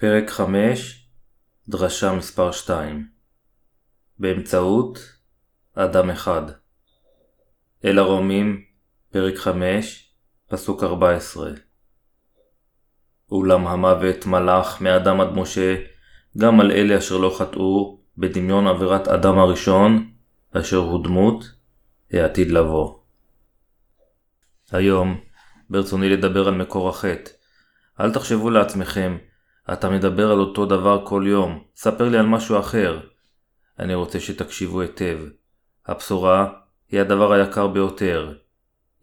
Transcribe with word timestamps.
פרק 0.00 0.30
5 0.30 1.08
דרשה 1.68 2.12
מספר 2.12 2.52
2 2.52 3.08
באמצעות 4.18 4.98
אדם 5.74 6.10
אחד 6.10 6.42
אל 7.84 7.98
הרומים, 7.98 8.64
פרק 9.10 9.36
5, 9.36 10.12
פסוק 10.48 10.82
14 10.82 11.50
אולם 13.30 13.66
המוות 13.66 14.26
מלך 14.26 14.80
מאדם 14.80 15.20
עד 15.20 15.28
משה 15.32 15.76
גם 16.36 16.60
על 16.60 16.72
אלה 16.72 16.98
אשר 16.98 17.16
לא 17.16 17.36
חטאו 17.38 18.00
בדמיון 18.18 18.66
עבירת 18.66 19.08
אדם 19.08 19.38
הראשון 19.38 20.10
אשר 20.52 20.76
הוא 20.76 21.04
דמות 21.04 21.44
העתיד 22.12 22.50
לבוא. 22.50 22.98
היום 24.72 25.20
ברצוני 25.70 26.08
לדבר 26.08 26.48
על 26.48 26.54
מקור 26.54 26.88
החטא. 26.88 27.30
אל 28.00 28.12
תחשבו 28.12 28.50
לעצמכם 28.50 29.18
אתה 29.72 29.90
מדבר 29.90 30.32
על 30.32 30.40
אותו 30.40 30.66
דבר 30.66 31.06
כל 31.06 31.24
יום, 31.26 31.64
ספר 31.76 32.08
לי 32.08 32.18
על 32.18 32.26
משהו 32.26 32.58
אחר. 32.58 33.00
אני 33.78 33.94
רוצה 33.94 34.20
שתקשיבו 34.20 34.80
היטב. 34.80 35.18
הבשורה 35.86 36.52
היא 36.90 37.00
הדבר 37.00 37.32
היקר 37.32 37.66
ביותר. 37.66 38.34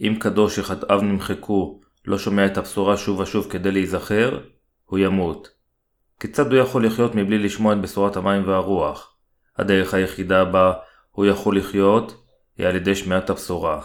אם 0.02 0.16
קדוש 0.20 0.56
שחטאיו 0.56 1.02
נמחקו 1.02 1.82
לא 2.06 2.18
שומע 2.18 2.46
את 2.46 2.58
הבשורה 2.58 2.98
שוב 2.98 3.20
ושוב 3.20 3.48
כדי 3.50 3.72
להיזכר, 3.72 4.40
הוא 4.86 5.00
ימות. 5.00 5.50
כיצד 6.20 6.52
הוא 6.52 6.62
יכול 6.62 6.86
לחיות 6.86 7.16
מבלי 7.16 7.38
לשמוע 7.38 7.74
את 7.74 7.82
בשורת 7.82 8.18
המים 8.18 8.48
והרוח? 8.48 9.16
הדרך 9.58 9.94
היחידה 9.94 10.46
בה 10.46 10.74
הוא 11.12 11.26
יכול 11.26 11.58
לחיות 11.58 12.24
היא 12.58 12.68
על 12.68 12.76
ידי 12.76 12.96
שמיעת 12.96 13.30
הבשורה. 13.30 13.82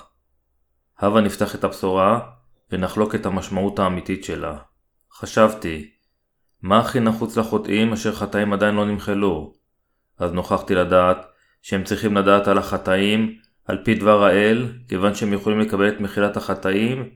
הבה 0.99 1.21
נפתח 1.21 1.55
את 1.55 1.65
הבשורה 1.65 2.21
ונחלוק 2.73 3.15
את 3.15 3.27
המשמעות 3.27 3.79
האמיתית 3.79 4.25
שלה. 4.25 4.57
חשבתי, 5.13 5.91
מה 6.63 6.79
הכי 6.79 7.01
נחוץ 7.01 7.37
לחוטאים 7.37 7.93
אשר 7.93 8.13
חטאים 8.13 8.53
עדיין 8.53 8.75
לא 8.75 8.87
נמחלו? 8.87 9.53
אז 10.19 10.33
נוכחתי 10.33 10.75
לדעת 10.75 11.27
שהם 11.63 11.85
צריכים 11.85 12.17
לדעת 12.17 12.49
על 12.49 12.59
החטאים 12.59 13.39
על 13.65 13.79
פי 13.85 13.95
דבר 13.95 14.25
האל, 14.25 14.67
כיוון 14.89 15.15
שהם 15.15 15.33
יכולים 15.33 15.61
לקבל 15.61 15.89
את 15.89 16.01
מחילת 16.01 16.37
החטאים 16.37 17.09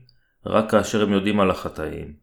רק 0.45 0.71
כאשר 0.71 1.03
הם 1.03 1.13
יודעים 1.13 1.39
על 1.39 1.51
החטאים. 1.51 2.13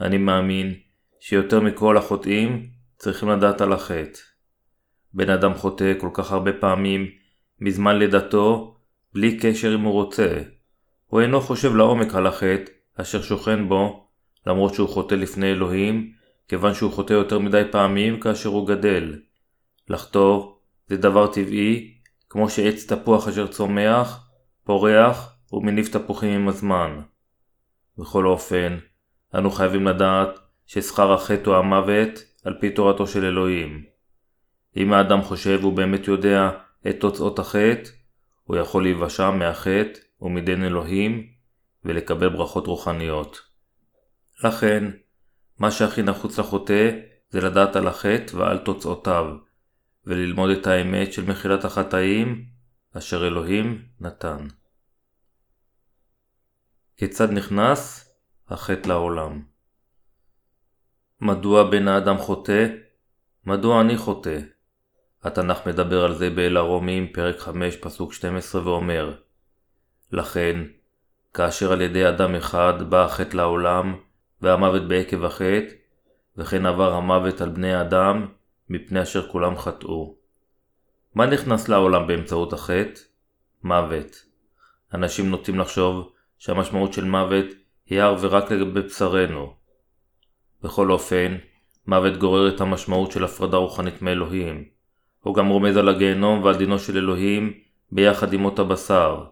אני 0.00 0.18
מאמין 0.18 0.74
שיותר 1.20 1.60
מכל 1.60 1.96
החוטאים 1.96 2.66
צריכים 2.96 3.28
לדעת 3.28 3.60
על 3.60 3.72
החטא. 3.72 4.18
בן 5.14 5.30
אדם 5.30 5.54
חוטא 5.54 5.92
כל 5.98 6.08
כך 6.12 6.32
הרבה 6.32 6.52
פעמים 6.52 7.06
מזמן 7.60 7.96
לידתו, 7.96 8.76
בלי 9.14 9.38
קשר 9.38 9.74
אם 9.74 9.80
הוא 9.80 9.92
רוצה. 9.92 10.38
הוא 11.06 11.20
אינו 11.20 11.40
חושב 11.40 11.74
לעומק 11.76 12.14
על 12.14 12.26
החטא 12.26 12.70
אשר 12.96 13.22
שוכן 13.22 13.68
בו, 13.68 14.08
למרות 14.46 14.74
שהוא 14.74 14.88
חוטא 14.88 15.14
לפני 15.14 15.52
אלוהים, 15.52 16.12
כיוון 16.50 16.74
שהוא 16.74 16.92
חוטא 16.92 17.12
יותר 17.12 17.38
מדי 17.38 17.62
פעמים 17.70 18.20
כאשר 18.20 18.48
הוא 18.48 18.68
גדל. 18.68 19.18
לחטוא 19.88 20.54
זה 20.86 20.96
דבר 20.96 21.26
טבעי, 21.26 21.94
כמו 22.28 22.50
שעץ 22.50 22.92
תפוח 22.92 23.28
אשר 23.28 23.46
צומח, 23.46 24.28
פורח 24.64 25.36
ומניב 25.52 25.88
תפוחים 25.92 26.30
עם 26.30 26.48
הזמן. 26.48 27.00
בכל 27.98 28.26
אופן, 28.26 28.78
אנו 29.34 29.50
חייבים 29.50 29.86
לדעת 29.86 30.38
ששכר 30.66 31.12
החטא 31.12 31.50
הוא 31.50 31.56
המוות 31.56 32.10
על 32.44 32.56
פי 32.60 32.70
תורתו 32.70 33.06
של 33.06 33.24
אלוהים. 33.24 33.84
אם 34.76 34.92
האדם 34.92 35.22
חושב 35.22 35.60
הוא 35.62 35.72
באמת 35.72 36.08
יודע 36.08 36.50
את 36.88 37.00
תוצאות 37.00 37.38
החטא, 37.38 37.90
הוא 38.44 38.56
יכול 38.56 38.82
להיוושע 38.82 39.30
מהחטא 39.30 40.00
ומדין 40.20 40.64
אלוהים 40.64 41.26
ולקבל 41.84 42.28
ברכות 42.28 42.66
רוחניות. 42.66 43.40
לכן, 44.44 44.90
מה 45.60 45.70
שהכי 45.70 46.02
נחוץ 46.02 46.38
לחוטא 46.38 46.90
זה 47.30 47.40
לדעת 47.40 47.76
על 47.76 47.88
החטא 47.88 48.36
ועל 48.36 48.58
תוצאותיו, 48.58 49.36
וללמוד 50.06 50.50
את 50.50 50.66
האמת 50.66 51.12
של 51.12 51.30
מחילת 51.30 51.64
החטאים 51.64 52.44
אשר 52.98 53.26
אלוהים 53.26 53.82
נתן. 54.00 54.46
כיצד 56.96 57.30
נכנס 57.30 58.10
החטא 58.48 58.88
לעולם? 58.88 59.42
מדוע 61.20 61.70
בן 61.70 61.88
האדם 61.88 62.18
חוטא? 62.18 62.66
מדוע 63.46 63.80
אני 63.80 63.96
חוטא? 63.96 64.38
התנ"ך 65.22 65.66
מדבר 65.66 66.04
על 66.04 66.14
זה 66.14 66.30
באל 66.30 66.56
הרומים, 66.56 67.12
פרק 67.12 67.38
5, 67.38 67.76
פסוק 67.76 68.12
12, 68.12 68.64
ואומר 68.64 69.14
לכן, 70.12 70.60
כאשר 71.34 71.72
על 71.72 71.80
ידי 71.80 72.08
אדם 72.08 72.34
אחד 72.34 72.90
בא 72.90 73.04
החטא 73.04 73.36
לעולם, 73.36 74.09
והמוות 74.42 74.88
בעקב 74.88 75.24
החטא, 75.24 75.74
וכן 76.36 76.66
עבר 76.66 76.92
המוות 76.92 77.40
על 77.40 77.48
בני 77.48 77.74
האדם, 77.74 78.26
מפני 78.68 79.02
אשר 79.02 79.28
כולם 79.28 79.56
חטאו. 79.56 80.14
מה 81.14 81.26
נכנס 81.26 81.68
לעולם 81.68 82.06
באמצעות 82.06 82.52
החטא? 82.52 83.00
מוות. 83.62 84.24
אנשים 84.94 85.30
נוטים 85.30 85.58
לחשוב 85.58 86.12
שהמשמעות 86.38 86.92
של 86.92 87.04
מוות 87.04 87.46
היא 87.86 88.00
הר 88.00 88.16
ורק 88.20 88.50
לגבי 88.50 88.80
בשרנו. 88.80 89.54
בכל 90.62 90.90
אופן, 90.90 91.36
מוות 91.86 92.16
גורר 92.16 92.54
את 92.54 92.60
המשמעות 92.60 93.12
של 93.12 93.24
הפרדה 93.24 93.56
רוחנית 93.56 94.02
מאלוהים. 94.02 94.64
הוא 95.20 95.34
גם 95.34 95.48
רומז 95.48 95.76
על 95.76 95.88
הגיהנום 95.88 96.42
ועל 96.42 96.56
דינו 96.56 96.78
של 96.78 96.96
אלוהים 96.96 97.52
ביחד 97.92 98.32
עם 98.32 98.40
מות 98.40 98.58
הבשר. 98.58 99.24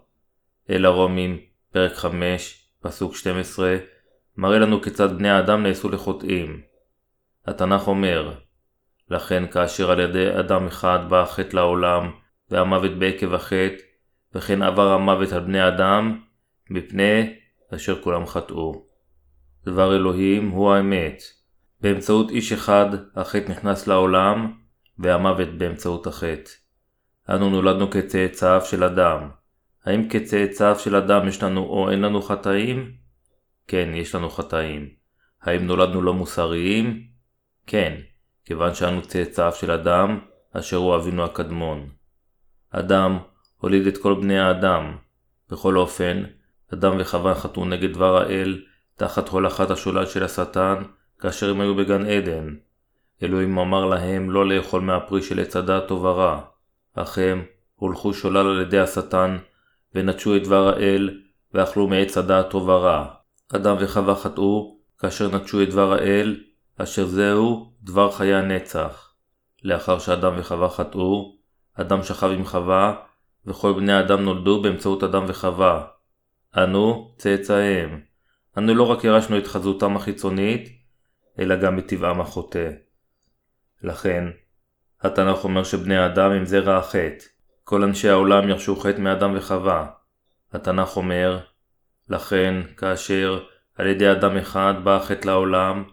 אל 0.71 0.85
הרומים, 0.85 1.39
פרק 1.73 1.93
5, 1.93 2.69
פסוק 2.81 3.17
12, 3.17 3.77
מראה 4.39 4.59
לנו 4.59 4.83
כיצד 4.83 5.19
בני 5.19 5.31
האדם 5.31 5.63
נעשו 5.63 5.89
לחוטאים. 5.89 6.61
התנ"ך 7.47 7.89
אומר, 7.89 8.33
לכן 9.11 9.47
כאשר 9.47 9.91
על 9.91 10.01
ידי 10.01 10.39
אדם 10.41 10.67
אחד 10.67 10.99
בא 11.09 11.23
החטא 11.23 11.57
לעולם, 11.57 12.11
והמוות 12.51 12.99
בעקב 12.99 13.35
החטא, 13.35 13.83
וכן 14.35 14.63
עבר 14.63 14.93
המוות 14.93 15.33
על 15.33 15.41
בני 15.41 15.69
אדם, 15.69 16.21
מפני 16.71 17.35
אשר 17.75 18.03
כולם 18.03 18.27
חטאו. 18.27 18.85
דבר 19.65 19.97
אלוהים 19.97 20.49
הוא 20.49 20.73
האמת. 20.73 21.23
באמצעות 21.81 22.31
איש 22.31 22.53
אחד 22.53 22.87
החטא 23.17 23.51
נכנס 23.51 23.87
לעולם, 23.87 24.53
והמוות 24.99 25.49
באמצעות 25.49 26.07
החטא. 26.07 26.51
אנו 27.31 27.51
נולדנו 27.51 27.91
כצאצאיו 27.91 28.61
של 28.65 28.85
אדם. 28.85 29.29
האם 29.85 30.09
כצאצאיו 30.09 30.79
של 30.79 30.97
אדם 30.97 31.29
יש 31.29 31.43
לנו 31.43 31.61
או 31.61 31.91
אין 31.91 32.01
לנו 32.01 32.23
חטאים? 32.23 33.08
כן, 33.69 33.89
יש 33.95 34.15
לנו 34.15 34.31
חטאים. 34.31 34.89
האם 35.43 35.67
נולדנו 35.67 36.03
לא 36.03 36.15
מוסריים? 36.15 37.03
כן, 37.67 37.95
כיוון 38.45 38.75
שאנו 38.75 39.03
צאצאיו 39.03 39.53
של 39.53 39.71
אדם, 39.71 40.19
אשר 40.53 40.77
הוא 40.77 40.97
אבינו 40.97 41.25
הקדמון. 41.25 41.89
אדם 42.71 43.19
הוליד 43.59 43.87
את 43.87 43.99
כל 43.99 44.15
בני 44.15 44.39
האדם. 44.39 44.97
בכל 45.51 45.77
אופן, 45.77 46.23
אדם 46.75 46.97
וחווה 46.99 47.35
חטאו 47.35 47.65
נגד 47.65 47.93
דבר 47.93 48.17
האל, 48.17 48.63
תחת 48.97 49.29
הולכת 49.29 49.71
השולל 49.71 50.07
של 50.07 50.25
השטן, 50.25 50.83
כאשר 51.19 51.51
הם 51.51 51.61
היו 51.61 51.75
בגן 51.75 52.07
עדן. 52.07 52.55
אלוהים 53.23 53.59
אמר 53.59 53.85
להם 53.85 54.31
לא 54.31 54.49
לאכול 54.49 54.81
מהפרי 54.81 55.23
של 55.23 55.41
עץ 55.41 55.57
הדעת 55.57 55.89
טוב 55.89 56.05
ורע, 56.05 56.41
אך 56.95 57.19
הם 57.19 57.45
הולכו 57.75 58.15
שולל 58.15 58.47
על 58.47 58.61
ידי 58.61 58.79
השטן, 58.79 59.37
ונטשו 59.95 60.37
את 60.37 60.43
דבר 60.43 60.69
האל, 60.69 61.21
ואכלו 61.55 61.89
מעץ 61.89 62.19
הדעת 62.19 62.51
טוב 62.51 62.69
ורע. 62.69 63.18
אדם 63.57 63.77
וחווה 63.81 64.15
חטאו, 64.15 64.79
כאשר 64.99 65.37
נטשו 65.37 65.63
את 65.63 65.71
דבר 65.71 65.93
האל, 65.93 66.41
אשר 66.79 67.07
זהו 67.07 67.73
דבר 67.83 68.11
חיי 68.11 68.35
הנצח. 68.35 69.15
לאחר 69.63 69.99
שאדם 69.99 70.33
וחווה 70.39 70.71
חטאו, 70.71 71.37
אדם 71.75 72.03
שכב 72.03 72.31
עם 72.31 72.45
חווה, 72.45 72.95
וכל 73.47 73.73
בני 73.73 73.93
האדם 73.93 74.25
נולדו 74.25 74.63
באמצעות 74.63 75.03
אדם 75.03 75.25
וחווה. 75.29 75.87
אנו 76.57 77.15
צאצאיהם. 77.19 78.01
אנו 78.59 78.75
לא 78.75 78.91
רק 78.91 79.05
ירשנו 79.05 79.39
את 79.39 79.47
חזותם 79.47 79.97
החיצונית, 79.97 80.69
אלא 81.39 81.57
גם 81.57 81.79
את 81.79 81.87
טבעם 81.87 82.21
החוטא. 82.21 82.71
לכן, 83.83 84.25
התנ"ך 85.01 85.45
אומר 85.45 85.65
שבני 85.65 85.97
האדם 85.97 86.31
הם 86.31 86.45
זרע 86.45 86.77
החטא. 86.77 87.25
כל 87.65 87.83
אנשי 87.83 88.09
העולם 88.09 88.49
ירשו 88.49 88.77
חטא 88.77 89.01
מאדם 89.01 89.33
וחווה. 89.37 89.87
התנ"ך 90.53 90.97
אומר, 90.97 91.39
לכן, 92.09 92.55
כאשר 92.77 93.45
על 93.75 93.87
ידי 93.87 94.13
אדם 94.13 94.37
אחד 94.37 94.75
בא 94.85 94.97
החטא 94.97 95.27
לעולם, 95.27 95.85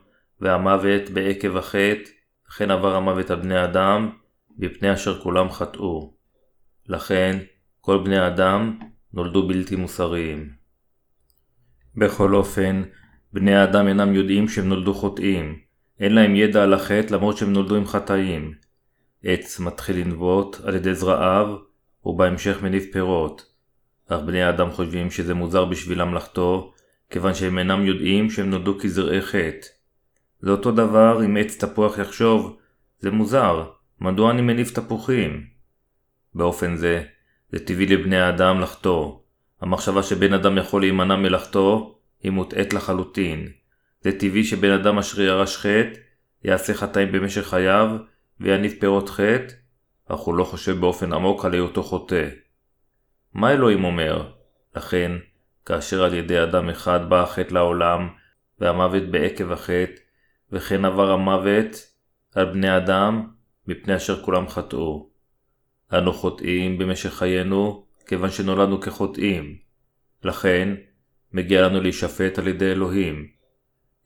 והמוות 0.41 1.09
בעקב 1.09 1.57
החטא, 1.57 2.09
וכן 2.49 2.71
עבר 2.71 2.95
המוות 2.95 3.29
על 3.29 3.39
בני 3.39 3.63
אדם, 3.63 4.09
מפני 4.57 4.93
אשר 4.93 5.19
כולם 5.19 5.51
חטאו. 5.51 6.13
לכן, 6.87 7.37
כל 7.81 8.03
בני 8.03 8.17
האדם 8.17 8.79
נולדו 9.13 9.47
בלתי 9.47 9.75
מוסריים. 9.75 10.49
בכל 11.95 12.35
אופן, 12.35 12.83
בני 13.33 13.55
האדם 13.55 13.87
אינם 13.87 14.13
יודעים 14.13 14.47
שהם 14.47 14.69
נולדו 14.69 14.93
חוטאים, 14.93 15.59
אין 15.99 16.15
להם 16.15 16.35
ידע 16.35 16.63
על 16.63 16.73
החטא 16.73 17.13
למרות 17.13 17.37
שהם 17.37 17.53
נולדו 17.53 17.75
עם 17.75 17.87
חטאים. 17.87 18.53
עץ 19.23 19.59
מתחיל 19.59 19.97
לנבוט 19.97 20.57
על 20.63 20.75
ידי 20.75 20.95
זרעיו, 20.95 21.55
ובהמשך 22.05 22.63
מניב 22.63 22.83
פירות. 22.91 23.54
אך 24.09 24.19
בני 24.25 24.43
האדם 24.43 24.71
חושבים 24.71 25.11
שזה 25.11 25.33
מוזר 25.33 25.65
בשבילם 25.65 26.13
לחטוא, 26.13 26.71
כיוון 27.09 27.33
שהם 27.33 27.57
אינם 27.57 27.85
יודעים 27.85 28.29
שהם 28.29 28.49
נולדו 28.49 28.79
כזרעי 28.79 29.21
חטא. 29.21 29.67
זה 30.39 30.51
אותו 30.51 30.71
דבר 30.71 31.25
אם 31.25 31.37
עץ 31.37 31.63
תפוח 31.63 31.97
יחשוב, 31.97 32.57
זה 32.99 33.11
מוזר, 33.11 33.63
מדוע 34.01 34.31
אני 34.31 34.41
מניף 34.41 34.71
תפוחים? 34.71 35.43
באופן 36.35 36.75
זה, 36.75 37.03
זה 37.51 37.65
טבעי 37.65 37.85
לבני 37.85 38.17
האדם 38.17 38.61
לחטוא. 38.61 39.17
המחשבה 39.61 40.03
שבן 40.03 40.33
אדם 40.33 40.57
יכול 40.57 40.81
להימנע 40.81 41.15
מלחטוא, 41.15 41.91
היא 42.23 42.31
מוטעית 42.31 42.73
לחלוטין. 42.73 43.47
זה 44.01 44.19
טבעי 44.19 44.43
שבן 44.43 44.71
אדם 44.71 44.97
אשר 44.97 45.21
ירש 45.21 45.57
חטא, 45.57 45.99
יעשה 46.43 46.73
חטאים 46.73 47.11
במשך 47.11 47.47
חייו, 47.47 47.89
ויניף 48.39 48.79
פירות 48.79 49.09
חטא, 49.09 49.53
אך 50.07 50.19
הוא 50.19 50.35
לא 50.35 50.43
חושב 50.43 50.79
באופן 50.79 51.13
עמוק 51.13 51.45
על 51.45 51.53
היותו 51.53 51.83
חוטא. 51.83 52.29
מה 53.35 53.51
אלוהים 53.51 53.83
אומר? 53.83 54.31
לכן, 54.75 55.11
כאשר 55.65 56.03
על 56.03 56.13
ידי 56.13 56.43
אדם 56.43 56.69
אחד 56.69 57.09
בא 57.09 57.23
החטא 57.23 57.53
לעולם, 57.53 58.09
והמוות 58.59 59.03
בעקב 59.03 59.51
החטא, 59.51 59.93
וכן 60.51 60.85
עבר 60.85 61.11
המוות 61.11 61.87
על 62.35 62.45
בני 62.45 62.77
אדם, 62.77 63.27
מפני 63.67 63.95
אשר 63.95 64.23
כולם 64.23 64.47
חטאו. 64.47 65.09
אנו 65.93 66.13
חוטאים 66.13 66.77
במשך 66.77 67.13
חיינו, 67.13 67.85
כיוון 68.07 68.29
שנולדנו 68.29 68.81
כחוטאים. 68.81 69.57
לכן, 70.23 70.75
מגיע 71.33 71.61
לנו 71.61 71.81
להישפט 71.81 72.39
על 72.39 72.47
ידי 72.47 72.71
אלוהים. 72.71 73.27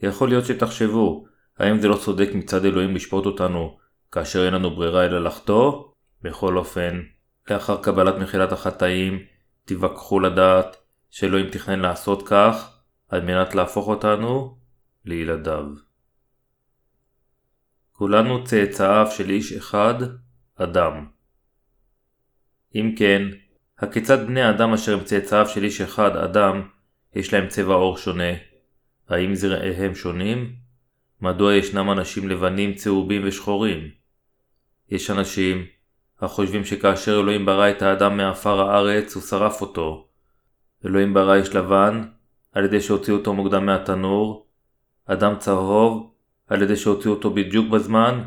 יכול 0.01 0.29
להיות 0.29 0.45
שתחשבו, 0.45 1.25
האם 1.57 1.79
זה 1.79 1.87
לא 1.87 1.95
צודק 1.95 2.29
מצד 2.33 2.65
אלוהים 2.65 2.95
לשפוט 2.95 3.25
אותנו, 3.25 3.77
כאשר 4.11 4.45
אין 4.45 4.53
לנו 4.53 4.75
ברירה 4.75 5.05
אלא 5.05 5.23
לחטוא? 5.23 5.83
בכל 6.21 6.57
אופן, 6.57 7.01
לאחר 7.51 7.83
קבלת 7.83 8.15
מחילת 8.15 8.51
החטאים, 8.51 9.19
תיווכחו 9.65 10.19
לדעת 10.19 10.77
שאלוהים 11.09 11.49
תכנן 11.49 11.79
לעשות 11.79 12.27
כך, 12.27 12.77
על 13.09 13.21
מנת 13.21 13.55
להפוך 13.55 13.87
אותנו 13.87 14.57
לילדיו. 15.05 15.65
כולנו 17.91 18.43
צאצאיו 18.43 19.07
של 19.11 19.29
איש 19.29 19.53
אחד, 19.53 19.93
אדם. 20.55 21.05
אם 22.75 22.95
כן, 22.97 23.21
הכיצד 23.77 24.27
בני 24.27 24.49
אדם 24.49 24.73
אשר 24.73 24.93
הם 24.93 25.03
צאצאיו 25.03 25.47
של 25.47 25.63
איש 25.63 25.81
אחד, 25.81 26.17
אדם, 26.17 26.67
יש 27.13 27.33
להם 27.33 27.47
צבע 27.47 27.73
עור 27.73 27.97
שונה? 27.97 28.33
האם 29.09 29.35
זרעיהם 29.35 29.95
שונים? 29.95 30.55
מדוע 31.21 31.55
ישנם 31.55 31.91
אנשים 31.91 32.29
לבנים, 32.29 32.73
צהובים 32.73 33.21
ושחורים? 33.25 33.89
יש 34.89 35.09
אנשים 35.11 35.65
החושבים 36.21 36.65
שכאשר 36.65 37.19
אלוהים 37.19 37.45
ברא 37.45 37.69
את 37.69 37.81
האדם 37.81 38.17
מעפר 38.17 38.61
הארץ, 38.61 39.15
הוא 39.15 39.23
שרף 39.23 39.61
אותו. 39.61 40.07
אלוהים 40.85 41.13
ברא 41.13 41.33
איש 41.33 41.55
לבן, 41.55 42.03
על 42.51 42.65
ידי 42.65 42.81
שהוציאו 42.81 43.17
אותו 43.17 43.33
מוקדם 43.33 43.65
מהתנור, 43.65 44.47
אדם 45.05 45.35
צהוב, 45.37 46.11
על 46.47 46.61
ידי 46.61 46.75
שהוציאו 46.75 47.13
אותו 47.13 47.29
בדיוק 47.29 47.69
בזמן, 47.69 48.23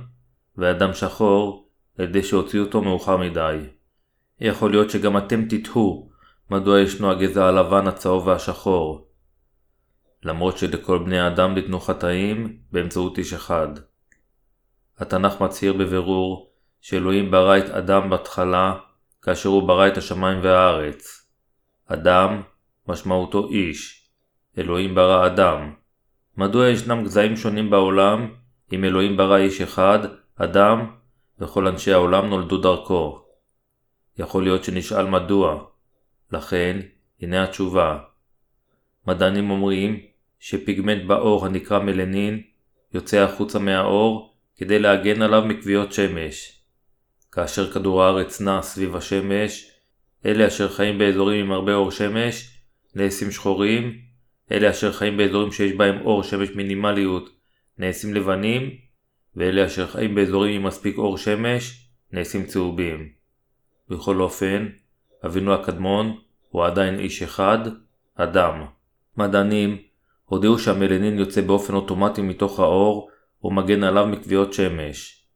ואדם 0.57 0.95
שחור, 0.95 1.69
על 1.99 2.05
ידי 2.05 2.23
שהוציאו 2.23 2.65
אותו 2.65 2.83
מאוחר 2.83 3.17
מדי. 3.17 3.59
יכול 4.41 4.71
להיות 4.71 4.91
שגם 4.91 5.17
אתם 5.17 5.45
תתהו 5.49 6.11
מדוע 6.51 6.81
ישנו 6.81 7.11
הגזע 7.11 7.47
הלבן, 7.47 7.87
הצהוב 7.87 8.27
והשחור. 8.27 9.09
למרות 10.25 10.59
שלכל 10.59 10.99
בני 10.99 11.19
האדם 11.19 11.55
ניתנו 11.55 11.81
חטאים 11.81 12.57
באמצעות 12.73 13.19
איש 13.19 13.33
אחד. 13.33 13.69
התנ"ך 14.99 15.41
מצהיר 15.41 15.73
בבירור 15.73 16.52
שאלוהים 16.83 17.31
ברא 17.31 17.59
את 17.59 17.71
אדם 17.71 18.11
בתחילה 18.11 18.75
כאשר 19.23 19.49
הוא 19.49 19.69
ברא 19.69 19.89
את 19.89 19.97
השמיים 19.97 20.39
והארץ. 20.43 21.29
אדם 21.87 22.43
משמעותו 22.89 23.49
איש. 23.49 24.09
אלוהים 24.59 24.95
ברא 24.95 25.27
אדם. 25.27 25.73
מדוע 26.37 26.69
ישנם 26.69 27.05
גזעים 27.05 27.37
שונים 27.37 27.71
בעולם 27.71 28.35
אם 28.73 28.85
אלוהים 28.85 29.17
ברא 29.17 29.37
איש 29.37 29.61
אחד, 29.61 29.99
אדם, 30.37 30.91
וכל 31.39 31.67
אנשי 31.67 31.93
העולם 31.93 32.27
נולדו 32.27 32.59
דרכו? 32.59 33.25
יכול 34.19 34.43
להיות 34.43 34.65
שנשאל 34.65 35.07
מדוע. 35.07 35.65
לכן, 36.33 36.81
הנה 37.21 37.45
התשובה. 37.45 37.99
מדענים 39.07 39.51
אומרים 39.51 40.01
שפיגמנט 40.41 41.07
בעור 41.07 41.47
הנקרא 41.47 41.79
מלנין 41.79 42.43
יוצא 42.95 43.21
החוצה 43.21 43.59
מהעור 43.59 44.35
כדי 44.57 44.79
להגן 44.79 45.23
עליו 45.23 45.43
מכוויות 45.47 45.93
שמש. 45.93 46.62
כאשר 47.33 47.73
כדור 47.73 48.03
הארץ 48.03 48.41
נע 48.41 48.63
סביב 48.63 48.97
השמש, 48.97 49.71
אלה 50.27 50.47
אשר 50.47 50.69
חיים 50.69 50.99
באזורים 50.99 51.45
עם 51.45 51.53
הרבה 51.53 51.75
אור 51.75 51.91
שמש 51.91 52.59
נעשים 52.95 53.31
שחורים, 53.31 53.99
אלה 54.53 54.71
אשר 54.71 54.93
חיים 54.93 55.17
באזורים 55.17 55.53
שיש 55.53 55.73
בהם 55.73 56.01
אור 56.01 56.23
שמש 56.23 56.51
מינימליות 56.51 57.31
נעשים 57.79 58.15
לבנים, 58.15 58.71
ואלה 59.37 59.67
אשר 59.67 59.87
חיים 59.87 60.15
באזורים 60.15 60.55
עם 60.55 60.67
מספיק 60.67 60.99
אור 60.99 61.19
שמש 61.19 61.89
נעשים 62.13 62.47
צהובים. 62.47 63.09
בכל 63.89 64.21
אופן, 64.21 64.69
אבינו 65.27 65.55
הקדמון 65.55 66.17
הוא 66.49 66.65
עדיין 66.65 66.99
איש 66.99 67.23
אחד, 67.23 67.59
אדם. 68.15 68.65
מדענים 69.17 69.79
הודיעו 70.25 70.59
שהמלנין 70.59 71.19
יוצא 71.19 71.41
באופן 71.41 71.75
אוטומטי 71.75 72.23
מתוך 72.23 72.61
האור 72.61 73.11
ומגן 73.45 73.85
עליו 73.85 74.07
מכוויות 74.07 74.53
שמש. 74.53 75.27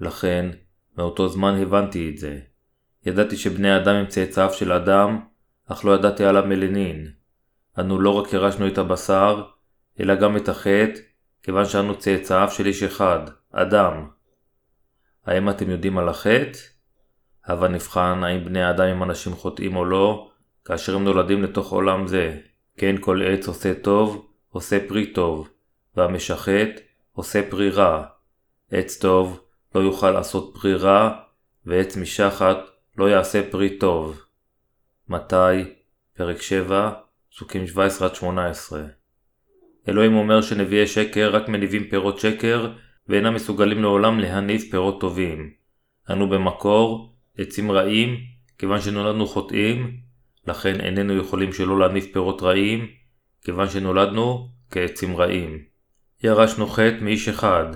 לכן, 0.00 0.50
מאותו 0.98 1.28
זמן 1.28 1.62
הבנתי 1.62 2.10
את 2.10 2.18
זה. 2.18 2.38
ידעתי 3.06 3.36
שבני 3.36 3.76
אדם 3.76 3.94
הם 3.94 4.06
צאצאיו 4.06 4.52
של 4.52 4.72
אדם, 4.72 5.20
אך 5.66 5.84
לא 5.84 5.94
ידעתי 5.94 6.24
על 6.24 6.36
המלנין. 6.36 7.10
אנו 7.78 8.00
לא 8.00 8.10
רק 8.10 8.32
ירשנו 8.32 8.68
את 8.68 8.78
הבשר, 8.78 9.42
אלא 10.00 10.14
גם 10.14 10.36
את 10.36 10.48
החטא, 10.48 11.00
כיוון 11.42 11.64
שאנו 11.64 11.98
צאצאיו 11.98 12.48
של 12.50 12.66
איש 12.66 12.82
אחד, 12.82 13.20
אדם. 13.52 14.08
האם 15.26 15.50
אתם 15.50 15.70
יודעים 15.70 15.98
על 15.98 16.08
החטא? 16.08 16.58
הבה 17.44 17.68
נבחן 17.68 18.24
האם 18.24 18.44
בני 18.44 18.62
האדם 18.62 18.86
הם 18.86 19.02
אנשים 19.02 19.32
חוטאים 19.32 19.76
או 19.76 19.84
לא, 19.84 20.30
כאשר 20.64 20.96
הם 20.96 21.04
נולדים 21.04 21.42
לתוך 21.42 21.72
עולם 21.72 22.06
זה. 22.06 22.38
כן 22.76 22.96
כל 23.00 23.22
עץ 23.22 23.48
עושה 23.48 23.74
טוב, 23.74 24.26
עושה 24.48 24.78
פרי 24.88 25.12
טוב, 25.12 25.48
והמשחט 25.96 26.80
עושה 27.12 27.50
פרי 27.50 27.70
רע. 27.70 28.04
עץ 28.70 28.98
טוב 28.98 29.45
לא 29.74 29.80
יוכל 29.80 30.10
לעשות 30.10 30.54
פרי 30.54 30.74
רע, 30.74 31.10
ועץ 31.66 31.96
משחת 31.96 32.58
לא 32.96 33.10
יעשה 33.10 33.50
פרי 33.50 33.78
טוב. 33.78 34.22
מתי, 35.08 35.74
פרק 36.16 36.42
7, 36.42 36.92
פסוקים 37.30 37.64
17-18 38.20 38.26
אלוהים 39.88 40.14
אומר 40.16 40.42
שנביאי 40.42 40.86
שקר 40.86 41.30
רק 41.36 41.48
מניבים 41.48 41.88
פירות 41.90 42.20
שקר, 42.20 42.72
ואינם 43.08 43.34
מסוגלים 43.34 43.82
לעולם 43.82 44.18
להניב 44.18 44.62
פירות 44.70 45.00
טובים. 45.00 45.50
אנו 46.10 46.28
במקור 46.28 47.14
עצים 47.38 47.70
רעים, 47.70 48.16
כיוון 48.58 48.80
שנולדנו 48.80 49.26
חוטאים, 49.26 49.96
לכן 50.46 50.80
איננו 50.80 51.16
יכולים 51.16 51.52
שלא 51.52 51.78
להניב 51.78 52.06
פירות 52.12 52.42
רעים, 52.42 52.86
כיוון 53.44 53.68
שנולדנו 53.68 54.48
כעצים 54.70 55.16
רעים. 55.16 55.58
ירשנו 56.22 56.66
חטא 56.66 56.98
מאיש 57.00 57.28
אחד. 57.28 57.66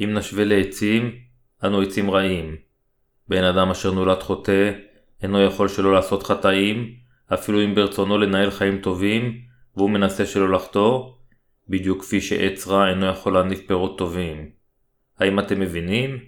אם 0.00 0.14
נשווה 0.14 0.44
לעצים, 0.44 1.12
אנו 1.64 1.80
עצים 1.80 2.10
רעים. 2.10 2.56
בן 3.28 3.44
אדם 3.44 3.70
אשר 3.70 3.92
נולד 3.92 4.22
חוטא, 4.22 4.72
אינו 5.22 5.42
יכול 5.42 5.68
שלא 5.68 5.92
לעשות 5.92 6.22
חטאים, 6.22 6.94
אפילו 7.34 7.64
אם 7.64 7.74
ברצונו 7.74 8.18
לנהל 8.18 8.50
חיים 8.50 8.78
טובים, 8.78 9.40
והוא 9.76 9.90
מנסה 9.90 10.26
שלא 10.26 10.52
לחטוא, 10.52 11.10
בדיוק 11.68 12.00
כפי 12.02 12.20
שעץ 12.20 12.66
רע 12.66 12.88
אינו 12.90 13.06
יכול 13.06 13.34
להניב 13.34 13.60
פירות 13.66 13.98
טובים. 13.98 14.50
האם 15.18 15.38
אתם 15.38 15.60
מבינים? 15.60 16.18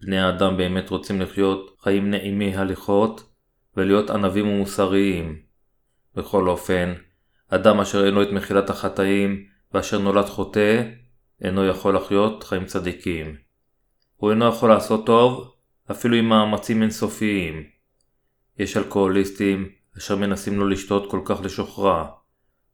בני 0.00 0.18
האדם 0.18 0.56
באמת 0.56 0.90
רוצים 0.90 1.20
לחיות 1.20 1.76
חיים 1.80 2.10
נעימי 2.10 2.56
הליכות, 2.56 3.28
ולהיות 3.76 4.10
ענבים 4.10 4.48
ומוסריים. 4.48 5.38
בכל 6.14 6.48
אופן, 6.48 6.94
אדם 7.48 7.80
אשר 7.80 8.06
אינו 8.06 8.22
את 8.22 8.32
מחילת 8.32 8.70
החטאים, 8.70 9.44
ואשר 9.74 9.98
נולד 9.98 10.26
חוטא, 10.26 10.82
אינו 11.42 11.66
יכול 11.66 11.96
לחיות 11.96 12.44
חיים 12.44 12.64
צדיקים. 12.64 13.36
הוא 14.16 14.30
אינו 14.30 14.48
יכול 14.48 14.68
לעשות 14.68 15.06
טוב, 15.06 15.54
אפילו 15.90 16.16
עם 16.16 16.28
מאמצים 16.28 16.82
אינסופיים. 16.82 17.64
יש 18.58 18.76
אלכוהוליסטים 18.76 19.68
אשר 19.98 20.16
מנסים 20.16 20.60
לא 20.60 20.70
לשתות 20.70 21.10
כל 21.10 21.20
כך 21.24 21.40
לשוכרה, 21.42 22.06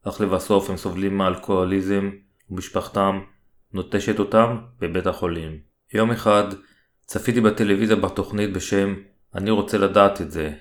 אך 0.03 0.21
לבסוף 0.21 0.71
הם 0.71 0.77
סובלים 0.77 1.19
מאלכוהוליזם 1.19 2.11
ומשפחתם 2.51 3.21
נוטשת 3.73 4.19
אותם 4.19 4.59
בבית 4.81 5.07
החולים. 5.07 5.59
יום 5.95 6.11
אחד 6.11 6.45
צפיתי 7.07 7.41
בטלוויזיה 7.41 7.97
בתוכנית 7.97 8.53
בשם 8.53 8.95
"אני 9.35 9.51
רוצה 9.51 9.79
לדעת 9.79 10.21
את 10.21 10.31
זה". 10.31 10.53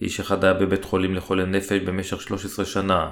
איש 0.00 0.20
אחד 0.20 0.44
היה 0.44 0.54
בבית 0.54 0.84
חולים 0.84 1.14
לחולי 1.14 1.46
נפש 1.46 1.80
במשך 1.80 2.20
13 2.20 2.64
שנה. 2.64 3.10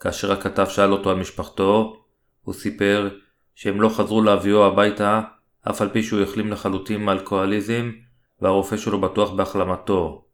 כאשר 0.00 0.32
הכתב 0.32 0.66
שאל 0.68 0.92
אותו 0.92 1.10
על 1.10 1.16
משפחתו, 1.16 1.99
הוא 2.42 2.54
סיפר 2.54 3.08
שהם 3.54 3.80
לא 3.80 3.88
חזרו 3.88 4.22
להביאו 4.22 4.64
הביתה 4.64 5.20
אף 5.70 5.82
על 5.82 5.88
פי 5.88 6.02
שהוא 6.02 6.22
החלים 6.22 6.52
לחלוטין 6.52 7.04
מאלכוהוליזם 7.04 7.90
והרופא 8.40 8.76
שלו 8.76 9.00
בטוח 9.00 9.30
בהחלמתו. 9.30 10.24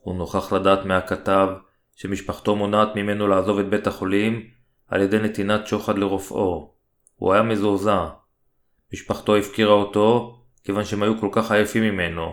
הוא 0.00 0.16
נוכח 0.16 0.52
לדעת 0.52 0.84
מהכתב 0.84 1.48
שמשפחתו 1.96 2.56
מונעת 2.56 2.96
ממנו 2.96 3.28
לעזוב 3.28 3.58
את 3.58 3.68
בית 3.68 3.86
החולים 3.86 4.46
על 4.88 5.00
ידי 5.00 5.18
נתינת 5.18 5.66
שוחד 5.66 5.98
לרופאו. 5.98 6.74
הוא 7.16 7.32
היה 7.32 7.42
מזועזע. 7.42 8.06
משפחתו 8.92 9.36
הפקירה 9.36 9.72
אותו 9.72 10.40
כיוון 10.64 10.84
שהם 10.84 11.02
היו 11.02 11.20
כל 11.20 11.28
כך 11.32 11.50
עייפים 11.50 11.82
ממנו. 11.82 12.32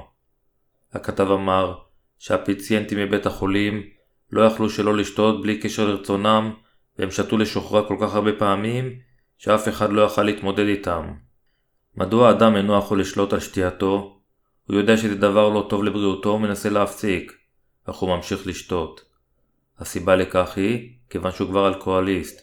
הכתב 0.93 1.31
אמר 1.31 1.77
שהפציינטים 2.19 2.97
מבית 2.99 3.25
החולים 3.25 3.83
לא 4.31 4.41
יכלו 4.41 4.69
שלא 4.69 4.97
לשתות 4.97 5.41
בלי 5.41 5.59
קשר 5.59 5.87
לרצונם 5.87 6.53
והם 6.99 7.11
שתו 7.11 7.37
לשוחרה 7.37 7.87
כל 7.87 7.97
כך 8.01 8.15
הרבה 8.15 8.33
פעמים 8.33 8.99
שאף 9.37 9.67
אחד 9.67 9.91
לא 9.91 10.01
יכל 10.01 10.23
להתמודד 10.23 10.65
איתם. 10.65 11.13
מדוע 11.97 12.27
האדם 12.27 12.55
אינו 12.55 12.77
יכול 12.77 13.01
לשלוט 13.01 13.33
על 13.33 13.39
שתייתו? 13.39 14.19
הוא 14.67 14.77
יודע 14.77 14.97
שזה 14.97 15.15
דבר 15.15 15.49
לא 15.49 15.65
טוב 15.69 15.83
לבריאותו 15.83 16.29
ומנסה 16.29 16.69
להפסיק, 16.69 17.37
אך 17.85 17.95
הוא 17.95 18.15
ממשיך 18.15 18.47
לשתות. 18.47 19.01
הסיבה 19.79 20.15
לכך 20.15 20.57
היא 20.57 20.93
כיוון 21.09 21.31
שהוא 21.31 21.49
כבר 21.49 21.67
אלכוהוליסט, 21.67 22.41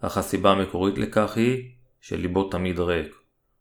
אך 0.00 0.18
הסיבה 0.18 0.52
המקורית 0.52 0.98
לכך 0.98 1.36
היא 1.36 1.70
שליבו 2.00 2.48
תמיד 2.48 2.80
ריק. 2.80 3.14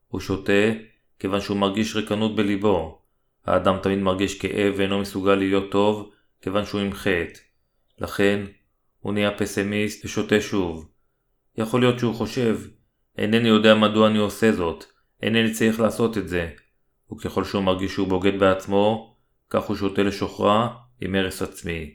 הוא 0.07 0.21
שותה 0.21 0.71
כיוון 1.19 1.41
שהוא 1.41 1.57
מרגיש 1.57 1.95
ריקנות 1.95 2.35
בליבו. 2.35 3.01
האדם 3.45 3.77
תמיד 3.81 3.99
מרגיש 3.99 4.39
כאב 4.39 4.73
ואינו 4.77 4.99
מסוגל 4.99 5.35
להיות 5.35 5.71
טוב 5.71 6.11
כיוון 6.41 6.65
שהוא 6.65 6.81
עם 6.81 6.93
חטא. 6.93 7.39
לכן, 7.99 8.45
הוא 9.03 9.13
נהיה 9.13 9.37
פסימיסט 9.37 10.05
ושותה 10.05 10.41
שוב. 10.41 10.89
יכול 11.57 11.79
להיות 11.79 11.99
שהוא 11.99 12.15
חושב, 12.15 12.59
אינני 13.17 13.47
יודע 13.47 13.75
מדוע 13.75 14.07
אני 14.07 14.17
עושה 14.17 14.51
זאת, 14.51 14.85
אינני 15.21 15.51
צריך 15.51 15.79
לעשות 15.79 16.17
את 16.17 16.27
זה. 16.27 16.49
וככל 17.11 17.43
שהוא 17.43 17.63
מרגיש 17.63 17.93
שהוא 17.93 18.07
בוגד 18.07 18.39
בעצמו, 18.39 19.15
כך 19.49 19.63
הוא 19.63 19.75
שותה 19.75 20.03
לשוכרה 20.03 20.75
עם 21.01 21.15
הרס 21.15 21.41
עצמי. 21.41 21.93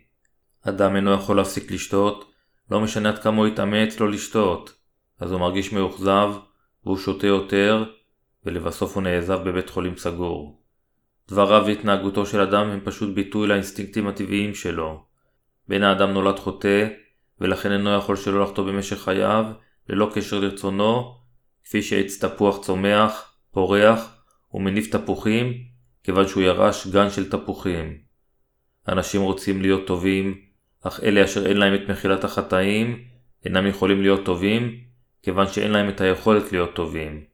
אדם 0.62 0.96
אינו 0.96 1.12
יכול 1.12 1.36
להפסיק 1.36 1.70
לשתות, 1.70 2.32
לא 2.70 2.80
משנה 2.80 3.08
עד 3.08 3.18
כמה 3.18 3.36
הוא 3.36 3.46
יתאמץ 3.46 4.00
לא 4.00 4.10
לשתות. 4.10 4.74
אז 5.20 5.32
הוא 5.32 5.40
מרגיש 5.40 5.72
מאוכזב, 5.72 6.32
והוא 6.84 6.98
שותה 6.98 7.26
יותר, 7.26 7.84
ולבסוף 8.46 8.94
הוא 8.94 9.02
נעזב 9.02 9.48
בבית 9.48 9.70
חולים 9.70 9.96
סגור. 9.96 10.62
דבריו 11.28 11.62
והתנהגותו 11.66 12.26
של 12.26 12.40
אדם 12.40 12.70
הם 12.70 12.80
פשוט 12.84 13.14
ביטוי 13.14 13.48
לאינסטינקטים 13.48 14.06
הטבעיים 14.06 14.54
שלו. 14.54 15.07
בן 15.68 15.82
האדם 15.82 16.10
נולד 16.10 16.38
חוטא, 16.38 16.88
ולכן 17.40 17.72
אינו 17.72 17.94
יכול 17.94 18.16
שלא 18.16 18.42
לחטוא 18.42 18.64
במשך 18.64 18.98
חייו, 18.98 19.44
ללא 19.88 20.10
קשר 20.14 20.38
לרצונו, 20.38 21.14
כפי 21.64 21.82
שעץ 21.82 22.24
תפוח 22.24 22.64
צומח, 22.64 23.32
פורח 23.52 24.22
ומניף 24.54 24.96
תפוחים, 24.96 25.54
כיוון 26.04 26.28
שהוא 26.28 26.42
ירש 26.42 26.86
גן 26.86 27.10
של 27.10 27.30
תפוחים. 27.30 27.98
אנשים 28.88 29.22
רוצים 29.22 29.62
להיות 29.62 29.86
טובים, 29.86 30.40
אך 30.82 31.00
אלה 31.02 31.24
אשר 31.24 31.46
אין 31.46 31.56
להם 31.56 31.74
את 31.74 31.90
מחילת 31.90 32.24
החטאים, 32.24 33.04
אינם 33.44 33.66
יכולים 33.66 34.02
להיות 34.02 34.24
טובים, 34.24 34.80
כיוון 35.22 35.46
שאין 35.48 35.70
להם 35.70 35.88
את 35.88 36.00
היכולת 36.00 36.52
להיות 36.52 36.74
טובים. 36.74 37.24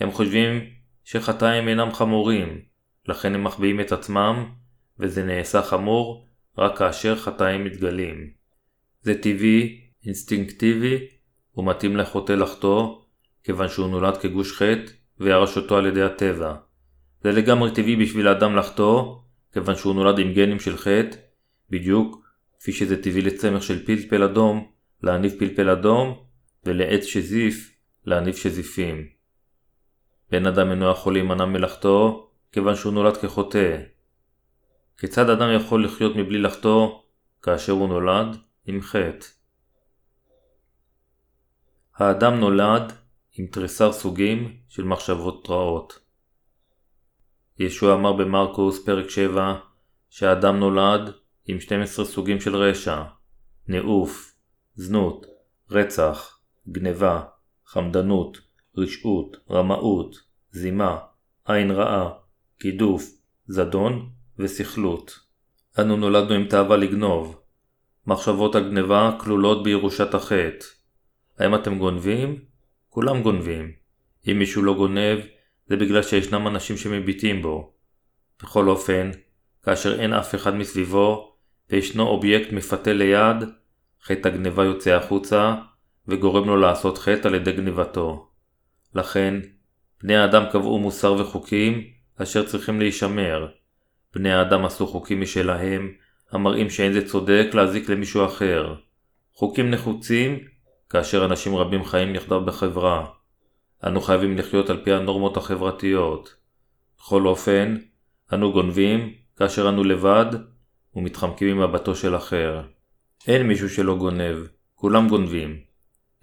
הם 0.00 0.10
חושבים 0.10 0.60
שחטאים 1.04 1.68
אינם 1.68 1.92
חמורים, 1.92 2.60
לכן 3.08 3.34
הם 3.34 3.44
מחביאים 3.44 3.80
את 3.80 3.92
עצמם, 3.92 4.44
וזה 4.98 5.24
נעשה 5.24 5.62
חמור 5.62 6.23
רק 6.58 6.78
כאשר 6.78 7.16
חטאים 7.16 7.64
מתגלים. 7.64 8.30
זה 9.02 9.14
טבעי, 9.22 9.80
אינסטינקטיבי, 10.06 11.06
ומתאים 11.56 11.96
לחוטא 11.96 12.32
לחטוא, 12.32 12.96
כיוון 13.44 13.68
שהוא 13.68 13.88
נולד 13.88 14.16
כגוש 14.16 14.52
חטא, 14.52 14.92
וירש 15.20 15.56
אותו 15.56 15.76
על 15.76 15.86
ידי 15.86 16.02
הטבע. 16.02 16.54
זה 17.22 17.32
לגמרי 17.32 17.70
טבעי 17.70 17.96
בשביל 17.96 18.28
האדם 18.28 18.56
לחטוא, 18.56 19.16
כיוון 19.52 19.74
שהוא 19.74 19.94
נולד 19.94 20.18
עם 20.18 20.32
גנים 20.32 20.60
של 20.60 20.76
חטא, 20.76 21.16
בדיוק 21.70 22.26
כפי 22.60 22.72
שזה 22.72 23.02
טבעי 23.02 23.22
לצמח 23.22 23.62
של 23.62 23.86
פלפל 23.86 24.22
אדום 24.22 24.66
להניב 25.02 25.34
פלפל 25.38 25.70
אדום, 25.70 26.24
ולעץ 26.66 27.04
שזיף 27.04 27.74
להניב 28.06 28.34
שזיפים. 28.34 29.06
בן 30.30 30.46
אדם 30.46 30.70
אינו 30.70 30.90
יכול 30.90 31.12
להימנע 31.12 31.44
מלחטוא, 31.44 32.22
כיוון 32.52 32.74
שהוא 32.74 32.92
נולד 32.92 33.16
כחוטא. 33.16 33.76
כיצד 34.98 35.30
אדם 35.30 35.48
יכול 35.56 35.84
לחיות 35.84 36.16
מבלי 36.16 36.38
לחטוא, 36.38 37.00
כאשר 37.42 37.72
הוא 37.72 37.88
נולד 37.88 38.36
עם 38.66 38.82
חטא? 38.82 39.26
האדם 41.96 42.40
נולד 42.40 42.92
עם 43.32 43.46
תריסר 43.46 43.92
סוגים 43.92 44.56
של 44.68 44.84
מחשבות 44.84 45.50
רעות. 45.50 45.98
ישוע 47.58 47.94
אמר 47.94 48.12
במרקוס 48.12 48.84
פרק 48.84 49.10
7 49.10 49.54
שהאדם 50.10 50.56
נולד 50.56 51.12
עם 51.46 51.60
12 51.60 52.04
סוגים 52.04 52.40
של 52.40 52.56
רשע, 52.56 53.02
נאוף, 53.68 54.34
זנות, 54.74 55.26
רצח, 55.70 56.38
גניבה, 56.68 57.22
חמדנות, 57.66 58.38
רשעות, 58.76 59.36
רמאות, 59.50 60.16
זימה, 60.50 60.98
עין 61.44 61.70
רעה, 61.70 62.10
גידוף, 62.60 63.04
זדון 63.46 64.10
וסכלות. 64.38 65.18
אנו 65.80 65.96
נולדנו 65.96 66.34
עם 66.34 66.44
תאווה 66.44 66.76
לגנוב. 66.76 67.40
מחשבות 68.06 68.54
הגניבה 68.54 69.10
כלולות 69.20 69.62
בירושת 69.62 70.14
החטא. 70.14 70.66
האם 71.38 71.54
אתם 71.54 71.78
גונבים? 71.78 72.38
כולם 72.88 73.22
גונבים. 73.22 73.72
אם 74.30 74.38
מישהו 74.38 74.62
לא 74.62 74.74
גונב, 74.74 75.18
זה 75.66 75.76
בגלל 75.76 76.02
שישנם 76.02 76.46
אנשים 76.46 76.76
שמביטים 76.76 77.42
בו. 77.42 77.72
בכל 78.42 78.68
אופן, 78.68 79.10
כאשר 79.62 80.00
אין 80.00 80.12
אף 80.12 80.34
אחד 80.34 80.54
מסביבו, 80.54 81.36
וישנו 81.70 82.06
אובייקט 82.06 82.52
מפתה 82.52 82.92
ליד, 82.92 83.36
חטא 84.02 84.28
הגניבה 84.28 84.64
יוצא 84.64 84.90
החוצה, 84.90 85.54
וגורם 86.08 86.46
לו 86.46 86.56
לעשות 86.56 86.98
חטא 86.98 87.28
על 87.28 87.34
ידי 87.34 87.52
גניבתו. 87.52 88.28
לכן, 88.94 89.34
בני 90.02 90.16
האדם 90.16 90.44
קבעו 90.52 90.78
מוסר 90.78 91.12
וחוקים, 91.12 91.84
אשר 92.16 92.46
צריכים 92.46 92.80
להישמר. 92.80 93.48
בני 94.14 94.32
האדם 94.32 94.64
עשו 94.64 94.86
חוקים 94.86 95.20
משלהם, 95.20 95.92
המראים 96.30 96.70
שאין 96.70 96.92
זה 96.92 97.08
צודק 97.08 97.46
להזיק 97.54 97.88
למישהו 97.88 98.24
אחר. 98.24 98.74
חוקים 99.34 99.70
נחוצים, 99.70 100.38
כאשר 100.90 101.24
אנשים 101.24 101.56
רבים 101.56 101.84
חיים 101.84 102.14
יחדיו 102.14 102.44
בחברה. 102.44 103.06
אנו 103.86 104.00
חייבים 104.00 104.38
לחיות 104.38 104.70
על 104.70 104.80
פי 104.84 104.92
הנורמות 104.92 105.36
החברתיות. 105.36 106.34
בכל 106.98 107.26
אופן, 107.26 107.76
אנו 108.32 108.52
גונבים 108.52 109.12
כאשר 109.36 109.68
אנו 109.68 109.84
לבד 109.84 110.26
ומתחמקים 110.94 111.56
ממבטו 111.56 111.94
של 111.94 112.16
אחר. 112.16 112.62
אין 113.26 113.46
מישהו 113.46 113.70
שלא 113.70 113.96
גונב, 113.96 114.36
כולם 114.74 115.08
גונבים. 115.08 115.56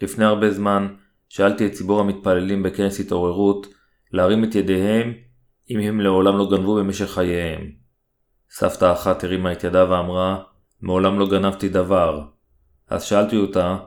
לפני 0.01 0.25
הרבה 0.25 0.51
זמן 0.51 0.87
שאלתי 1.29 1.65
את 1.65 1.71
ציבור 1.71 1.99
המתפללים 1.99 2.63
בכנס 2.63 2.99
התעוררות 2.99 3.67
להרים 4.11 4.43
את 4.43 4.55
ידיהם 4.55 5.13
אם 5.69 5.79
הם 5.79 6.01
לעולם 6.01 6.37
לא 6.37 6.49
גנבו 6.51 6.75
במשך 6.75 7.09
חייהם. 7.09 7.80
סבתא 8.53 8.93
אחת 8.93 9.23
הרימה 9.23 9.51
את 9.51 9.63
ידה 9.63 9.91
ואמרה, 9.91 10.43
מעולם 10.81 11.19
לא 11.19 11.29
גנבתי 11.29 11.69
דבר. 11.69 12.21
אז 12.89 13.03
שאלתי 13.03 13.37
אותה 13.37 13.77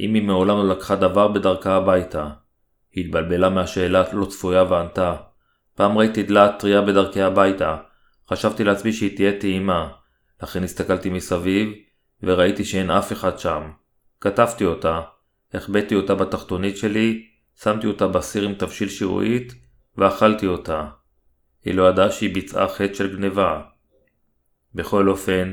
אם 0.00 0.14
היא 0.14 0.22
מעולם 0.22 0.56
לא 0.56 0.68
לקחה 0.68 0.96
דבר 0.96 1.28
בדרכה 1.28 1.76
הביתה. 1.76 2.30
היא 2.92 3.04
התבלבלה 3.04 3.48
מהשאלה 3.48 4.04
לא 4.12 4.24
צפויה 4.26 4.62
וענתה, 4.62 5.16
פעם 5.74 5.98
ראיתי 5.98 6.22
דלת 6.22 6.58
טריה 6.58 6.82
בדרכי 6.82 7.22
הביתה, 7.22 7.76
חשבתי 8.30 8.64
לעצמי 8.64 8.92
שהיא 8.92 9.16
תהיה 9.16 9.40
טעימה, 9.40 9.88
לכן 10.42 10.64
הסתכלתי 10.64 11.10
מסביב, 11.10 11.68
וראיתי 12.22 12.64
שאין 12.64 12.90
אף 12.90 13.12
אחד 13.12 13.38
שם. 13.38 13.70
כתבתי 14.20 14.64
אותה, 14.64 15.00
החבאתי 15.54 15.94
אותה 15.94 16.14
בתחתונית 16.14 16.76
שלי, 16.76 17.26
שמתי 17.62 17.86
אותה 17.86 18.08
בסיר 18.08 18.44
עם 18.44 18.54
תבשיל 18.54 18.88
שירועית, 18.88 19.54
ואכלתי 19.98 20.46
אותה. 20.46 20.86
היא 21.64 21.74
לא 21.74 21.88
ידעה 21.88 22.10
שהיא 22.10 22.34
ביצעה 22.34 22.68
חטא 22.68 22.94
של 22.94 23.16
גניבה. 23.16 23.73
בכל 24.74 25.08
אופן, 25.08 25.52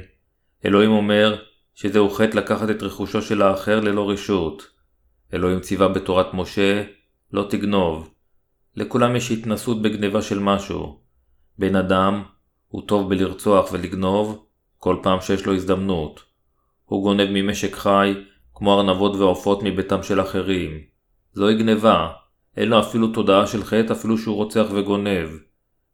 אלוהים 0.65 0.91
אומר 0.91 1.41
שזהו 1.75 2.09
חטא 2.09 2.37
לקחת 2.37 2.69
את 2.69 2.83
רכושו 2.83 3.21
של 3.21 3.41
האחר 3.41 3.79
ללא 3.79 4.09
רשות. 4.09 4.67
אלוהים 5.33 5.59
ציווה 5.59 5.87
בתורת 5.87 6.33
משה, 6.33 6.83
לא 7.33 7.47
תגנוב. 7.49 8.13
לכולם 8.75 9.15
יש 9.15 9.31
התנסות 9.31 9.81
בגניבה 9.81 10.21
של 10.21 10.39
משהו. 10.39 10.99
בן 11.59 11.75
אדם 11.75 12.23
הוא 12.67 12.87
טוב 12.87 13.09
בלרצוח 13.09 13.71
ולגנוב 13.71 14.45
כל 14.77 14.97
פעם 15.03 15.21
שיש 15.21 15.45
לו 15.45 15.55
הזדמנות. 15.55 16.23
הוא 16.85 17.03
גונב 17.03 17.27
ממשק 17.31 17.75
חי, 17.75 18.13
כמו 18.53 18.79
ארנבות 18.79 19.15
ועופות 19.15 19.63
מביתם 19.63 20.03
של 20.03 20.21
אחרים. 20.21 20.71
זוהי 21.33 21.57
גניבה, 21.57 22.11
אין 22.57 22.69
לו 22.69 22.79
אפילו 22.79 23.07
תודעה 23.07 23.47
של 23.47 23.63
חטא 23.63 23.93
אפילו 23.93 24.17
שהוא 24.17 24.35
רוצח 24.35 24.65
וגונב. 24.73 25.29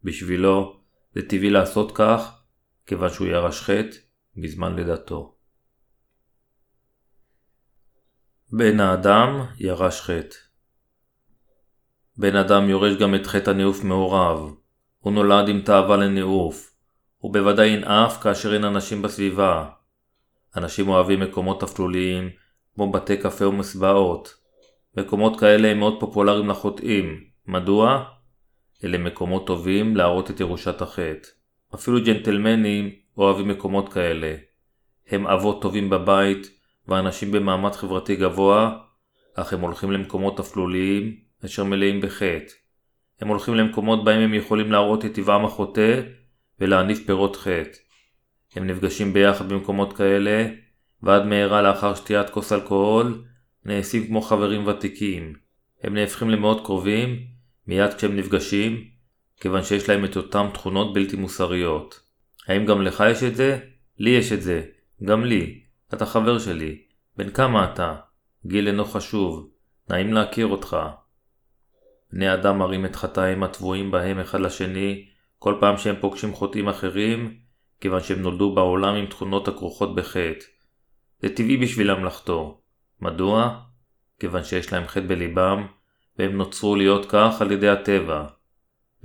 בשבילו, 0.03 0.75
זה 1.15 1.22
טבעי 1.22 1.50
לעשות 1.50 1.91
כך, 1.96 2.37
כיוון 2.88 3.10
שהוא 3.10 3.27
ירש 3.27 3.62
חטא 3.62 3.98
בזמן 4.38 4.75
לידתו. 4.75 5.36
בן 8.51 8.79
האדם 8.79 9.46
ירש 9.60 10.01
חטא. 10.01 10.36
בן 12.17 12.36
אדם 12.36 12.70
יורש 12.70 12.96
גם 12.96 13.15
את 13.15 13.27
חטא 13.27 13.50
הניאוף 13.50 13.84
מהוריו. 13.84 14.50
הוא 15.00 15.13
נולד 15.13 15.48
עם 15.50 15.62
תאווה 15.62 15.98
לניאוף. 15.98 16.75
הוא 17.17 17.34
בוודאי 17.34 17.67
ינאף 17.67 18.24
כאשר 18.24 18.53
אין 18.53 18.63
אנשים 18.63 19.01
בסביבה. 19.01 19.70
אנשים 20.56 20.89
אוהבים 20.89 21.20
מקומות 21.20 21.63
אפלוליים, 21.63 22.29
כמו 22.75 22.91
בתי 22.91 23.17
קפה 23.17 23.48
ומסבעות. 23.48 24.36
מקומות 24.98 25.39
כאלה 25.39 25.67
הם 25.67 25.79
מאוד 25.79 26.00
פופולריים 26.00 26.50
לחוטאים. 26.50 27.24
מדוע? 27.48 28.03
אלה 28.84 28.98
מקומות 28.98 29.48
טובים 29.48 29.96
להראות 29.96 30.32
את 30.32 30.39
ירושת 30.39 30.82
החטא. 30.82 31.37
אפילו 31.75 32.03
ג'נטלמנים 32.05 32.89
אוהבים 33.17 33.47
מקומות 33.47 33.93
כאלה. 33.93 34.36
הם 35.07 35.27
אבות 35.27 35.62
טובים 35.62 35.89
בבית 35.89 36.50
ואנשים 36.88 37.31
במעמד 37.31 37.71
חברתי 37.71 38.15
גבוה, 38.15 38.77
אך 39.36 39.53
הם 39.53 39.62
הולכים 39.62 39.91
למקומות 39.91 40.39
אפלוליים 40.39 41.15
אשר 41.45 41.63
מלאים 41.63 42.01
בחטא. 42.01 42.53
הם 43.21 43.27
הולכים 43.27 43.55
למקומות 43.55 44.03
בהם 44.03 44.21
הם 44.21 44.33
יכולים 44.33 44.71
להראות 44.71 45.05
את 45.05 45.13
טבעם 45.13 45.45
החוטא 45.45 46.01
ולהניף 46.59 47.05
פירות 47.05 47.36
חטא. 47.36 47.77
הם 48.55 48.67
נפגשים 48.67 49.13
ביחד 49.13 49.50
במקומות 49.50 49.93
כאלה, 49.93 50.47
ועד 51.03 51.25
מהרה 51.25 51.62
לאחר 51.62 51.95
שתיית 51.95 52.29
כוס 52.29 52.51
אלכוהול, 52.51 53.24
נעשים 53.65 54.07
כמו 54.07 54.21
חברים 54.21 54.67
ותיקים. 54.67 55.33
הם 55.83 55.93
נהפכים 55.93 56.29
למאוד 56.29 56.65
קרובים, 56.65 57.19
מיד 57.67 57.93
כשהם 57.93 58.15
נפגשים, 58.15 58.83
כיוון 59.39 59.63
שיש 59.63 59.89
להם 59.89 60.06
את 60.06 60.17
אותם 60.17 60.48
תכונות 60.53 60.94
בלתי 60.94 61.15
מוסריות. 61.15 62.00
האם 62.48 62.65
גם 62.65 62.82
לך 62.82 63.03
יש 63.12 63.24
את 63.24 63.36
זה? 63.36 63.60
לי 64.00 64.10
יש 64.10 64.32
את 64.32 64.41
זה. 64.41 64.63
גם 65.03 65.24
לי. 65.24 65.62
אתה 65.94 66.06
חבר 66.06 66.39
שלי. 66.39 66.82
בן 67.17 67.29
כמה 67.29 67.74
אתה? 67.74 67.96
גיל 68.46 68.67
אינו 68.67 68.86
חשוב. 68.86 69.50
נעים 69.89 70.13
להכיר 70.13 70.48
אותך. 70.48 70.77
בני 72.13 72.34
אדם 72.34 72.58
מראים 72.58 72.86
את 72.86 72.96
חטאים 72.96 73.44
הטבועים 73.44 73.91
בהם 73.91 74.20
אחד 74.20 74.39
לשני 74.39 75.06
כל 75.39 75.58
פעם 75.60 75.77
שהם 75.77 75.96
פוגשים 76.00 76.34
חוטאים 76.34 76.70
אחרים, 76.70 77.38
כיוון 77.82 78.01
שהם 78.01 78.22
נולדו 78.22 78.56
בעולם 78.56 78.96
עם 78.96 79.06
תכונות 79.06 79.48
הכרוכות 79.48 79.96
בחטא. 79.96 80.46
זה 81.22 81.36
טבעי 81.36 81.58
בשבילם 81.58 82.06
לחטוא. 82.06 82.53
מדוע? 83.01 83.60
כיוון 84.20 84.44
שיש 84.44 84.74
להם 84.74 84.88
חטא 84.88 85.08
בליבם, 85.08 85.67
והם 86.20 86.32
נוצרו 86.32 86.75
להיות 86.75 87.06
כך 87.10 87.41
על 87.41 87.51
ידי 87.51 87.70
הטבע. 87.70 88.25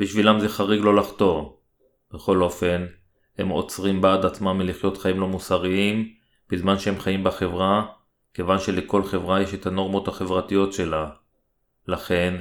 בשבילם 0.02 0.40
זה 0.40 0.48
חריג 0.48 0.80
לא 0.80 0.96
לחטוא. 0.96 1.50
בכל 2.14 2.42
אופן, 2.42 2.86
הם 3.38 3.48
עוצרים 3.48 4.00
בעד 4.00 4.24
עצמם 4.24 4.58
מלחיות 4.58 4.98
חיים 4.98 5.20
לא 5.20 5.28
מוסריים, 5.28 6.12
בזמן 6.50 6.78
שהם 6.78 6.98
חיים 6.98 7.24
בחברה, 7.24 7.86
כיוון 8.34 8.58
שלכל 8.58 9.02
חברה 9.04 9.42
יש 9.42 9.54
את 9.54 9.66
הנורמות 9.66 10.08
החברתיות 10.08 10.72
שלה. 10.72 11.10
לכן, 11.88 12.34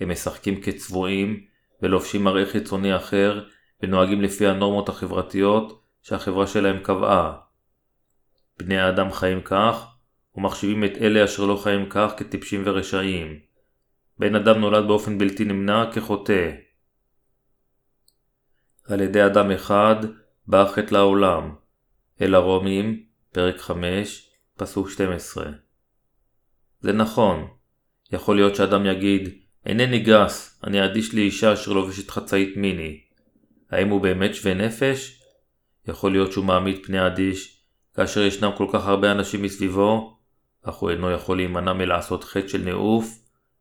הם 0.00 0.10
משחקים 0.10 0.60
כצבועים, 0.60 1.40
ולובשים 1.82 2.24
מראה 2.24 2.46
חיצוני 2.46 2.96
אחר, 2.96 3.44
ונוהגים 3.82 4.22
לפי 4.22 4.46
הנורמות 4.46 4.88
החברתיות 4.88 5.82
שהחברה 6.02 6.46
שלהם 6.46 6.78
קבעה. 6.82 7.32
בני 8.58 8.78
האדם 8.78 9.12
חיים 9.12 9.40
כך, 9.40 9.86
ומחשיבים 10.34 10.84
את 10.84 10.92
אלה 11.00 11.24
אשר 11.24 11.44
לא 11.44 11.56
חיים 11.56 11.86
כך 11.90 12.12
כטיפשים 12.16 12.62
ורשעים. 12.64 13.38
בן 14.18 14.34
אדם 14.34 14.60
נולד 14.60 14.86
באופן 14.86 15.18
בלתי 15.18 15.44
נמנע 15.44 15.92
כחוטא. 15.92 16.65
על 18.88 19.00
ידי 19.00 19.26
אדם 19.26 19.50
אחד 19.50 19.96
בא 20.46 20.62
החטא 20.62 20.94
לעולם. 20.94 21.54
אל 22.20 22.34
הרומים, 22.34 23.02
פרק 23.32 23.60
5, 23.60 24.30
פסוק 24.56 24.90
12. 24.90 25.46
זה 26.80 26.92
נכון. 26.92 27.48
יכול 28.12 28.36
להיות 28.36 28.54
שאדם 28.54 28.86
יגיד, 28.86 29.28
אינני 29.66 29.98
גס, 29.98 30.60
אני 30.64 30.84
אדיש 30.84 31.14
לאישה 31.14 31.52
אשר 31.52 31.72
לובשת 31.72 32.10
חצאית 32.10 32.56
מיני. 32.56 33.00
האם 33.70 33.88
הוא 33.88 34.00
באמת 34.00 34.34
שווה 34.34 34.54
נפש? 34.54 35.22
יכול 35.88 36.12
להיות 36.12 36.32
שהוא 36.32 36.44
מעמיד 36.44 36.86
פני 36.86 37.06
אדיש, 37.06 37.62
כאשר 37.94 38.22
ישנם 38.22 38.50
כל 38.56 38.66
כך 38.72 38.86
הרבה 38.86 39.12
אנשים 39.12 39.42
מסביבו, 39.42 40.18
אך 40.62 40.74
הוא 40.74 40.90
אינו 40.90 41.10
יכול 41.10 41.36
להימנע 41.36 41.72
מלעשות 41.72 42.24
חטא 42.24 42.48
של 42.48 42.62
נעוף, 42.62 43.18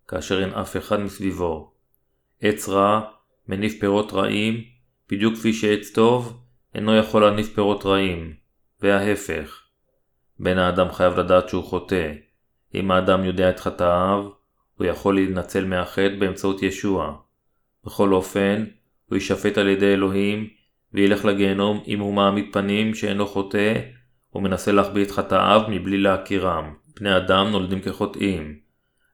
כאשר 0.07 0.41
אין 0.41 0.49
אף 0.49 0.77
אחד 0.77 0.99
מסביבו. 0.99 1.71
עץ 2.41 2.69
רע 2.69 3.01
מניף 3.47 3.79
פירות 3.79 4.13
רעים, 4.13 4.74
בדיוק 5.11 5.35
כפי 5.35 5.53
שעץ 5.53 5.89
טוב 5.89 6.41
אינו 6.75 6.95
יכול 6.95 7.21
להניף 7.21 7.53
פירות 7.53 7.85
רעים, 7.85 8.33
וההפך. 8.81 9.61
בן 10.39 10.57
האדם 10.57 10.91
חייב 10.91 11.19
לדעת 11.19 11.49
שהוא 11.49 11.63
חוטא. 11.63 12.11
אם 12.75 12.91
האדם 12.91 13.23
יודע 13.23 13.49
את 13.49 13.59
חטאיו, 13.59 14.29
הוא 14.75 14.87
יכול 14.87 15.15
להינצל 15.15 15.65
מהחטא 15.65 16.15
באמצעות 16.19 16.63
ישוע. 16.63 17.15
בכל 17.85 18.13
אופן, 18.13 18.65
הוא 19.05 19.15
יישפט 19.15 19.57
על 19.57 19.67
ידי 19.67 19.93
אלוהים, 19.93 20.49
וילך 20.93 21.25
לגיהנום 21.25 21.83
אם 21.87 21.99
הוא 21.99 22.13
מעמיד 22.13 22.45
פנים 22.53 22.95
שאינו 22.95 23.27
חוטא, 23.27 23.73
ומנסה 24.35 24.71
להחביא 24.71 25.03
את 25.03 25.11
חטאיו 25.11 25.61
מבלי 25.69 25.97
להכירם. 25.97 26.73
בני 26.99 27.17
אדם 27.17 27.47
נולדים 27.51 27.81
כחוטאים, 27.81 28.59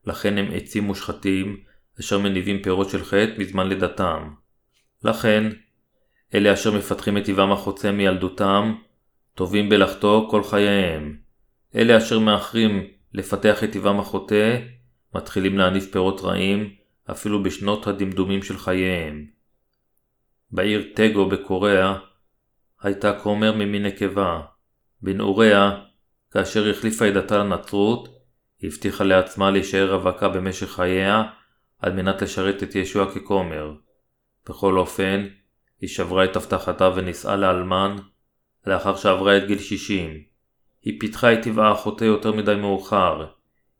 לכן 0.05 0.37
הם 0.37 0.45
עצים 0.53 0.83
מושחתים, 0.83 1.57
אשר 1.99 2.19
מניבים 2.19 2.63
פירות 2.63 2.89
של 2.89 3.03
חטא 3.03 3.33
מזמן 3.37 3.67
לידתם. 3.67 4.29
לכן, 5.03 5.49
אלה 6.33 6.53
אשר 6.53 6.71
מפתחים 6.71 7.17
את 7.17 7.25
טבעם 7.25 7.51
החוצה 7.51 7.91
מילדותם, 7.91 8.75
טובים 9.35 9.69
בלחטוא 9.69 10.29
כל 10.31 10.43
חייהם. 10.43 11.17
אלה 11.75 11.97
אשר 11.97 12.19
מאחרים 12.19 12.87
לפתח 13.13 13.63
את 13.63 13.71
טבעם 13.71 13.99
החוטא, 13.99 14.59
מתחילים 15.15 15.57
להניף 15.57 15.91
פירות 15.91 16.21
רעים 16.21 16.69
אפילו 17.11 17.43
בשנות 17.43 17.87
הדמדומים 17.87 18.43
של 18.43 18.57
חייהם. 18.57 19.25
בעיר 20.51 20.91
טגו 20.95 21.29
בקוריאה 21.29 21.97
הייתה 22.81 23.19
כומר 23.19 23.51
ממין 23.55 23.85
נקבה. 23.85 24.41
בנעוריה, 25.01 25.71
כאשר 26.31 26.69
החליפה 26.69 27.07
את 27.07 27.13
דתה 27.13 27.37
לנצרות, 27.37 28.09
הבטיחה 28.63 29.03
לעצמה 29.03 29.51
להישאר 29.51 29.93
רווקה 29.93 30.29
במשך 30.29 30.71
חייה 30.71 31.23
על 31.79 31.93
מנת 31.93 32.21
לשרת 32.21 32.63
את 32.63 32.75
ישוע 32.75 33.15
ככומר. 33.15 33.73
בכל 34.49 34.77
אופן, 34.77 35.27
היא 35.81 35.89
שברה 35.89 36.23
את 36.23 36.35
הבטחתה 36.35 36.89
ונישאה 36.95 37.35
לאלמן 37.35 37.95
לאחר 38.67 38.95
שעברה 38.95 39.37
את 39.37 39.47
גיל 39.47 39.59
60. 39.59 40.21
היא 40.81 40.99
פיתחה 40.99 41.33
את 41.33 41.43
טבעה 41.43 41.71
החוטא 41.71 42.05
יותר 42.05 42.31
מדי 42.31 42.55
מאוחר, 42.55 43.25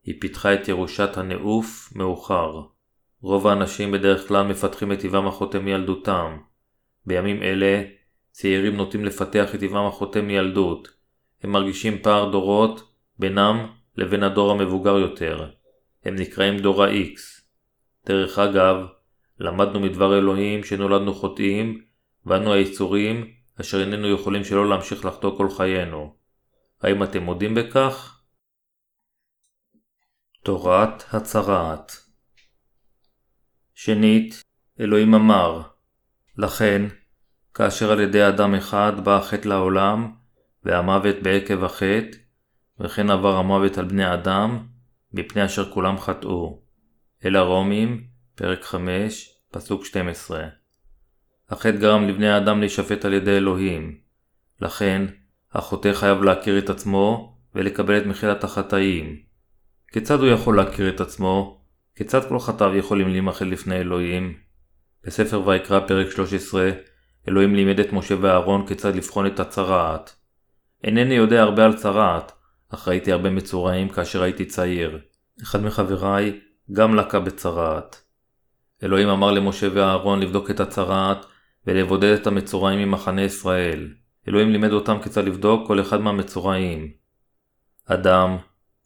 היא 0.04 0.16
פיתחה 0.22 0.54
את 0.54 0.68
ירושת 0.68 1.18
הנעוף 1.18 1.94
מאוחר. 1.96 2.62
רוב 3.22 3.48
האנשים 3.48 3.92
בדרך 3.92 4.28
כלל 4.28 4.48
מפתחים 4.48 4.92
את 4.92 5.00
טבעם 5.00 5.28
החוטא 5.28 5.58
מילדותם. 5.58 6.38
בימים 7.06 7.44
אלה, 7.44 7.84
צעירים 8.32 8.76
נוטים 8.76 9.06
לפתח 9.06 9.56
את 9.56 9.60
טבעם 9.60 9.86
החוטא 9.86 10.20
מילדות. 10.20 10.88
הם 11.44 11.52
מרגישים 11.52 11.98
פער 12.02 12.32
דורות 12.32 12.94
בינם 13.20 13.68
לבין 13.98 14.24
הדור 14.24 14.52
המבוגר 14.52 14.98
יותר. 14.98 15.50
הם 16.06 16.16
נקראים 16.16 16.58
דור 16.58 16.84
ה-X. 16.84 17.20
דרך 18.06 18.40
אגב, 18.40 18.78
למדנו 19.40 19.80
מדבר 19.80 20.18
אלוהים 20.18 20.64
שנולדנו 20.64 21.14
חוטאים, 21.14 21.82
ואנו 22.26 22.54
היצורים 22.54 23.34
אשר 23.62 23.82
איננו 23.82 24.08
יכולים 24.08 24.44
שלא 24.44 24.70
להמשיך 24.70 25.06
לחטוא 25.06 25.38
כל 25.38 25.50
חיינו. 25.50 26.16
האם 26.82 27.04
אתם 27.04 27.24
מודים 27.24 27.56
בכך? 27.56 28.22
תורת 30.44 31.04
הצרעת. 31.14 31.92
שנית, 33.76 34.44
אלוהים 34.80 35.14
אמר, 35.14 35.62
לכן, 36.38 36.82
כאשר 37.54 37.92
על 37.92 38.00
ידי 38.00 38.28
אדם 38.28 38.56
אחד 38.56 38.94
בא 39.04 39.18
החטא 39.18 39.48
לעולם, 39.48 40.14
והמוות 40.64 41.16
בעקב 41.24 41.64
החטא, 41.64 42.18
וכן 42.80 43.10
עבר 43.10 43.36
המוות 43.36 43.78
על 43.78 43.86
בני 43.86 44.14
אדם, 44.14 44.68
מפני 45.14 45.46
אשר 45.46 45.74
כולם 45.74 45.98
חטאו. 45.98 46.62
אל 47.26 47.36
הרומים, 47.36 48.08
פרק 48.36 48.64
5, 48.64 49.36
פסוק 49.52 49.86
12. 49.86 50.61
החטא 51.52 51.78
גרם 51.78 52.08
לבני 52.08 52.30
האדם 52.30 52.60
להישפט 52.60 53.06
על 53.06 53.14
ידי 53.14 53.38
אלוהים. 53.38 53.98
לכן, 54.62 55.06
החוטא 55.54 55.94
חייב 55.94 56.24
להכיר 56.24 56.58
את 56.58 56.70
עצמו 56.70 57.36
ולקבל 57.56 57.98
את 57.98 58.06
מחילת 58.06 58.44
החטאים. 58.44 59.16
כיצד 59.92 60.20
הוא 60.20 60.28
יכול 60.28 60.58
להכיר 60.58 60.90
את 60.90 61.02
עצמו? 61.02 61.62
כיצד 61.96 62.30
כל 62.30 62.40
חטאיו 62.40 62.76
יכולים 62.76 63.10
להימחל 63.10 63.46
לפני 63.46 63.76
אלוהים? 63.76 64.34
בספר 65.04 65.48
ויקרא 65.48 65.80
פרק 65.88 66.12
13, 66.12 66.72
אלוהים 67.28 67.56
לימד 67.56 67.80
את 67.80 67.94
משה 67.94 68.16
ואהרון 68.22 68.68
כיצד 68.68 68.96
לבחון 68.96 69.28
את 69.28 69.40
הצרעת. 69.40 70.16
אינני 70.84 71.14
יודע 71.14 71.42
הרבה 71.42 71.66
על 71.66 71.74
צרעת, 71.74 72.32
אך 72.70 72.88
ראיתי 72.88 73.12
הרבה 73.12 73.30
מצורעים 73.30 73.90
כאשר 73.90 74.24
הייתי 74.24 74.46
צעיר. 74.46 75.00
אחד 75.44 75.62
מחבריי 75.62 76.40
גם 76.72 76.96
לקה 76.96 77.20
בצרעת. 77.20 78.02
אלוהים 78.84 79.10
אמר 79.10 79.32
למשה 79.32 79.68
ואהרון 79.74 80.20
לבדוק 80.20 80.52
את 80.52 80.60
הצרעת 80.60 81.26
ולבודד 81.68 82.14
את 82.22 82.28
המצורעים 82.28 82.80
ממחנה 82.80 83.24
ישראל. 83.24 83.94
אלוהים 84.28 84.52
לימד 84.52 84.72
אותם 84.72 84.98
כיצד 85.04 85.26
לבדוק 85.26 85.68
כל 85.68 85.82
אחד 85.82 86.02
מהמצורעים. 86.02 86.92
אדם, 87.86 88.38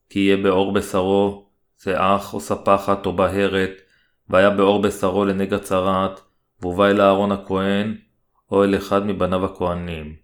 כי 0.09 0.19
יהיה 0.19 0.37
בעור 0.37 0.73
בשרו, 0.73 1.49
אח 1.87 2.33
או 2.33 2.39
ספחת 2.39 3.05
או 3.05 3.13
בהרת, 3.13 3.81
והיה 4.29 4.49
בעור 4.49 4.81
בשרו 4.81 5.25
לנגע 5.25 5.59
צרעת, 5.59 6.21
והובא 6.61 6.87
אל 6.87 7.01
אהרון 7.01 7.31
הכהן, 7.31 7.97
או 8.51 8.63
אל 8.63 8.75
אחד 8.75 9.05
מבניו 9.05 9.45
הכהנים. 9.45 10.15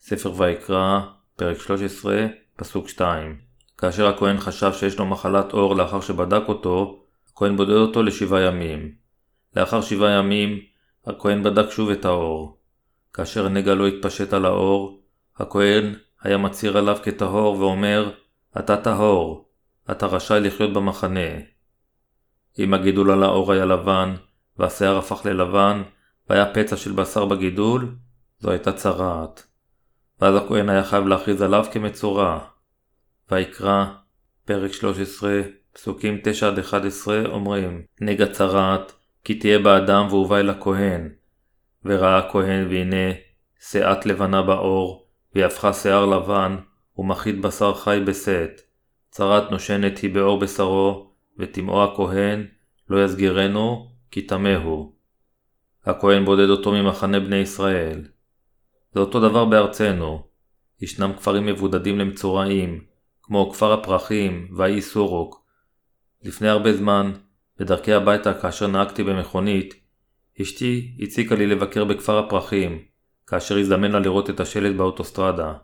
ספר 0.00 0.32
ויקרא, 0.36 1.00
פרק 1.36 1.58
13, 1.58 2.26
פסוק 2.56 2.88
2. 2.88 3.36
כאשר 3.78 4.06
הכהן 4.06 4.38
חשב 4.38 4.72
שיש 4.72 4.98
לו 4.98 5.06
מחלת 5.06 5.52
עור 5.52 5.76
לאחר 5.76 6.00
שבדק 6.00 6.42
אותו, 6.48 7.02
הכהן 7.32 7.56
בודד 7.56 7.70
אותו 7.70 8.02
לשבעה 8.02 8.40
ימים. 8.40 8.92
לאחר 9.56 9.80
שבעה 9.80 10.10
ימים, 10.10 10.60
הכהן 11.06 11.42
בדק 11.42 11.70
שוב 11.70 11.90
את 11.90 12.04
העור. 12.04 12.58
כאשר 13.12 13.46
הנגע 13.46 13.74
לא 13.74 13.86
התפשט 13.86 14.32
על 14.32 14.44
העור, 14.44 15.02
הכהן 15.36 15.94
היה 16.22 16.38
מצהיר 16.38 16.78
עליו 16.78 16.96
כטהור 17.02 17.58
ואומר, 17.60 18.10
אתה 18.58 18.76
טהור, 18.76 19.48
אתה 19.90 20.06
רשאי 20.06 20.40
לחיות 20.40 20.72
במחנה. 20.72 21.30
אם 22.58 22.74
הגידול 22.74 23.10
על 23.10 23.22
העור 23.22 23.52
היה 23.52 23.64
לבן, 23.64 24.14
והשיער 24.58 24.98
הפך 24.98 25.26
ללבן, 25.26 25.82
והיה 26.30 26.54
פצע 26.54 26.76
של 26.76 26.92
בשר 26.92 27.24
בגידול, 27.24 27.96
זו 28.38 28.50
הייתה 28.50 28.72
צרעת. 28.72 29.46
ואז 30.20 30.34
הכהן 30.36 30.68
היה 30.68 30.84
חייב 30.84 31.06
להכריז 31.06 31.42
עליו 31.42 31.64
כמצורע. 31.72 32.38
ויקרא, 33.30 33.84
פרק 34.44 34.72
13, 34.72 35.40
פסוקים 35.72 36.18
9-11 37.04 37.28
אומרים, 37.28 37.82
נגע 38.00 38.26
צרעת, 38.32 38.92
כי 39.26 39.34
תהיה 39.34 39.58
באדם 39.58 40.06
והובא 40.10 40.38
אל 40.38 40.50
הכהן. 40.50 41.08
וראה 41.84 42.18
הכהן 42.18 42.68
והנה, 42.68 43.12
שאת 43.60 44.06
לבנה 44.06 44.42
בעור, 44.42 45.06
והיא 45.34 45.44
הפכה 45.44 45.72
שיער 45.72 46.06
לבן, 46.06 46.56
ומחית 46.98 47.40
בשר 47.40 47.74
חי 47.74 48.00
בסט. 48.06 48.60
צרת 49.10 49.50
נושנת 49.50 49.98
היא 49.98 50.14
בעור 50.14 50.40
בשרו, 50.40 51.10
וטמאו 51.38 51.84
הכהן, 51.84 52.46
לא 52.90 53.04
יסגירנו, 53.04 53.88
כי 54.10 54.22
טמא 54.22 54.56
הוא. 54.64 54.92
הכהן 55.84 56.24
בודד 56.24 56.48
אותו 56.48 56.72
ממחנה 56.72 57.20
בני 57.20 57.36
ישראל. 57.36 58.04
זה 58.92 59.00
אותו 59.00 59.20
דבר 59.28 59.44
בארצנו. 59.44 60.26
ישנם 60.80 61.12
כפרים 61.12 61.46
מבודדים 61.46 61.98
למצורעים, 61.98 62.80
כמו 63.22 63.50
כפר 63.50 63.72
הפרחים 63.72 64.48
והאי 64.56 64.82
סורוק. 64.82 65.46
לפני 66.22 66.48
הרבה 66.48 66.72
זמן, 66.72 67.12
בדרכי 67.58 67.92
הביתה 67.92 68.34
כאשר 68.34 68.66
נהגתי 68.66 69.02
במכונית, 69.02 69.74
אשתי 70.42 70.96
הציקה 71.00 71.34
לי 71.34 71.46
לבקר 71.46 71.84
בכפר 71.84 72.18
הפרחים, 72.18 72.82
כאשר 73.26 73.58
הזדמן 73.58 73.90
לה 73.90 73.98
לראות 73.98 74.30
את 74.30 74.40
השלט 74.40 74.76
באוטוסטרדה. 74.76 75.54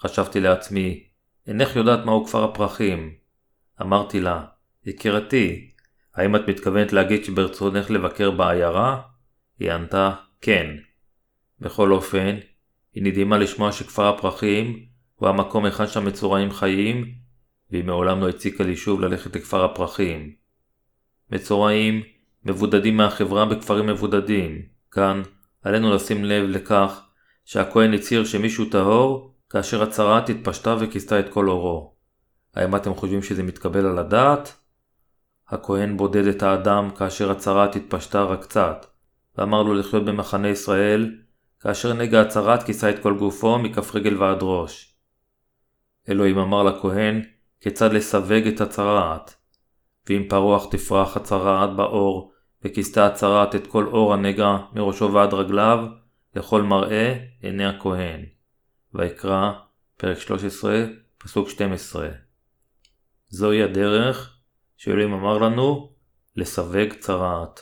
חשבתי 0.00 0.40
לעצמי, 0.40 1.04
אינך 1.46 1.76
יודעת 1.76 2.04
מהו 2.04 2.24
כפר 2.24 2.44
הפרחים. 2.44 3.14
אמרתי 3.82 4.20
לה, 4.20 4.44
יקירתי, 4.86 5.70
האם 6.14 6.36
את 6.36 6.48
מתכוונת 6.48 6.92
להגיד 6.92 7.24
שברצונך 7.24 7.90
לבקר 7.90 8.30
בעיירה? 8.30 9.02
היא 9.58 9.72
ענתה, 9.72 10.14
כן. 10.40 10.66
בכל 11.60 11.92
אופן, 11.92 12.36
היא 12.94 13.02
נדהימה 13.02 13.38
לשמוע 13.38 13.72
שכפר 13.72 14.08
הפרחים 14.08 14.86
הוא 15.14 15.28
המקום 15.28 15.64
היכן 15.64 15.86
שהמצורעים 15.86 16.50
חיים, 16.50 17.14
והיא 17.70 17.84
מעולם 17.84 18.20
לא 18.20 18.28
הציקה 18.28 18.64
לי 18.64 18.76
שוב 18.76 19.00
ללכת 19.00 19.36
לכפר 19.36 19.64
הפרחים. 19.64 20.41
מצורעים 21.32 22.02
מבודדים 22.44 22.96
מהחברה 22.96 23.44
בכפרים 23.44 23.86
מבודדים. 23.86 24.62
כאן 24.90 25.22
עלינו 25.62 25.94
לשים 25.94 26.24
לב 26.24 26.44
לכך 26.48 27.00
שהכהן 27.44 27.94
הצהיר 27.94 28.24
שמישהו 28.24 28.64
טהור 28.64 29.34
כאשר 29.50 29.82
הצהרה 29.82 30.18
התפשטה 30.18 30.76
וכיסתה 30.80 31.20
את 31.20 31.28
כל 31.28 31.48
אורו. 31.48 31.94
האם 32.54 32.76
אתם 32.76 32.94
חושבים 32.94 33.22
שזה 33.22 33.42
מתקבל 33.42 33.86
על 33.86 33.98
הדעת? 33.98 34.56
הכהן 35.48 35.96
בודד 35.96 36.26
את 36.26 36.42
האדם 36.42 36.90
כאשר 36.90 37.30
הצהרת 37.30 37.76
התפשטה 37.76 38.22
רק 38.22 38.42
קצת, 38.42 38.86
ואמר 39.38 39.62
לו 39.62 39.74
לחיות 39.74 40.04
במחנה 40.04 40.48
ישראל, 40.48 41.16
כאשר 41.60 41.92
נגע 41.92 42.20
הצהרת 42.20 42.62
כיסה 42.62 42.90
את 42.90 42.98
כל 43.02 43.18
גופו 43.18 43.58
מכף 43.58 43.94
רגל 43.94 44.22
ועד 44.22 44.38
ראש. 44.42 44.96
אלוהים 46.08 46.38
אמר 46.38 46.62
לכהן 46.62 47.22
כיצד 47.60 47.92
לסווג 47.92 48.46
את 48.46 48.60
הצהרת, 48.60 49.34
ואם 50.08 50.26
פרוח 50.28 50.66
תפרח 50.70 51.16
הצהרת 51.16 51.76
באור, 51.76 52.32
וכיסתה 52.64 53.06
הצהרת 53.06 53.54
את 53.54 53.66
כל 53.66 53.86
אור 53.86 54.14
הנגע 54.14 54.56
מראשו 54.72 55.12
ועד 55.12 55.34
רגליו, 55.34 55.78
לכל 56.34 56.62
מראה 56.62 57.24
עיני 57.40 57.64
הכהן. 57.64 58.24
ויקרא, 58.94 59.52
פרק 59.96 60.18
13, 60.18 60.84
פסוק 61.18 61.48
12. 61.48 62.08
זוהי 63.28 63.62
הדרך 63.62 64.38
שאלוהים 64.76 65.12
אמר 65.12 65.38
לנו 65.38 65.92
לסווג 66.36 66.92
צרעת. 67.00 67.60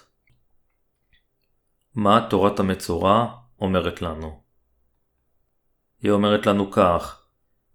מה 1.95 2.27
תורת 2.31 2.61
המצורע 2.61 3.27
אומרת 3.61 4.03
לנו? 4.03 4.41
היא 6.03 6.11
אומרת 6.11 6.47
לנו 6.47 6.71
כך, 6.71 7.23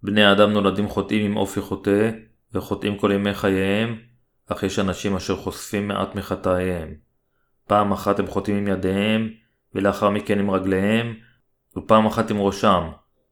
בני 0.04 0.23
האדם 0.23 0.51
נולדים 0.51 0.89
חוטאים 0.89 1.32
עם 1.32 1.38
אופי 1.38 1.62
חוטא, 1.62 2.12
וחוטאים 2.54 2.97
כל 2.97 3.12
ימי 3.13 3.34
חייהם, 3.34 4.01
אך 4.47 4.63
יש 4.63 4.79
אנשים 4.79 5.15
אשר 5.15 5.36
חושפים 5.36 5.88
מעט 5.88 6.15
מחטאיהם. 6.15 6.95
פעם 7.67 7.91
אחת 7.91 8.19
הם 8.19 8.27
חוטאים 8.27 8.58
עם 8.58 8.67
ידיהם, 8.67 9.29
ולאחר 9.75 10.10
מכן 10.10 10.39
עם 10.39 10.51
רגליהם, 10.51 11.13
ופעם 11.77 12.05
אחת 12.05 12.31
עם 12.31 12.38
ראשם, 12.38 12.89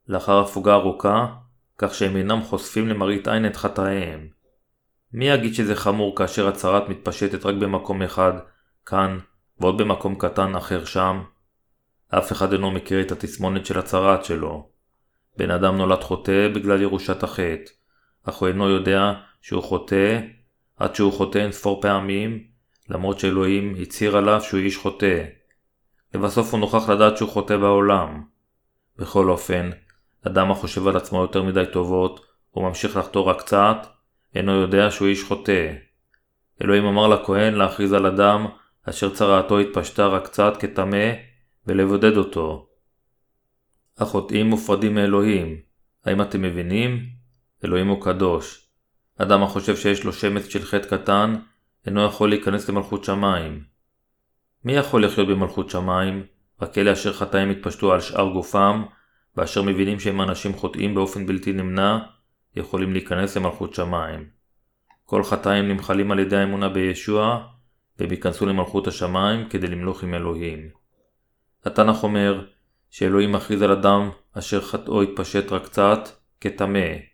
לאחר 0.08 0.40
הפוגה 0.40 0.74
ארוכה, 0.74 1.28
כך 1.78 1.94
שהם 1.94 2.16
אינם 2.16 2.44
חושפים 2.44 2.88
למראית 2.88 3.28
עין 3.28 3.46
את 3.46 3.56
חטאיהם. 3.56 4.28
מי 5.14 5.30
יגיד 5.30 5.54
שזה 5.54 5.76
חמור 5.76 6.16
כאשר 6.16 6.48
הצהרת 6.48 6.90
מתפשטת 6.90 7.46
רק 7.46 7.56
במקום 7.56 8.02
אחד, 8.02 8.34
כאן, 8.86 9.20
ועוד 9.60 9.78
במקום 9.78 10.16
קטן 10.16 10.56
אחר 10.56 10.86
שם? 10.86 11.24
אף 12.10 12.32
אחד 12.32 12.54
אינו 12.54 12.72
מכיר 12.72 13.02
את 13.02 13.12
התסמונת 13.12 13.66
של 13.66 13.80
הצהרת 13.80 14.26
שלו. 14.26 14.70
בן 15.38 15.52
אדם 15.52 15.78
נולד 15.78 16.02
חוטא 16.02 16.48
בגלל 16.56 16.82
ירושת 16.82 17.24
החטא, 17.24 17.72
אך 18.24 18.36
הוא 18.36 18.48
אינו 18.48 18.70
יודע 18.70 19.14
שהוא 19.42 19.64
חוטא 19.64 20.20
עד 20.84 20.96
שהוא 20.96 21.14
חוטא 21.14 21.38
אין 21.38 21.52
ספור 21.52 21.82
פעמים, 21.82 22.44
למרות 22.90 23.20
שאלוהים 23.20 23.76
הצהיר 23.82 24.18
עליו 24.18 24.42
שהוא 24.42 24.60
איש 24.60 24.78
חוטא. 24.78 25.24
לבסוף 26.14 26.52
הוא 26.52 26.60
נוכח 26.60 26.90
לדעת 26.90 27.18
שהוא 27.18 27.30
חוטא 27.30 27.58
בעולם. 27.58 28.24
בכל 28.98 29.30
אופן, 29.30 29.70
אדם 30.28 30.52
החושב 30.52 30.88
על 30.88 30.98
עצמו 30.98 31.22
יותר 31.22 31.44
מדי 31.44 31.64
טובות, 31.74 32.26
וממשיך 32.56 32.98
לחטוא 32.98 33.22
רק 33.22 33.40
קצת, 33.40 33.78
אינו 34.36 34.52
יודע 34.52 34.92
שהוא 34.92 35.08
איש 35.08 35.24
חוטא. 35.24 35.74
אלוהים 36.62 36.86
אמר 36.86 37.08
לכהן 37.08 37.54
להכריז 37.54 37.94
על 37.94 38.06
אדם 38.06 38.46
אשר 38.90 39.14
צרעתו 39.14 39.60
התפשטה 39.60 40.08
רק 40.08 40.26
קצת 40.26 40.54
כטמא, 40.60 41.12
ולבודד 41.68 42.18
אותו. 42.18 42.68
החוטאים 43.98 44.46
מופרדים 44.46 44.96
מאלוהים. 44.96 45.58
האם 46.06 46.22
אתם 46.22 46.42
מבינים? 46.42 47.06
אלוהים 47.66 47.88
הוא 47.88 48.02
קדוש. 48.02 48.63
אדם 49.18 49.44
החושב 49.44 49.76
שיש 49.76 50.04
לו 50.04 50.14
שמץ 50.14 50.48
של 50.48 50.62
חטא 50.62 50.98
קטן, 50.98 51.36
אינו 51.86 52.06
יכול 52.06 52.30
להיכנס 52.30 52.70
למלכות 52.70 53.04
שמיים. 53.04 53.64
מי 54.66 54.74
יכול 54.74 55.06
לחיות 55.06 55.28
במלכות 55.28 55.70
שמיים? 55.70 56.24
רק 56.62 56.78
אלה 56.78 56.94
אשר 56.94 57.14
חטאים 57.14 57.50
התפשטו 57.50 57.94
על 57.94 58.02
שאר 58.02 58.30
גופם, 58.30 58.84
ואשר 59.38 59.62
מבינים 59.62 60.00
שהם 60.00 60.22
אנשים 60.22 60.54
חוטאים 60.54 60.96
באופן 60.96 61.26
בלתי 61.26 61.54
נמנע, 61.54 62.00
יכולים 62.56 62.94
להיכנס 62.94 63.38
למלכות 63.38 63.74
שמיים. 63.74 64.26
כל 65.06 65.24
חטאים 65.24 65.68
נמחלים 65.68 66.12
על 66.12 66.20
ידי 66.20 66.38
האמונה 66.38 66.70
בישוע, 66.70 67.48
והם 68.00 68.12
ייכנסו 68.12 68.46
למלכות 68.46 68.88
השמיים 68.88 69.50
כדי 69.50 69.68
למלוך 69.68 70.04
עם 70.04 70.14
אלוהים. 70.14 70.70
התנ"ך 71.66 72.04
אומר 72.04 72.46
שאלוהים 72.90 73.32
מכריז 73.32 73.62
על 73.62 73.72
אדם 73.72 74.10
אשר 74.34 74.62
חטאו 74.62 75.02
התפשט 75.02 75.52
רק 75.52 75.64
קצת 75.66 76.10
כטמא. 76.42 77.13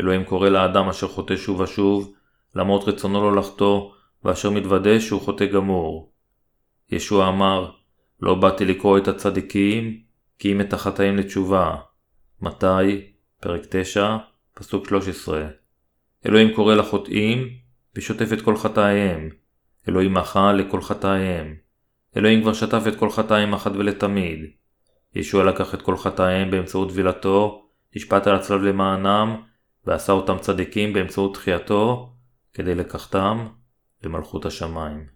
אלוהים 0.00 0.24
קורא 0.24 0.48
לאדם 0.48 0.88
אשר 0.88 1.08
חוטא 1.08 1.36
שוב 1.36 1.60
ושוב, 1.60 2.12
למרות 2.54 2.88
רצונו 2.88 3.30
לא 3.30 3.36
לחטוא, 3.36 3.90
ואשר 4.24 4.50
מתוודה 4.50 5.00
שהוא 5.00 5.20
חוטא 5.20 5.46
גמור. 5.46 6.12
ישוע 6.90 7.28
אמר, 7.28 7.70
לא 8.20 8.34
באתי 8.34 8.64
לקרוא 8.64 8.98
את 8.98 9.08
הצדיקים, 9.08 10.00
כי 10.38 10.52
אם 10.52 10.60
את 10.60 10.72
החטאים 10.72 11.16
לתשובה. 11.16 11.76
מתי? 12.40 13.10
פרק 13.40 13.60
9, 13.70 14.16
פסוק 14.54 14.88
13. 14.88 15.46
אלוהים 16.26 16.54
קורא 16.54 16.74
לחוטאים, 16.74 17.48
ושוטף 17.96 18.32
את 18.32 18.42
כל 18.42 18.56
חטאיהם. 18.56 19.28
אלוהים 19.88 20.14
מחה 20.14 20.52
לכל 20.52 20.80
חטאיהם. 20.80 21.54
אלוהים 22.16 22.42
כבר 22.42 22.52
שטף 22.52 22.82
את 22.88 22.96
כל 22.96 23.10
חטאים 23.10 23.52
אחת 23.52 23.72
ולתמיד. 23.74 24.50
ישוע 25.14 25.44
לקח 25.44 25.74
את 25.74 25.82
כל 25.82 25.96
חטאיהם 25.96 26.50
באמצעות 26.50 26.88
טבילתו, 26.88 27.66
נשפט 27.96 28.26
על 28.26 28.34
הצלב 28.34 28.62
למענם, 28.62 29.42
ועשה 29.86 30.12
אותם 30.12 30.38
צדיקים 30.38 30.92
באמצעות 30.92 31.34
תחייתו, 31.34 32.12
כדי 32.54 32.74
לקחתם 32.74 33.48
למלכות 34.02 34.46
השמיים. 34.46 35.06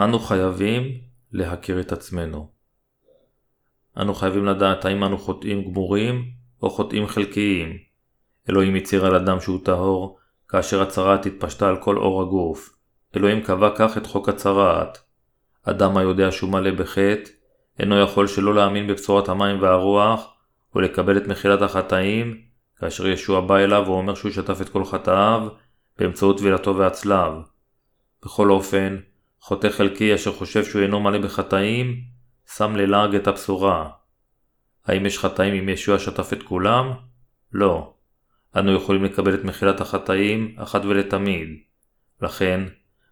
אנו 0.00 0.18
חייבים 0.18 1.00
להכיר 1.32 1.80
את 1.80 1.92
עצמנו. 1.92 2.50
אנו 4.00 4.14
חייבים 4.14 4.46
לדעת 4.46 4.84
האם 4.84 5.04
אנו 5.04 5.18
חוטאים 5.18 5.64
גמורים 5.64 6.30
או 6.62 6.70
חוטאים 6.70 7.06
חלקיים. 7.06 7.78
אלוהים 8.50 8.74
הצהיר 8.74 9.06
על 9.06 9.14
אדם 9.14 9.40
שהוא 9.40 9.64
טהור, 9.64 10.18
כאשר 10.48 10.82
הצרעת 10.82 11.26
התפשטה 11.26 11.68
על 11.68 11.82
כל 11.82 11.96
אור 11.96 12.22
הגוף. 12.22 12.76
אלוהים 13.16 13.42
קבע 13.42 13.70
כך 13.76 13.96
את 13.96 14.06
חוק 14.06 14.28
הצרעת. 14.28 14.98
אדם 15.62 15.96
היודע 15.96 16.32
שהוא 16.32 16.50
מלא 16.50 16.70
בחטא, 16.70 17.30
אינו 17.78 18.00
יכול 18.00 18.26
שלא 18.26 18.54
להאמין 18.54 18.86
בבשורת 18.86 19.28
המים 19.28 19.62
והרוח, 19.62 20.35
ולקבל 20.76 21.16
את 21.16 21.26
מחילת 21.26 21.62
החטאים, 21.62 22.40
כאשר 22.76 23.06
ישוע 23.06 23.40
בא 23.40 23.56
אליו 23.56 23.84
ואומר 23.86 24.14
שהוא 24.14 24.30
שטף 24.30 24.60
את 24.60 24.68
כל 24.68 24.84
חטאיו 24.84 25.48
באמצעות 25.98 26.38
טבילתו 26.38 26.76
והצלב. 26.76 27.32
בכל 28.24 28.50
אופן, 28.50 28.96
חוטא 29.40 29.68
חלקי 29.68 30.14
אשר 30.14 30.32
חושב 30.32 30.64
שהוא 30.64 30.82
אינו 30.82 31.00
מלא 31.00 31.18
בחטאים, 31.18 32.00
שם 32.56 32.76
ללעג 32.76 33.14
את 33.14 33.26
הבשורה. 33.26 33.88
האם 34.86 35.06
יש 35.06 35.18
חטאים 35.18 35.54
אם 35.54 35.68
ישוע 35.68 35.98
שטף 35.98 36.32
את 36.32 36.42
כולם? 36.42 36.92
לא. 37.52 37.92
אנו 38.56 38.72
יכולים 38.72 39.04
לקבל 39.04 39.34
את 39.34 39.44
מחילת 39.44 39.80
החטאים 39.80 40.54
אחת 40.58 40.84
ולתמיד. 40.84 41.48
לכן, 42.22 42.60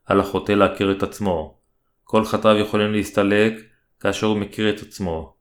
על 0.06 0.20
החוטא 0.20 0.52
להכיר 0.52 0.92
את 0.92 1.02
עצמו. 1.02 1.58
כל 2.04 2.24
חטאיו 2.24 2.58
יכולים 2.58 2.92
להסתלק 2.92 3.54
כאשר 4.00 4.26
הוא 4.26 4.36
מכיר 4.36 4.70
את 4.70 4.82
עצמו. 4.82 5.33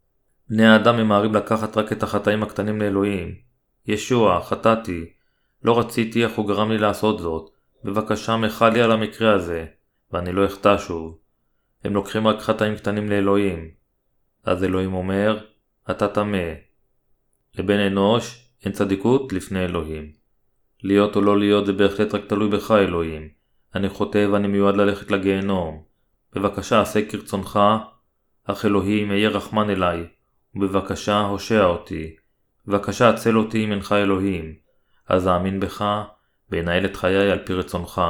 בני 0.54 0.66
האדם 0.66 0.98
ממהרים 0.98 1.36
לקחת 1.36 1.78
רק 1.78 1.92
את 1.92 2.04
החטאים 2.04 2.44
הקטנים 2.44 2.82
לאלוהים. 2.82 3.36
ישוע, 3.88 4.42
חטאתי. 4.42 5.06
לא 5.63 5.80
רציתי 5.80 6.26
אך 6.26 6.32
הוא 6.32 6.48
גרם 6.48 6.72
לי 6.72 6.78
לעשות 6.78 7.20
זאת. 7.20 7.50
בבקשה 7.84 8.38
מחל 8.38 8.70
לי 8.70 8.82
על 8.82 8.92
המקרה 8.92 9.34
הזה, 9.34 9.66
ואני 10.12 10.32
לא 10.32 10.46
אחטא 10.46 10.78
שוב. 10.78 11.18
הם 11.84 11.94
לוקחים 11.94 12.28
רק 12.28 12.39
חטאים 12.42 12.76
קטנים 12.76 13.10
לאלוהים. 13.10 13.72
אז 14.44 14.63
אלוהים 14.63 14.94
אומר, 14.94 15.46
אתה 15.92 16.08
טמא. 16.08 16.54
לבן 17.58 17.80
אנוש 17.80 18.48
אין 18.66 18.74
צדיקות 18.74 19.34
לפני 19.34 19.66
אלוהים. 19.66 20.12
להיות 20.84 21.16
או 21.16 21.22
לא 21.22 21.39
להיות 21.39 21.66
זה 21.66 21.74
בהחלט 21.74 22.16
רק 22.16 22.26
תלוי 22.28 22.50
בך 22.50 22.72
אלוהים. 22.72 23.30
אני 23.76 23.89
חוטא 23.89 24.28
ואני 24.32 24.48
מיועד 24.48 24.76
ללכת 24.76 25.12
לגיהנום. 25.12 25.84
בבקשה 26.34 26.82
עשה 26.82 27.10
כרצונך, 27.10 27.60
אך 28.46 28.66
אלוהים 28.66 29.12
אהיה 29.12 29.30
רחמן 29.30 29.70
אליי, 29.70 30.08
ובבקשה 30.56 31.20
הושע 31.20 31.66
אותי. 31.66 32.16
בבקשה 32.66 33.10
הצל 33.10 33.38
אותי 33.38 33.66
אם 33.66 33.72
אינך 33.72 33.92
אלוהים. 33.92 34.56
אז 35.08 35.28
אאמין 35.28 35.60
בך, 35.60 35.86
ואנהל 36.50 36.86
את 36.86 36.96
חיי 36.96 37.32
על 37.32 37.46
פי 37.46 37.54
רצונך. 37.54 38.02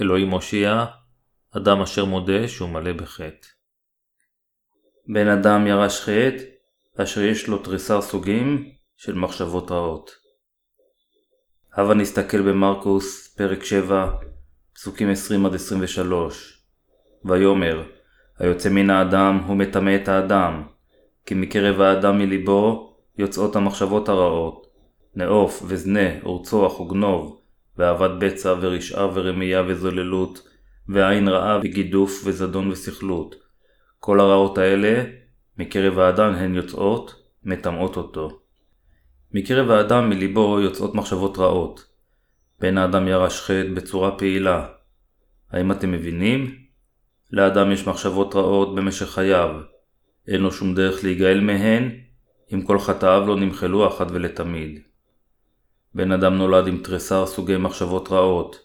אלוהים 0.00 0.30
הושיע, 0.30 0.84
אדם 1.56 1.82
אשר 1.82 2.04
מודה 2.04 2.48
שהוא 2.48 2.68
מלא 2.68 2.92
בחטא. 2.92 3.48
בן 5.08 5.28
אדם 5.28 5.66
ירש 5.66 6.00
חטא, 6.00 6.44
אשר 6.96 7.20
יש 7.20 7.48
לו 7.48 7.58
תריסר 7.58 8.00
סוגים 8.00 8.70
של 8.96 9.14
מחשבות 9.14 9.70
רעות. 9.70 10.10
הבה 11.74 11.94
נסתכל 11.94 12.42
במרקוס, 12.42 13.34
פרק 13.36 13.64
7, 13.64 14.12
פסוקים 14.74 15.08
20-23. 15.10 16.12
ויאמר, 17.24 17.82
היוצא 18.38 18.68
מן 18.68 18.90
האדם 18.90 19.38
הוא 19.46 19.56
מטמא 19.56 19.96
את 20.02 20.08
האדם, 20.08 20.62
כי 21.26 21.34
מקרב 21.34 21.80
האדם 21.80 22.18
מליבו 22.18 22.94
יוצאות 23.18 23.56
המחשבות 23.56 24.08
הרעות, 24.08 24.66
נאוף 25.14 25.62
וזנה, 25.66 26.26
ורצוח 26.26 26.80
וגנוב, 26.80 27.40
ואהבת 27.78 28.10
בצע 28.18 28.54
ורשעה 28.60 29.06
ורמייה 29.14 29.62
וזוללות, 29.68 30.48
ועין 30.88 31.28
רעה 31.28 31.58
וגידוף 31.62 32.22
וזדון 32.24 32.70
וסכלות. 32.70 33.36
כל 33.98 34.20
הרעות 34.20 34.58
האלה, 34.58 35.04
מקרב 35.58 35.98
האדם 35.98 36.34
הן 36.34 36.54
יוצאות, 36.54 37.14
מטמאות 37.44 37.96
אותו. 37.96 38.40
מקרב 39.34 39.70
האדם 39.70 40.10
מליבו 40.10 40.60
יוצאות 40.60 40.94
מחשבות 40.94 41.38
רעות. 41.38 41.86
בן 42.60 42.78
האדם 42.78 43.08
ירש 43.08 43.40
חטא 43.40 43.74
בצורה 43.74 44.18
פעילה. 44.18 44.66
האם 45.50 45.72
אתם 45.72 45.92
מבינים? 45.92 46.54
לאדם 47.32 47.72
יש 47.72 47.86
מחשבות 47.86 48.34
רעות 48.34 48.74
במשך 48.74 49.06
חייו. 49.06 49.73
אין 50.28 50.40
לו 50.40 50.52
שום 50.52 50.74
דרך 50.74 51.04
להיגאל 51.04 51.40
מהן, 51.40 51.90
אם 52.54 52.62
כל 52.62 52.78
חטאיו 52.78 53.24
לא 53.26 53.36
נמחלו 53.36 53.88
אחת 53.88 54.06
ולתמיד. 54.10 54.80
בן 55.94 56.12
אדם 56.12 56.34
נולד 56.34 56.66
עם 56.66 56.78
תריסר 56.82 57.26
סוגי 57.26 57.56
מחשבות 57.56 58.12
רעות, 58.12 58.58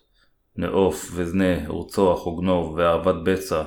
נאוף 0.56 1.12
וזנה, 1.14 1.70
ורצוח 1.70 2.28
וגנוב, 2.28 2.74
ואהבת 2.78 3.16
בצע, 3.24 3.64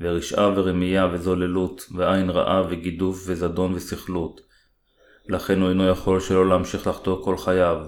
ורשעה 0.00 0.48
ורמייה 0.56 1.08
וזוללות, 1.12 1.86
ועין 1.94 2.30
רעה 2.30 2.62
וגידוף 2.68 3.22
וזדון 3.26 3.74
וסכלות. 3.74 4.40
לכן 5.28 5.60
הוא 5.60 5.68
אינו 5.68 5.88
יכול 5.88 6.20
שלא 6.20 6.48
להמשיך 6.48 6.86
לחטוא 6.86 7.24
כל 7.24 7.36
חייו. 7.36 7.86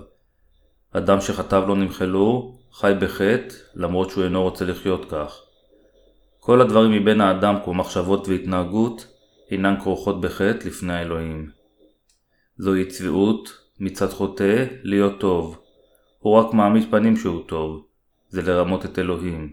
אדם 0.93 1.21
שחטאיו 1.21 1.69
לא 1.69 1.77
נמחלו, 1.77 2.59
חי 2.73 2.93
בחטא, 3.01 3.55
למרות 3.75 4.11
שהוא 4.11 4.25
אינו 4.25 4.43
רוצה 4.43 4.65
לחיות 4.65 5.05
כך. 5.11 5.41
כל 6.41 6.61
הדברים 6.61 6.93
מבין 6.93 7.21
האדם 7.21 7.55
כמו 7.65 7.75
מחשבות 7.75 8.29
והתנהגות, 8.29 9.14
אינן 9.55 9.81
כרוכות 9.81 10.21
בחטא 10.21 10.69
לפני 10.69 10.93
האלוהים. 10.93 11.51
זוהי 12.59 12.87
צביעות 12.87 13.59
מצד 13.81 14.09
חוטא 14.09 14.65
להיות 14.83 15.21
טוב. 15.21 15.61
הוא 16.19 16.35
רק 16.35 16.55
מעמיד 16.55 16.91
פנים 16.91 17.17
שהוא 17.17 17.43
טוב. 17.47 17.87
זה 18.29 18.43
לרמות 18.43 18.85
את 18.85 18.99
אלוהים. 18.99 19.53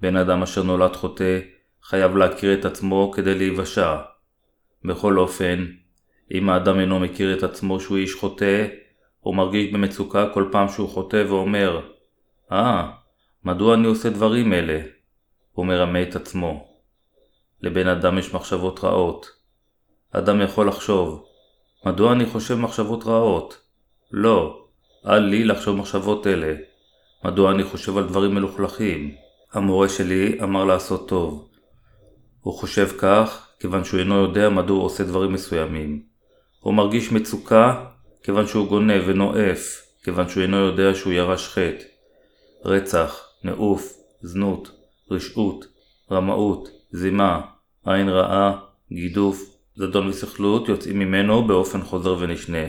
בן 0.00 0.16
אדם 0.16 0.42
אשר 0.42 0.62
נולד 0.62 0.96
חוטא 0.96 1.38
חייב 1.82 2.16
להכיר 2.16 2.54
את 2.54 2.64
עצמו 2.64 3.10
כדי 3.14 3.34
להיוושע. 3.34 3.96
בכל 4.84 5.18
אופן, 5.18 5.66
אם 6.34 6.50
האדם 6.50 6.80
אינו 6.80 7.00
מכיר 7.00 7.38
את 7.38 7.42
עצמו 7.42 7.80
שהוא 7.80 7.96
איש 7.96 8.14
חוטא, 8.14 8.66
הוא 9.20 9.34
מרגיש 9.34 9.72
במצוקה 9.72 10.30
כל 10.34 10.48
פעם 10.52 10.68
שהוא 10.68 10.88
חוטא 10.88 11.24
ואומר, 11.28 11.80
אה, 12.52 12.82
ah, 12.82 12.86
מדוע 13.44 13.74
אני 13.74 13.86
עושה 13.86 14.10
דברים 14.10 14.52
אלה? 14.52 14.80
הוא 15.52 15.66
מרמה 15.66 16.02
את 16.02 16.16
עצמו. 16.16 16.67
לבן 17.62 17.88
אדם 17.88 18.18
יש 18.18 18.34
מחשבות 18.34 18.84
רעות. 18.84 19.30
אדם 20.12 20.40
יכול 20.40 20.68
לחשוב, 20.68 21.24
מדוע 21.86 22.12
אני 22.12 22.26
חושב 22.26 22.54
מחשבות 22.54 23.06
רעות? 23.06 23.58
לא, 24.12 24.64
אל 25.06 25.18
לי 25.18 25.44
לחשוב 25.44 25.76
מחשבות 25.76 26.26
אלה. 26.26 26.54
מדוע 27.24 27.50
אני 27.50 27.64
חושב 27.64 27.98
על 27.98 28.04
דברים 28.04 28.34
מלוכלכים? 28.34 29.14
המורה 29.52 29.88
שלי 29.88 30.38
אמר 30.42 30.64
לעשות 30.64 31.08
טוב. 31.08 31.48
הוא 32.40 32.54
חושב 32.54 32.88
כך 32.98 33.48
כיוון 33.60 33.84
שהוא 33.84 34.00
אינו 34.00 34.14
יודע 34.14 34.48
מדוע 34.48 34.76
הוא 34.76 34.84
עושה 34.84 35.04
דברים 35.04 35.32
מסוימים. 35.32 36.02
הוא 36.60 36.74
מרגיש 36.74 37.12
מצוקה 37.12 37.84
כיוון 38.22 38.46
שהוא 38.46 38.68
גונב 38.68 39.02
ונואף, 39.06 39.82
כיוון 40.02 40.28
שהוא 40.28 40.42
אינו 40.42 40.56
יודע 40.56 40.94
שהוא 40.94 41.12
ירש 41.12 41.48
חטא. 41.48 41.84
רצח, 42.64 43.28
נעוף, 43.44 43.92
זנות, 44.22 44.70
רשעות, 45.10 45.66
רמאות, 46.12 46.68
זימה, 46.92 47.40
עין 47.86 48.08
רעה, 48.08 48.58
גידוף, 48.92 49.58
זדון 49.74 50.08
וסכלות 50.08 50.68
יוצאים 50.68 50.98
ממנו 50.98 51.46
באופן 51.46 51.82
חוזר 51.82 52.16
ונשנה. 52.20 52.66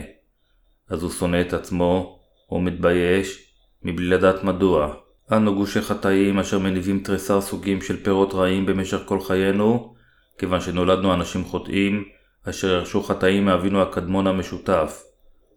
אז 0.88 1.02
הוא 1.02 1.10
שונא 1.10 1.40
את 1.40 1.52
עצמו, 1.52 2.20
או 2.50 2.60
מתבייש, 2.60 3.52
מבלי 3.82 4.06
לדעת 4.06 4.44
מדוע. 4.44 4.94
אנו 5.32 5.54
גושי 5.54 5.80
חטאים 5.80 6.38
אשר 6.38 6.58
מניבים 6.58 7.00
תריסר 7.00 7.40
סוגים 7.40 7.82
של 7.82 8.02
פירות 8.02 8.34
רעים 8.34 8.66
במשך 8.66 8.98
כל 9.04 9.20
חיינו, 9.20 9.94
כיוון 10.38 10.60
שנולדנו 10.60 11.14
אנשים 11.14 11.44
חוטאים, 11.44 12.04
אשר 12.48 12.68
ירשו 12.68 13.02
חטאים 13.02 13.44
מאבינו 13.44 13.82
הקדמון 13.82 14.26
המשותף. 14.26 15.02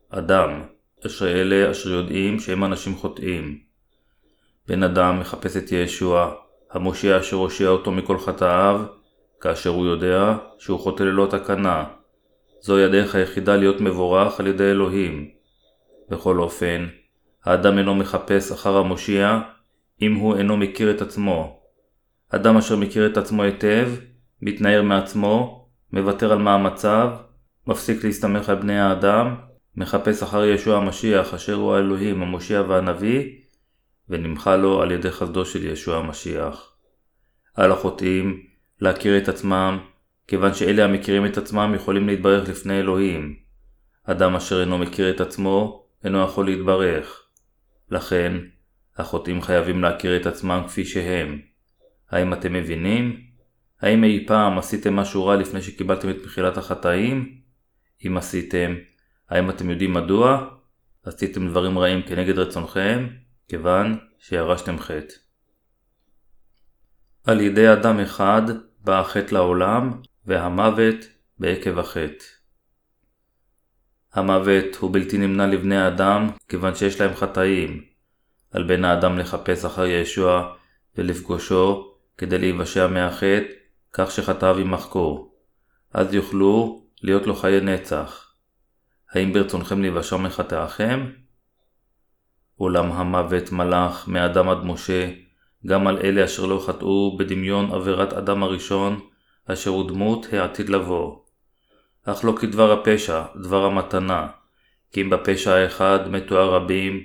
אדם, 0.10 0.62
אשר 1.06 1.42
אלה 1.42 1.72
אשר 1.72 1.90
יודעים 1.90 2.40
שהם 2.40 2.64
אנשים 2.64 2.96
חוטאים. 2.96 3.60
בן 4.68 4.84
אדם 4.84 5.20
מחפש 5.20 5.58
את 5.58 5.72
ישוע, 5.72 6.34
המושיע 6.74 7.20
אשר 7.20 7.36
הושיע 7.36 7.70
אותו 7.70 7.92
מכל 7.92 8.18
חטאיו, 8.20 8.82
כאשר 9.42 9.70
הוא 9.70 9.86
יודע 9.86 10.36
שהוא 10.60 10.80
חוטא 10.80 11.04
ללא 11.04 11.28
תקנה. 11.30 11.84
זוהי 12.62 12.84
הדרך 12.84 13.16
היחידה 13.16 13.56
להיות 13.56 13.82
מבורך 13.82 14.40
על 14.40 14.48
ידי 14.48 14.64
אלוהים. 14.64 15.30
בכל 16.10 16.40
אופן, 16.40 16.88
האדם 17.46 17.78
אינו 17.78 17.96
מחפש 17.96 18.52
אחר 18.52 18.78
המושיע 18.78 19.40
אם 20.02 20.16
הוא 20.16 20.36
אינו 20.36 20.58
מכיר 20.58 20.92
את 20.92 21.02
עצמו. 21.02 21.60
אדם 22.30 22.58
אשר 22.58 22.76
מכיר 22.76 23.08
את 23.08 23.18
עצמו 23.18 23.44
היטב, 23.44 23.90
מתנער 24.42 24.82
מעצמו, 24.82 25.68
מוותר 25.94 26.32
על 26.32 26.40
מאמציו, 26.40 27.10
מפסיק 27.68 28.04
להסתמך 28.04 28.50
על 28.50 28.56
בני 28.56 28.80
האדם, 28.80 29.36
מחפש 29.76 30.24
אחר 30.24 30.46
ישוע 30.46 30.78
המשיח 30.78 31.34
אשר 31.34 31.54
הוא 31.54 31.74
האלוהים 31.74 32.22
המושיע 32.22 32.62
והנביא, 32.68 33.43
ונמחה 34.10 34.56
לו 34.56 34.82
על 34.82 34.92
ידי 34.92 35.12
חסדו 35.12 35.46
של 35.46 35.66
ישוע 35.66 35.98
המשיח. 35.98 36.74
על 37.56 37.72
החוטאים, 37.72 38.44
להכיר 38.82 39.18
את 39.18 39.30
עצמם, 39.30 39.80
כיוון 40.28 40.54
שאלה 40.54 40.86
המכירים 40.86 41.26
את 41.26 41.38
עצמם 41.38 41.74
יכולים 41.76 42.08
להתברך 42.08 42.50
לפני 42.50 42.80
אלוהים. 42.80 43.36
אדם 44.04 44.36
אשר 44.36 44.62
אינו 44.62 44.78
מכיר 44.78 45.10
את 45.10 45.22
עצמו, 45.22 45.86
אינו 46.04 46.24
יכול 46.24 46.46
להתברך. 46.46 47.24
לכן, 47.92 48.38
החוטאים 48.98 49.42
חייבים 49.42 49.82
להכיר 49.82 50.18
את 50.18 50.26
עצמם 50.26 50.64
כפי 50.68 50.86
שהם. 50.86 51.40
האם 52.12 52.34
אתם 52.34 52.54
מבינים? 52.54 53.22
האם 53.82 54.04
אי 54.04 54.26
פעם 54.28 54.58
עשיתם 54.58 54.96
משהו 54.96 55.26
רע 55.26 55.36
לפני 55.36 55.62
שקיבלתם 55.62 56.10
את 56.10 56.16
מחילת 56.26 56.58
החטאים? 56.58 57.38
אם 58.08 58.18
עשיתם, 58.18 58.76
האם 59.30 59.50
אתם 59.50 59.70
יודעים 59.70 59.94
מדוע? 59.94 60.48
עשיתם 61.06 61.48
דברים 61.48 61.80
רעים 61.80 62.02
כנגד 62.02 62.40
רצונכם, 62.40 63.08
כיוון 63.48 63.98
שירשתם 64.20 64.80
חטא. 64.80 65.14
על 67.24 67.42
ידי 67.42 67.74
אדם 67.74 68.00
אחד 68.00 68.42
בא 68.80 69.00
החטא 69.00 69.34
לעולם, 69.34 70.02
והמוות 70.26 70.96
בעקב 71.40 71.80
החטא. 71.80 72.26
המוות 74.14 74.76
הוא 74.76 74.94
בלתי 74.94 75.18
נמנע 75.18 75.48
לבני 75.48 75.78
האדם 75.78 76.30
כיוון 76.48 76.76
שיש 76.76 77.02
להם 77.02 77.16
חטאים. 77.16 77.84
על 78.52 78.64
בן 78.64 78.86
האדם 78.86 79.18
לחפש 79.18 79.66
אחר 79.66 79.86
ישוע 79.86 80.56
ולפגושו 80.98 81.94
כדי 82.18 82.38
להיוושע 82.38 82.88
מהחטא 82.88 83.54
כך 83.94 84.12
שחטאיו 84.12 84.60
יימחקו. 84.60 85.32
אז 85.94 86.14
יוכלו 86.14 86.86
להיות 87.02 87.28
לו 87.28 87.36
חיי 87.36 87.62
נצח. 87.62 88.34
האם 89.12 89.34
ברצונכם 89.34 89.82
להיוושע 89.82 90.18
מחטאיכם? 90.18 91.12
עולם 92.58 92.92
המוות 92.92 93.52
מלך 93.52 94.08
מאדם 94.08 94.50
עד 94.50 94.64
משה, 94.64 95.10
גם 95.68 95.88
על 95.88 95.98
אלה 96.04 96.26
אשר 96.26 96.46
לא 96.46 96.64
חטאו 96.66 97.18
בדמיון 97.18 97.72
עבירת 97.72 98.14
אדם 98.14 98.44
הראשון, 98.44 99.00
אשר 99.46 99.70
הוא 99.70 99.88
דמות 99.88 100.28
העתיד 100.32 100.70
לבוא. 100.70 101.16
אך 102.06 102.26
לא 102.26 102.34
כדבר 102.40 102.72
הפשע, 102.72 103.22
דבר 103.42 103.66
המתנה, 103.66 104.28
כי 104.92 105.02
אם 105.02 105.10
בפשע 105.10 105.56
האחד 105.56 106.00
מתו 106.12 106.40
הרבים, 106.40 107.04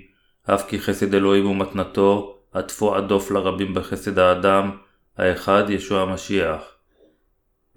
אף 0.54 0.68
כי 0.68 0.80
חסד 0.80 1.14
אלוהים 1.14 1.46
ומתנתו, 1.46 2.38
עטפו 2.52 2.94
עדוף 2.94 3.30
לרבים 3.30 3.74
בחסד 3.74 4.18
האדם, 4.18 4.70
האחד 5.18 5.64
ישוע 5.68 6.02
המשיח. 6.02 6.62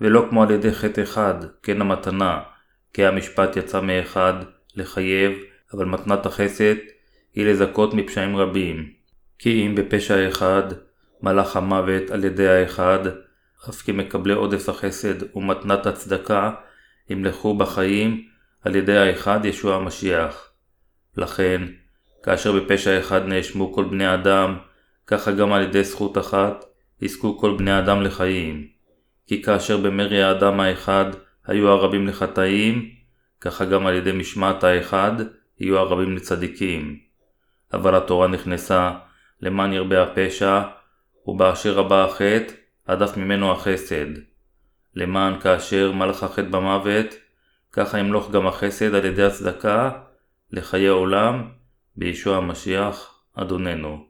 ולא 0.02 0.26
כמו 0.30 0.44
על 0.44 0.52
ידי 0.52 0.74
חטא 0.74 1.02
אחד, 1.02 1.36
כן 1.64 1.82
המתנה, 1.82 2.40
כי 2.94 3.06
המשפט 3.06 3.58
יצא 3.58 3.82
מאחד, 3.82 4.34
לחייב, 4.76 5.32
אבל 5.74 5.86
מתנת 5.86 6.26
החסד 6.26 6.76
היא 7.34 7.46
לזכות 7.46 7.94
מפשעים 7.94 8.38
רבים. 8.38 8.89
כי 9.39 9.67
אם 9.67 9.76
בפשע 9.76 10.30
אחד, 10.30 10.63
מלאך 11.22 11.56
המוות 11.56 12.10
על 12.10 12.24
ידי 12.24 12.48
האחד, 12.48 13.00
אף 13.70 13.82
כי 13.82 13.91
מקבלי 13.91 14.34
עודף 14.34 14.70
החסד 14.70 15.36
ומתנת 15.36 15.86
הצדקה, 15.86 16.52
ימלכו 17.10 17.58
בחיים 17.58 18.26
על 18.62 18.76
ידי 18.76 18.98
האחד 18.98 19.46
ישוע 19.46 19.76
המשיח. 19.76 20.52
לכן, 21.17 21.62
כאשר 22.24 22.60
בפשע 22.60 23.00
אחד 23.00 23.28
נאשמו 23.28 23.74
כל 23.74 23.84
בני 23.84 24.13
אדם, 24.13 24.58
ככה 25.08 25.32
גם 25.32 25.54
על 25.54 25.62
ידי 25.62 25.84
זכות 25.84 26.17
אחת 26.17 26.65
יזכו 27.02 27.38
כל 27.38 27.56
בני 27.58 27.80
אדם 27.80 28.02
לחיים. 28.02 28.67
כי 29.28 29.41
כאשר 29.41 29.78
במרי 29.78 30.24
האדם 30.24 30.60
האחד 30.60 31.06
היו 31.48 31.70
הרבים 31.70 32.08
לחטאים, 32.08 32.89
ככה 33.41 33.65
גם 33.65 33.88
על 33.88 33.96
ידי 33.96 34.12
משמעת 34.12 34.63
האחד 34.63 35.12
יהיו 35.60 35.78
הרבים 35.78 36.15
לצדיקים. 36.15 37.11
אבל 37.74 37.96
התורה 37.96 38.28
נכנסה 38.28 38.92
למען 39.42 39.74
ירבה 39.74 40.04
הפשע, 40.04 40.62
ובאשר 41.26 41.74
רבה 41.74 42.06
החטא, 42.06 42.54
הדף 42.88 43.18
ממנו 43.18 43.52
החסד. 43.52 44.06
למען 44.96 45.40
כאשר 45.40 45.92
מלך 45.92 46.24
החטא 46.24 46.50
במוות, 46.50 47.08
ככה 47.72 48.00
ימלוך 48.00 48.32
גם 48.32 48.48
החסד 48.48 48.96
על 48.96 49.06
ידי 49.06 49.24
הצדקה 49.24 49.92
לחיי 50.52 50.88
עולם 50.88 51.48
בישוע 51.96 52.38
המשיח 52.38 53.22
אדוננו. 53.34 54.06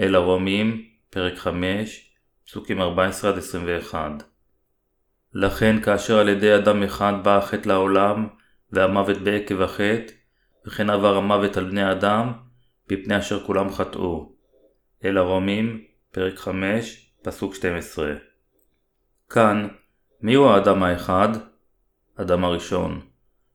אל 0.00 0.14
הרומים, 0.14 0.84
פרק 1.10 1.38
5, 1.38 2.14
פסוקים 2.46 2.80
14-21 2.80 3.94
לכן 5.34 5.80
כאשר 5.82 6.18
על 6.18 6.28
ידי 6.28 6.54
אדם 6.56 6.82
אחד 6.82 7.12
בא 7.22 7.38
החטא 7.38 7.68
לעולם, 7.68 8.28
והמוות 8.72 9.18
בעקב 9.18 9.60
החטא, 9.60 10.12
וכן 10.66 10.90
עבר 10.90 11.16
המוות 11.16 11.56
על 11.56 11.64
בני 11.64 11.90
אדם, 11.90 12.32
מפני 12.90 13.18
אשר 13.18 13.46
כולם 13.46 13.72
חטאו. 13.72 14.32
אל 15.04 15.18
הרומים, 15.18 15.84
פרק 16.10 16.38
5, 16.38 17.12
פסוק 17.22 17.54
12. 17.54 18.14
כאן, 19.30 19.68
מיהו 20.20 20.48
האדם 20.48 20.82
האחד? 20.82 21.28
אדם 22.16 22.44
הראשון. 22.44 23.00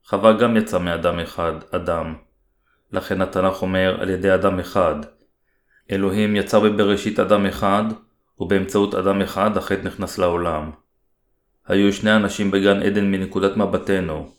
חווה 0.05 0.33
גם 0.33 0.57
יצא 0.57 0.79
מאדם 0.79 1.19
אחד, 1.19 1.53
אדם. 1.71 2.15
לכן 2.91 3.21
התנ"ך 3.21 3.61
אומר 3.61 3.97
על 4.01 4.09
ידי 4.09 4.33
אדם 4.33 4.59
אחד. 4.59 4.95
אלוהים 5.91 6.35
יצר 6.35 6.59
בבראשית 6.59 7.19
אדם 7.19 7.45
אחד, 7.45 7.83
ובאמצעות 8.39 8.95
אדם 8.95 9.21
אחד 9.21 9.57
החטא 9.57 9.81
נכנס 9.83 10.17
לעולם. 10.17 10.71
היו 11.67 11.93
שני 11.93 12.15
אנשים 12.15 12.51
בגן 12.51 12.83
עדן 12.83 13.11
מנקודת 13.11 13.57
מבטנו, 13.57 14.31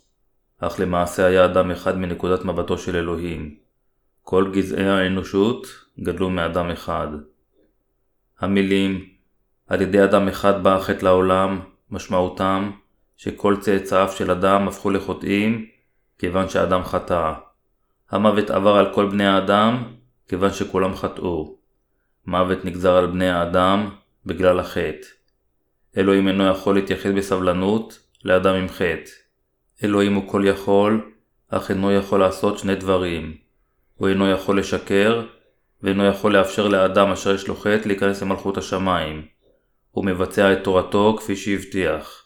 אך 0.59 0.81
למעשה 0.81 1.27
היה 1.27 1.45
אדם 1.45 1.71
אחד 1.71 1.99
מנקודת 1.99 2.45
מבטו 2.45 2.79
של 2.79 2.97
אלוהים. 2.97 3.68
כל 4.31 4.51
גזעי 4.53 4.89
האנושות 4.89 5.67
גדלו 6.01 6.31
מאדם 6.31 6.71
אחד. 6.71 7.09
המילים 8.41 9.09
על 9.67 9.83
ידי 9.83 10.05
אדם 10.05 10.29
אחד 10.29 10.63
בא 10.63 10.77
החטא 10.77 11.05
לעולם, 11.05 11.61
משמעותם 11.91 12.71
שכל 13.17 13.57
צאצאיו 13.61 14.09
של 14.17 14.31
אדם 14.31 14.69
הפכו 14.69 14.91
לחוטאים 14.91 15.67
כיוון 16.19 16.49
שאדם 16.49 16.85
חטא. 16.85 17.33
המוות 18.11 18.51
עבר 18.51 18.77
על 18.77 18.95
כל 18.95 19.09
בני 19.09 19.27
האדם 19.27 19.83
כיוון 20.29 20.53
שכולם 20.53 20.95
חטאו. 20.95 21.57
מוות 22.27 22.65
נגזר 22.65 22.97
על 22.97 23.07
בני 23.07 23.29
האדם 23.29 23.91
בגלל 24.27 24.61
החטא. 24.61 25.07
אלוהים 25.97 26.29
אינו 26.29 26.47
יכול 26.47 26.75
להתייחד 26.75 27.15
בסבלנות 27.15 27.99
לאדם 28.25 28.55
עם 28.55 28.69
חטא. 28.69 29.11
אלוהים 29.85 30.15
הוא 30.15 30.29
כל 30.29 30.43
יכול, 30.45 31.13
אך 31.49 31.71
אינו 31.71 31.93
יכול 31.93 32.21
לעשות 32.21 32.59
שני 32.59 32.75
דברים. 32.75 33.48
הוא 33.99 34.09
אינו 34.09 34.31
יכול 34.31 34.59
לשקר, 34.59 35.23
ואינו 35.83 36.07
יכול 36.07 36.37
לאפשר 36.37 36.69
לאדם 36.69 37.11
אשר 37.11 37.35
יש 37.35 37.49
לו 37.49 37.57
חטא 37.57 37.89
להיכנס 37.89 38.23
למלכות 38.23 38.57
השמיים. 38.57 39.23
הוא 39.91 40.05
מבצע 40.05 40.53
את 40.53 40.65
תורתו 40.65 41.17
כפי 41.19 41.37
שהבטיח. 41.37 42.25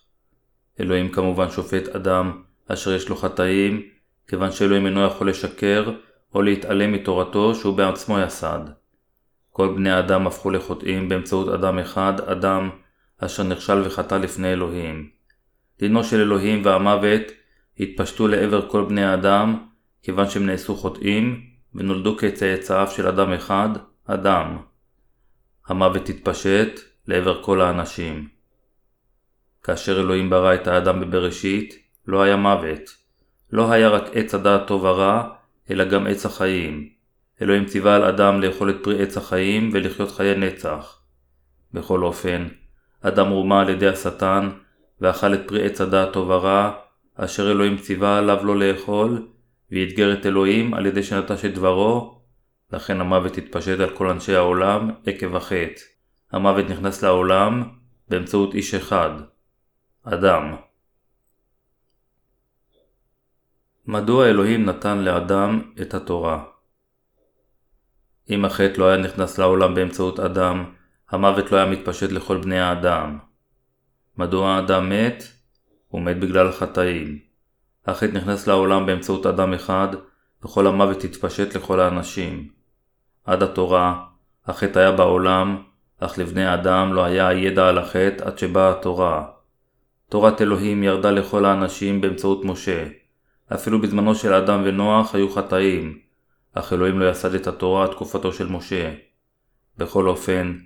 אלוהים 0.80 1.08
כמובן 1.08 1.50
שופט 1.50 1.88
אדם 1.88 2.42
אשר 2.68 2.92
יש 2.92 3.08
לו 3.08 3.16
חטאים, 3.16 3.82
כיוון 4.28 4.52
שאלוהים 4.52 4.86
אינו 4.86 5.06
יכול 5.06 5.28
לשקר 5.28 5.92
או 6.34 6.42
להתעלם 6.42 6.92
מתורתו 6.92 7.54
שהוא 7.54 7.76
בעצמו 7.76 8.18
יסד. 8.18 8.60
כל 9.50 9.74
בני 9.74 9.90
האדם 9.90 10.26
הפכו 10.26 10.50
לחוטאים 10.50 11.08
באמצעות 11.08 11.48
אדם 11.48 11.78
אחד, 11.78 12.20
אדם 12.20 12.70
אשר 13.18 13.42
נכשל 13.42 13.82
וחטא 13.84 14.14
לפני 14.14 14.52
אלוהים. 14.52 15.08
דינו 15.78 16.04
של 16.04 16.20
אלוהים 16.20 16.64
והמוות 16.64 17.22
התפשטו 17.80 18.28
לעבר 18.28 18.68
כל 18.68 18.84
בני 18.84 19.04
האדם, 19.04 19.66
כיוון 20.02 20.28
שהם 20.28 20.46
נעשו 20.46 20.76
חוטאים, 20.76 21.51
ונולדו 21.74 22.16
כצאצאיו 22.16 22.86
של 22.90 23.06
אדם 23.08 23.32
אחד, 23.32 23.68
אדם. 24.06 24.58
המוות 25.66 26.08
התפשט 26.08 26.80
לעבר 27.06 27.42
כל 27.42 27.60
האנשים. 27.60 28.28
כאשר 29.62 30.00
אלוהים 30.00 30.30
ברא 30.30 30.54
את 30.54 30.66
האדם 30.66 31.00
בבראשית, 31.00 31.78
לא 32.06 32.22
היה 32.22 32.36
מוות. 32.36 32.96
לא 33.52 33.72
היה 33.72 33.88
רק 33.88 34.04
עץ 34.12 34.34
הדעת 34.34 34.66
טוב 34.66 34.84
ורע, 34.84 35.28
אלא 35.70 35.84
גם 35.84 36.06
עץ 36.06 36.26
החיים. 36.26 36.88
אלוהים 37.42 37.64
ציווה 37.64 37.96
על 37.96 38.04
אדם 38.04 38.40
לאכול 38.40 38.70
את 38.70 38.76
פרי 38.82 39.02
עץ 39.02 39.16
החיים 39.16 39.70
ולחיות 39.72 40.10
חיי 40.10 40.36
נצח. 40.36 40.98
בכל 41.74 42.02
אופן, 42.02 42.48
אדם 43.00 43.28
רומה 43.28 43.60
על 43.60 43.68
ידי 43.68 43.88
השטן, 43.88 44.50
ואכל 45.00 45.34
את 45.34 45.40
פרי 45.48 45.66
עץ 45.66 45.80
הדעת 45.80 46.12
טוב 46.12 46.30
ורע, 46.30 46.70
אשר 47.16 47.50
אלוהים 47.50 47.76
ציווה 47.76 48.18
עליו 48.18 48.44
לא 48.44 48.58
לאכול, 48.58 49.26
ואתגר 49.72 50.12
את 50.12 50.26
אלוהים 50.26 50.74
על 50.74 50.86
ידי 50.86 51.02
שנטש 51.02 51.44
את 51.44 51.54
דברו, 51.54 52.22
לכן 52.72 53.00
המוות 53.00 53.38
התפשט 53.38 53.80
על 53.80 53.96
כל 53.96 54.08
אנשי 54.08 54.34
העולם 54.34 54.90
עקב 55.06 55.36
החטא. 55.36 55.80
המוות 56.32 56.66
נכנס 56.70 57.02
לעולם 57.02 57.62
באמצעות 58.08 58.54
איש 58.54 58.74
אחד, 58.74 59.10
אדם. 60.02 60.56
מדוע 63.86 64.26
אלוהים 64.26 64.64
נתן 64.64 64.98
לאדם 64.98 65.72
את 65.82 65.94
התורה? 65.94 66.44
אם 68.30 68.44
החטא 68.44 68.80
לא 68.80 68.88
היה 68.88 68.96
נכנס 68.96 69.38
לעולם 69.38 69.74
באמצעות 69.74 70.20
אדם, 70.20 70.64
המוות 71.10 71.52
לא 71.52 71.56
היה 71.56 71.66
מתפשט 71.66 72.12
לכל 72.12 72.36
בני 72.36 72.60
האדם. 72.60 73.18
מדוע 74.16 74.50
האדם 74.50 74.88
מת? 74.88 75.24
הוא 75.88 76.02
מת 76.02 76.20
בגלל 76.20 76.48
החטאים. 76.48 77.31
החטא 77.86 78.12
נכנס 78.12 78.46
לעולם 78.46 78.86
באמצעות 78.86 79.26
אדם 79.26 79.54
אחד, 79.54 79.88
וכל 80.44 80.66
המוות 80.66 81.04
התפשט 81.04 81.56
לכל 81.56 81.80
האנשים. 81.80 82.48
עד 83.24 83.42
התורה, 83.42 84.04
החטא 84.46 84.78
היה 84.78 84.92
בעולם, 84.92 85.62
אך 86.00 86.18
לבני 86.18 86.44
האדם 86.44 86.92
לא 86.94 87.04
היה 87.04 87.28
הידע 87.28 87.68
על 87.68 87.78
החטא 87.78 88.24
עד 88.24 88.38
שבאה 88.38 88.70
התורה. 88.70 89.24
תורת 90.08 90.42
אלוהים 90.42 90.82
ירדה 90.82 91.10
לכל 91.10 91.44
האנשים 91.44 92.00
באמצעות 92.00 92.44
משה. 92.44 92.86
אפילו 93.54 93.80
בזמנו 93.80 94.14
של 94.14 94.34
אדם 94.34 94.62
ונוח 94.64 95.14
היו 95.14 95.30
חטאים, 95.30 95.98
אך 96.54 96.72
אלוהים 96.72 97.00
לא 97.00 97.10
יסד 97.10 97.34
את 97.34 97.46
התורה 97.46 97.84
עד 97.84 97.90
תקופתו 97.90 98.32
של 98.32 98.48
משה. 98.48 98.94
בכל 99.78 100.08
אופן, 100.08 100.58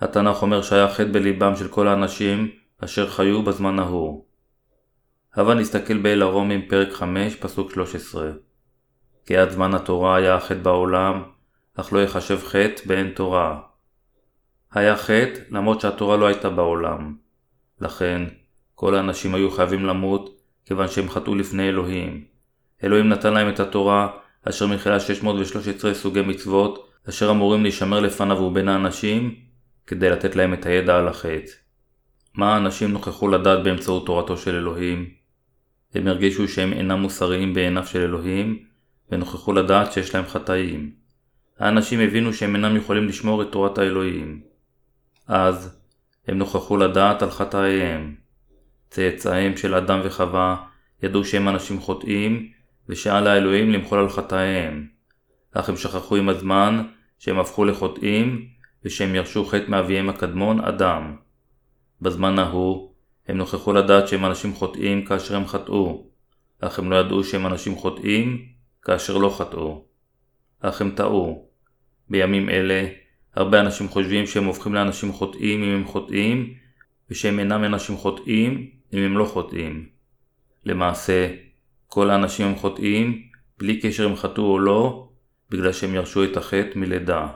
התנ"ך 0.00 0.42
אומר 0.42 0.62
שהיה 0.62 0.88
חטא 0.88 1.12
בליבם 1.12 1.56
של 1.56 1.68
כל 1.68 1.88
האנשים 1.88 2.50
אשר 2.84 3.10
חיו 3.10 3.42
בזמן 3.42 3.78
ההוא. 3.78 4.27
הבה 5.38 5.54
נסתכל 5.54 5.98
באל 5.98 6.22
הרומים 6.22 6.68
פרק 6.68 6.92
5 6.92 7.36
פסוק 7.36 7.72
13 7.72 8.30
כי 9.26 9.36
עד 9.36 9.50
זמן 9.50 9.74
התורה 9.74 10.16
היה 10.16 10.34
החטא 10.34 10.60
בעולם, 10.60 11.22
אך 11.74 11.92
לא 11.92 12.02
יחשב 12.02 12.38
חטא 12.44 12.82
באין 12.86 13.10
תורה. 13.10 13.60
היה 14.72 14.96
חטא 14.96 15.40
למרות 15.50 15.80
שהתורה 15.80 16.16
לא 16.16 16.26
הייתה 16.26 16.50
בעולם. 16.50 17.16
לכן, 17.80 18.22
כל 18.74 18.94
האנשים 18.94 19.34
היו 19.34 19.50
חייבים 19.50 19.86
למות 19.86 20.40
כיוון 20.66 20.88
שהם 20.88 21.08
חטאו 21.08 21.34
לפני 21.34 21.68
אלוהים. 21.68 22.24
אלוהים 22.84 23.08
נתן 23.08 23.34
להם 23.34 23.48
את 23.48 23.60
התורה, 23.60 24.08
אשר 24.48 24.66
מכילה 24.66 25.00
613 25.00 25.94
סוגי 25.94 26.22
מצוות, 26.22 26.88
אשר 27.08 27.30
אמורים 27.30 27.62
להישמר 27.62 28.00
לפניו 28.00 28.36
ובין 28.36 28.68
האנשים, 28.68 29.34
כדי 29.86 30.10
לתת 30.10 30.36
להם 30.36 30.54
את 30.54 30.66
הידע 30.66 30.98
על 30.98 31.08
החטא. 31.08 31.52
מה 32.34 32.54
האנשים 32.54 32.92
נוכחו 32.92 33.28
לדעת 33.28 33.64
באמצעות 33.64 34.06
תורתו 34.06 34.36
של 34.36 34.54
אלוהים? 34.54 35.18
הם 35.94 36.06
הרגישו 36.06 36.48
שהם 36.48 36.72
אינם 36.72 37.00
מוסריים 37.00 37.54
בעיניו 37.54 37.86
של 37.86 38.00
אלוהים, 38.00 38.64
ונוכחו 39.10 39.52
לדעת 39.52 39.92
שיש 39.92 40.14
להם 40.14 40.24
חטאים. 40.26 40.92
האנשים 41.58 42.00
הבינו 42.00 42.32
שהם 42.32 42.54
אינם 42.56 42.76
יכולים 42.76 43.08
לשמור 43.08 43.42
את 43.42 43.52
תורת 43.52 43.78
האלוהים. 43.78 44.40
אז 45.26 45.80
הם 46.26 46.38
נוכחו 46.38 46.76
לדעת 46.76 47.22
על 47.22 47.30
חטאיהם. 47.30 48.14
צאצאיהם 48.90 49.56
של 49.56 49.74
אדם 49.74 50.00
וחווה 50.04 50.56
ידעו 51.02 51.24
שהם 51.24 51.48
אנשים 51.48 51.80
חוטאים, 51.80 52.48
ושעל 52.88 53.26
האלוהים 53.26 53.70
למחול 53.70 53.98
על 53.98 54.08
חטאיהם. 54.08 54.86
אך 55.52 55.68
הם 55.68 55.76
שכחו 55.76 56.16
עם 56.16 56.28
הזמן 56.28 56.82
שהם 57.18 57.38
הפכו 57.38 57.64
לחוטאים, 57.64 58.48
ושהם 58.84 59.14
ירשו 59.14 59.44
חטא 59.44 59.70
מאביהם 59.70 60.08
הקדמון, 60.08 60.60
אדם. 60.60 61.16
בזמן 62.02 62.38
ההוא, 62.38 62.87
הם 63.28 63.36
נוכחו 63.36 63.72
לדעת 63.72 64.08
שהם 64.08 64.24
אנשים 64.24 64.54
חוטאים 64.54 65.04
כאשר 65.04 65.36
הם 65.36 65.46
חטאו, 65.46 66.06
אך 66.60 66.78
הם 66.78 66.90
לא 66.90 66.96
ידעו 66.96 67.24
שהם 67.24 67.46
אנשים 67.46 67.76
חוטאים 67.76 68.46
כאשר 68.82 69.18
לא 69.18 69.34
חטאו. 69.38 69.84
אך 70.60 70.80
הם 70.80 70.90
טעו. 70.90 71.48
בימים 72.10 72.50
אלה, 72.50 72.88
הרבה 73.34 73.60
אנשים 73.60 73.88
חושבים 73.88 74.26
שהם 74.26 74.44
הופכים 74.44 74.74
לאנשים 74.74 75.12
חוטאים 75.12 75.62
אם 75.62 75.74
הם 75.74 75.84
חוטאים, 75.84 76.54
ושהם 77.10 77.38
אינם 77.38 77.64
אנשים 77.64 77.96
חוטאים 77.96 78.70
אם 78.92 78.98
הם 78.98 79.18
לא 79.18 79.24
חוטאים. 79.24 79.88
למעשה, 80.64 81.34
כל 81.88 82.10
האנשים 82.10 82.46
הם 82.46 82.56
חוטאים, 82.56 83.22
בלי 83.58 83.80
קשר 83.80 84.06
אם 84.06 84.16
חטאו 84.16 84.44
או 84.44 84.58
לא, 84.58 85.08
בגלל 85.50 85.72
שהם 85.72 85.94
ירשו 85.94 86.24
את 86.24 86.36
החטא 86.36 86.78
מלידה. 86.78 87.26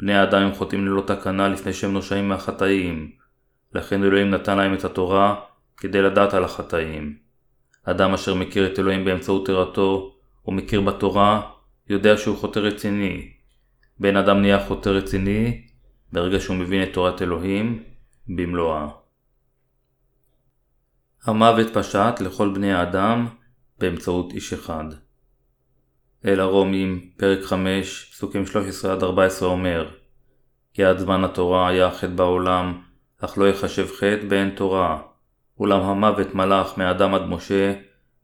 בני 0.00 0.14
האדם 0.14 0.42
הם 0.42 0.54
חוטאים 0.54 0.86
ללא 0.86 1.00
תקנה 1.06 1.48
לפני 1.48 1.72
שהם 1.72 1.92
נושעים 1.92 2.28
מהחטאים, 2.28 3.10
לכן 3.74 4.04
אלוהים 4.04 4.30
נתן 4.30 4.58
להם 4.58 4.74
את 4.74 4.84
התורה 4.84 5.40
כדי 5.76 6.02
לדעת 6.02 6.34
על 6.34 6.44
החטאים. 6.44 7.16
אדם 7.84 8.14
אשר 8.14 8.34
מכיר 8.34 8.72
את 8.72 8.78
אלוהים 8.78 9.04
באמצעות 9.04 9.46
תורתו, 9.46 10.16
ומכיר 10.46 10.80
בתורה, 10.80 11.50
יודע 11.88 12.16
שהוא 12.16 12.36
חוטא 12.36 12.58
רציני. 12.58 13.32
בן 13.98 14.16
אדם 14.16 14.40
נהיה 14.40 14.66
חוטא 14.66 14.88
רציני 14.88 15.66
ברגע 16.12 16.40
שהוא 16.40 16.56
מבין 16.56 16.82
את 16.82 16.88
תורת 16.92 17.22
אלוהים 17.22 17.82
במלואה. 18.28 18.88
המוות 21.24 21.66
פשט 21.74 22.20
לכל 22.20 22.54
בני 22.54 22.72
האדם 22.72 23.26
באמצעות 23.78 24.32
איש 24.32 24.52
אחד. 24.52 24.84
אל 26.24 26.40
הרומים, 26.40 27.10
פרק 27.16 27.44
5, 27.44 28.10
פסוקים 28.12 28.44
13-14 29.42 29.44
אומר 29.44 29.90
כי 30.74 30.84
עד 30.84 30.98
זמן 30.98 31.24
התורה 31.24 31.68
היה 31.68 31.90
חטא 31.90 32.06
בעולם, 32.06 32.82
אך 33.20 33.38
לא 33.38 33.48
יחשב 33.48 33.86
חטא 33.86 34.26
באין 34.28 34.50
תורה. 34.50 35.02
אולם 35.58 35.80
המוות 35.80 36.34
מלך 36.34 36.78
מאדם 36.78 37.14
עד 37.14 37.22
משה, 37.22 37.74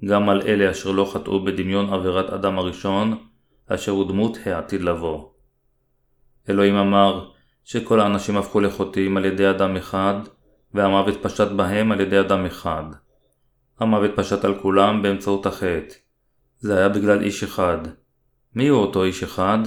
גם 0.05 0.29
על 0.29 0.43
אלה 0.43 0.71
אשר 0.71 0.91
לא 0.91 1.11
חטאו 1.13 1.45
בדמיון 1.45 1.93
עבירת 1.93 2.31
אדם 2.31 2.59
הראשון, 2.59 3.19
אשר 3.67 3.93
הוא 3.93 4.09
דמות 4.09 4.39
העתיד 4.45 4.83
לבוא. 4.83 5.29
אלוהים 6.49 6.75
אמר 6.75 7.31
שכל 7.65 8.01
האנשים 8.01 8.37
הפכו 8.37 8.61
לחוטאים 8.61 9.17
על 9.17 9.25
ידי 9.25 9.51
אדם 9.51 9.77
אחד, 9.77 10.15
והמוות 10.75 11.23
פשט 11.23 11.49
בהם 11.49 11.93
על 11.93 12.01
ידי 12.01 12.21
אדם 12.21 12.47
אחד. 12.47 12.85
המוות 13.81 14.11
פשט 14.17 14.45
על 14.45 14.59
כולם 14.63 15.03
באמצעות 15.03 15.47
החטא. 15.47 15.95
זה 16.59 16.79
היה 16.79 16.89
בגלל 16.89 17.23
איש 17.23 17.43
אחד. 17.43 17.79
מי 18.55 18.69
הוא 18.69 18.81
אותו 18.81 19.05
איש 19.05 19.23
אחד? 19.23 19.59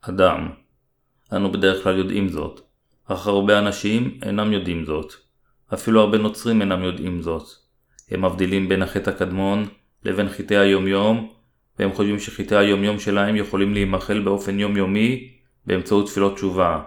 אדם. 0.00 0.48
אנו 1.32 1.52
בדרך 1.52 1.82
כלל 1.82 1.98
יודעים 1.98 2.28
זאת, 2.28 2.60
אך 3.08 3.26
הרבה 3.26 3.58
אנשים 3.58 4.18
אינם 4.22 4.52
יודעים 4.52 4.84
זאת. 4.84 5.12
אפילו 5.74 6.00
הרבה 6.00 6.18
נוצרים 6.18 6.60
אינם 6.60 6.82
יודעים 6.82 7.22
זאת. 7.22 7.44
הם 8.10 8.24
מבדילים 8.24 8.68
בין 8.68 8.82
החטא 8.82 9.10
הקדמון 9.10 9.66
לבין 10.04 10.28
חטאי 10.28 10.56
היומיום, 10.56 11.32
והם 11.78 11.92
חושבים 11.92 12.18
שחטאי 12.18 12.58
היומיום 12.58 12.98
שלהם 12.98 13.36
יכולים 13.36 13.74
להימחל 13.74 14.22
באופן 14.22 14.58
יומיומי 14.58 15.30
באמצעות 15.66 16.06
תפילות 16.06 16.34
תשובה. 16.34 16.82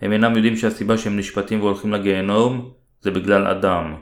הם 0.00 0.12
אינם 0.12 0.36
יודעים 0.36 0.56
שהסיבה 0.56 0.98
שהם 0.98 1.16
נשפטים 1.16 1.60
והולכים 1.60 1.92
לגיהנום 1.92 2.72
זה 3.00 3.10
בגלל 3.10 3.46
אדם. 3.46 3.94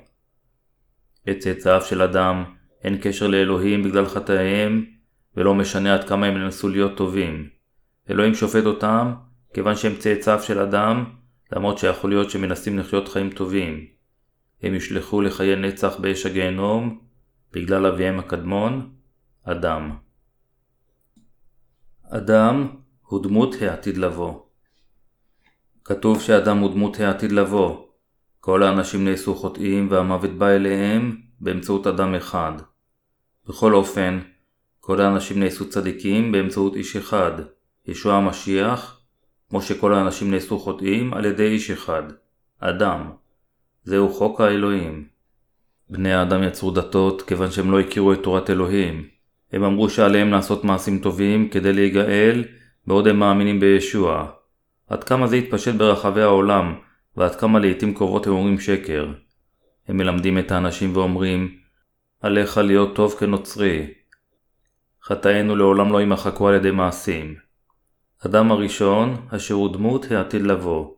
לצאצאיו 1.26 1.80
של 1.82 2.02
אדם 2.02 2.44
אין 2.84 2.98
קשר 3.02 3.26
לאלוהים 3.26 3.82
בגלל 3.82 4.06
חטאיהם, 4.06 4.84
ולא 5.36 5.54
משנה 5.54 5.94
עד 5.94 6.08
כמה 6.08 6.26
הם 6.26 6.36
ינסו 6.36 6.68
להיות 6.68 6.96
טובים. 6.96 7.48
אלוהים 8.10 8.34
שופט 8.34 8.66
אותם 8.66 9.12
כיוון 9.54 9.76
שהם 9.76 9.96
צאצאיו 9.96 10.42
של 10.42 10.58
אדם, 10.58 11.04
למרות 11.52 11.78
שיכול 11.78 12.10
להיות 12.10 12.30
שהם 12.30 12.42
מנסים 12.42 12.78
לחיות 12.78 13.08
חיים 13.08 13.30
טובים. 13.30 13.86
הם 14.62 14.74
ישלחו 14.74 15.20
לחיי 15.20 15.56
נצח 15.56 15.96
באש 16.00 16.26
הגיהנום 16.26 17.00
בגלל 17.52 17.86
אביהם 17.86 18.18
הקדמון, 18.18 18.92
אדם. 19.44 19.96
אדם 22.10 22.68
הוא 23.02 23.22
דמות 23.22 23.54
העתיד 23.60 23.96
לבוא. 23.96 24.40
כתוב 25.84 26.20
שאדם 26.20 26.58
הוא 26.58 26.70
דמות 26.70 27.00
העתיד 27.00 27.32
לבוא. 27.32 27.86
כל 28.40 28.62
האנשים 28.62 29.04
נעשו 29.04 29.34
חוטאים 29.34 29.90
והמוות 29.90 30.30
בא 30.30 30.48
אליהם 30.48 31.16
באמצעות 31.40 31.86
אדם 31.86 32.14
אחד. 32.14 32.52
בכל 33.48 33.74
אופן, 33.74 34.20
כל 34.80 35.00
האנשים 35.00 35.40
נעשו 35.40 35.68
צדיקים 35.68 36.32
באמצעות 36.32 36.76
איש 36.76 36.96
אחד, 36.96 37.32
ישוע 37.86 38.14
המשיח, 38.14 39.01
כמו 39.52 39.62
שכל 39.62 39.94
האנשים 39.94 40.30
נעשו 40.30 40.58
חוטאים 40.58 41.14
על 41.14 41.24
ידי 41.24 41.46
איש 41.46 41.70
אחד, 41.70 42.02
אדם. 42.60 43.10
זהו 43.84 44.12
חוק 44.12 44.40
האלוהים. 44.40 45.04
בני 45.90 46.12
האדם 46.12 46.42
יצרו 46.42 46.70
דתות 46.70 47.22
כיוון 47.22 47.50
שהם 47.50 47.70
לא 47.70 47.80
הכירו 47.80 48.12
את 48.12 48.18
תורת 48.22 48.50
אלוהים. 48.50 49.08
הם 49.52 49.64
אמרו 49.64 49.90
שעליהם 49.90 50.30
לעשות 50.30 50.64
מעשים 50.64 50.98
טובים 50.98 51.48
כדי 51.48 51.72
להיגאל, 51.72 52.44
בעוד 52.86 53.08
הם 53.08 53.18
מאמינים 53.18 53.60
בישוע. 53.60 54.30
עד 54.88 55.04
כמה 55.04 55.26
זה 55.26 55.36
התפשט 55.36 55.74
ברחבי 55.74 56.22
העולם, 56.22 56.74
ועד 57.16 57.34
כמה 57.34 57.58
לעיתים 57.58 57.94
קרובות 57.94 58.26
הם 58.26 58.32
אומרים 58.32 58.60
שקר. 58.60 59.12
הם 59.88 59.96
מלמדים 59.96 60.38
את 60.38 60.50
האנשים 60.52 60.96
ואומרים, 60.96 61.56
עליך 62.20 62.58
להיות 62.58 62.96
טוב 62.96 63.14
כנוצרי. 63.18 63.86
חטאינו 65.04 65.56
לעולם 65.56 65.92
לא 65.92 66.00
יימחקו 66.00 66.48
על 66.48 66.54
ידי 66.54 66.70
מעשים. 66.70 67.41
אדם 68.26 68.52
הראשון, 68.52 69.26
אשר 69.28 69.54
הוא 69.54 69.72
דמות 69.72 70.10
העתיד 70.10 70.42
לבוא. 70.42 70.94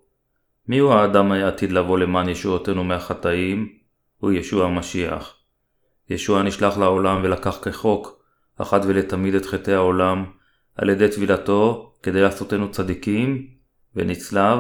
מי 0.68 0.78
הוא 0.78 0.92
האדם 0.92 1.32
העתיד 1.32 1.72
לבוא 1.72 1.98
למען 1.98 2.28
ישועותינו 2.28 2.84
מהחטאים? 2.84 3.72
הוא 4.18 4.32
ישוע 4.32 4.66
המשיח. 4.66 5.36
ישוע 6.10 6.42
נשלח 6.42 6.78
לעולם 6.78 7.20
ולקח 7.22 7.58
כחוק, 7.62 8.24
אחת 8.58 8.80
ולתמיד 8.84 9.34
את 9.34 9.46
חטאי 9.46 9.74
העולם, 9.74 10.24
על 10.74 10.88
ידי 10.88 11.08
טבילתו 11.08 11.94
כדי 12.02 12.22
לעשותנו 12.22 12.70
צדיקים, 12.70 13.46
ונצלב 13.96 14.58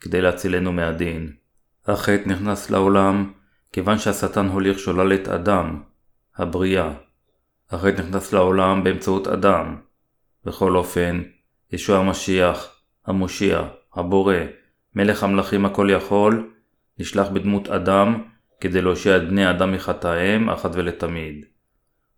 כדי 0.00 0.20
להצילנו 0.20 0.72
מהדין. 0.72 1.32
החטא 1.86 2.28
נכנס 2.28 2.70
לעולם 2.70 3.32
כיוון 3.72 3.98
שהשטן 3.98 4.46
הוליך 4.46 4.78
שולל 4.78 5.14
את 5.14 5.28
אדם, 5.28 5.82
הבריאה. 6.36 6.92
החטא 7.70 8.02
נכנס 8.02 8.32
לעולם 8.32 8.84
באמצעות 8.84 9.28
אדם. 9.28 9.76
בכל 10.44 10.76
אופן, 10.76 11.22
ישוע 11.72 11.98
המשיח, 11.98 12.76
המושיע, 13.06 13.62
הבורא, 13.94 14.34
מלך 14.94 15.22
המלכים 15.22 15.64
הכל 15.64 15.88
יכול, 15.92 16.50
נשלח 16.98 17.28
בדמות 17.28 17.68
אדם 17.68 18.22
כדי 18.60 18.82
להושיע 18.82 19.16
את 19.16 19.28
בני 19.28 19.44
האדם 19.44 19.72
מחטאיהם 19.72 20.50
אחת 20.50 20.70
ולתמיד. 20.74 21.44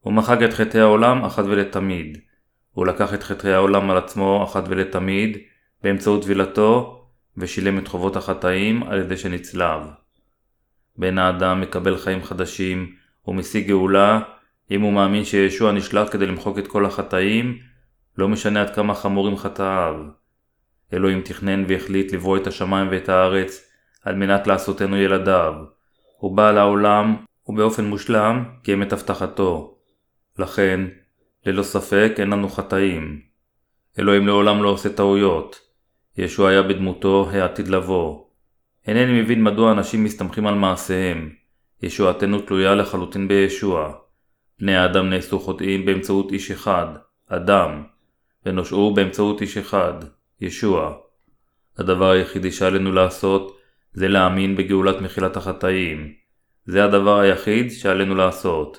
הוא 0.01 0.13
מחק 0.13 0.39
את 0.45 0.53
חטאי 0.53 0.81
העולם 0.81 1.25
אחת 1.25 1.45
ולתמיד. 1.45 2.19
הוא 2.73 2.87
לקח 2.87 3.15
את 3.15 3.23
חטאי 3.23 3.53
העולם 3.53 3.91
על 3.91 3.97
עצמו 3.97 4.45
אחת 4.45 4.65
ולתמיד 4.69 5.39
באמצעות 5.83 6.23
טבילתו 6.23 7.03
ושילם 7.37 7.79
את 7.79 7.89
חובות 7.89 8.17
החטאים 8.17 8.83
על 8.83 8.99
ידי 8.99 9.17
שנצלב. 9.17 9.83
בן 10.97 11.19
האדם 11.19 11.61
מקבל 11.61 11.97
חיים 11.97 12.23
חדשים 12.23 12.93
ומשיג 13.27 13.67
גאולה 13.67 14.21
אם 14.71 14.81
הוא 14.81 14.93
מאמין 14.93 15.25
שישוע 15.25 15.73
נשלח 15.73 16.09
כדי 16.13 16.27
למחוק 16.27 16.59
את 16.59 16.69
כל 16.69 16.87
החטאים, 16.87 17.59
לא 18.19 18.29
משנה 18.29 18.61
עד 18.61 18.75
כמה 18.75 18.95
חמורים 18.95 19.37
חטאיו. 19.37 19.95
אלוהים 20.93 21.21
תכנן 21.21 21.65
והחליט 21.69 22.13
לברוא 22.13 22.37
את 22.37 22.47
השמיים 22.47 22.89
ואת 22.91 23.09
הארץ 23.09 23.71
על 24.05 24.15
מנת 24.15 24.47
לעשותנו 24.47 24.97
ילדיו. 24.97 25.55
הוא 26.17 26.37
בא 26.37 26.51
לעולם 26.51 27.17
ובאופן 27.47 27.85
מושלם 27.85 28.45
קיים 28.63 28.83
את 28.83 28.93
הבטחתו. 28.93 29.79
לכן, 30.39 30.81
ללא 31.47 31.63
ספק 31.63 32.13
אין 32.19 32.31
לנו 32.31 32.49
חטאים. 32.49 33.21
אלוהים 33.99 34.27
לעולם 34.27 34.63
לא 34.63 34.69
עושה 34.69 34.89
טעויות. 34.89 35.61
ישוע 36.19 36.51
היה 36.51 36.63
בדמותו 36.63 37.31
העתיד 37.33 37.69
לבוא. 37.69 38.25
אינני 38.87 39.23
מבין 39.23 39.43
מדוע 39.43 39.73
אנשים 39.73 40.05
מסתמכים 40.05 40.47
על 40.47 40.55
מעשיהם. 40.55 41.31
ישועתנו 41.83 42.41
תלויה 42.41 42.75
לחלוטין 42.75 43.29
בישוע. 43.29 43.93
בני 44.61 44.77
האדם 44.77 45.11
נעשו 45.11 45.41
חוטאים 45.41 45.87
באמצעות 45.87 46.33
איש 46.33 46.51
אחד, 46.51 46.87
אדם, 47.29 47.83
ונושעו 48.47 48.95
באמצעות 48.95 49.41
איש 49.41 49.57
אחד, 49.57 49.95
ישוע. 50.41 50.95
הדבר 51.79 52.11
היחידי 52.11 52.53
שעלינו 52.53 52.93
לעשות 52.93 53.59
זה 53.93 54.09
להאמין 54.09 54.57
בגאולת 54.57 55.01
מחילת 55.01 55.37
החטאים. 55.37 56.13
זה 56.67 56.85
הדבר 56.85 57.19
היחיד 57.19 57.71
שעלינו 57.71 58.15
לעשות. 58.15 58.79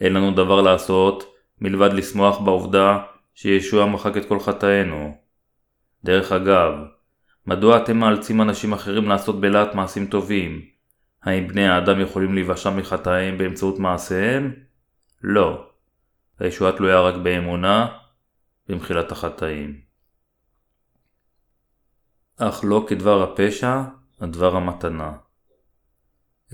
אין 0.00 0.12
לנו 0.12 0.30
דבר 0.30 0.60
לעשות 0.60 1.34
מלבד 1.60 1.92
לשמוח 1.92 2.38
בעובדה 2.38 2.98
שישוע 3.34 3.86
מחק 3.86 4.16
את 4.16 4.28
כל 4.28 4.40
חטאינו. 4.40 5.16
דרך 6.04 6.32
אגב, 6.32 6.74
מדוע 7.46 7.76
אתם 7.76 7.96
מאלצים 7.96 8.42
אנשים 8.42 8.72
אחרים 8.72 9.08
לעשות 9.08 9.40
בלהט 9.40 9.74
מעשים 9.74 10.06
טובים? 10.06 10.60
האם 11.22 11.48
בני 11.48 11.68
האדם 11.68 12.00
יכולים 12.00 12.34
להיוושע 12.34 12.70
מחטאיהם 12.70 13.38
באמצעות 13.38 13.78
מעשיהם? 13.78 14.52
לא. 15.22 15.66
הישועה 16.40 16.72
תלויה 16.72 17.00
רק 17.00 17.14
באמונה 17.14 17.86
במחילת 18.72 19.12
החטאים. 19.12 19.80
אך 22.36 22.60
לא 22.64 22.84
כדבר 22.88 23.22
הפשע, 23.22 23.82
הדבר 24.20 24.56
המתנה. 24.56 25.12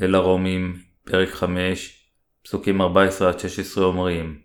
אל 0.02 0.14
הרומים, 0.14 0.76
פרק 1.04 1.28
5, 1.28 2.10
פסוקים 2.42 2.80
14-16 2.80 2.84
אומרים 3.76 4.40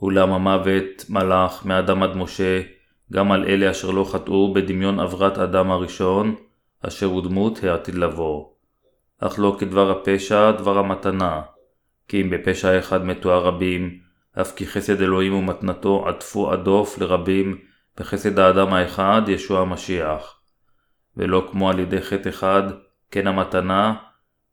אולם 0.00 0.32
המוות 0.32 1.04
מלך 1.08 1.64
מאדם 1.64 2.02
עד 2.02 2.16
משה, 2.16 2.62
גם 3.12 3.32
על 3.32 3.44
אלה 3.44 3.70
אשר 3.70 3.90
לא 3.90 4.04
חטאו 4.12 4.54
בדמיון 4.54 5.00
עברת 5.00 5.38
אדם 5.38 5.70
הראשון, 5.70 6.34
אשר 6.80 7.06
הוא 7.06 7.22
דמות 7.22 7.64
העתיד 7.64 7.94
לבוא. 7.94 8.48
אך 9.18 9.38
לא 9.38 9.56
כדבר 9.60 9.90
הפשע, 9.90 10.50
דבר 10.50 10.78
המתנה. 10.78 11.42
כי 12.08 12.22
אם 12.22 12.30
בפשע 12.30 12.78
אחד 12.78 13.04
מתו 13.04 13.32
הרבים, 13.32 13.98
אף 14.40 14.54
כי 14.56 14.66
חסד 14.66 15.02
אלוהים 15.02 15.34
ומתנתו 15.34 16.08
עטפו 16.08 16.52
הדוף 16.52 16.98
לרבים 16.98 17.58
בחסד 17.96 18.38
האדם 18.38 18.72
האחד, 18.74 19.22
ישוע 19.28 19.60
המשיח. 19.60 20.40
ולא 21.16 21.48
כמו 21.52 21.70
על 21.70 21.78
ידי 21.78 22.02
חטא 22.02 22.28
אחד, 22.28 22.62
כן 23.10 23.26
המתנה, 23.26 23.94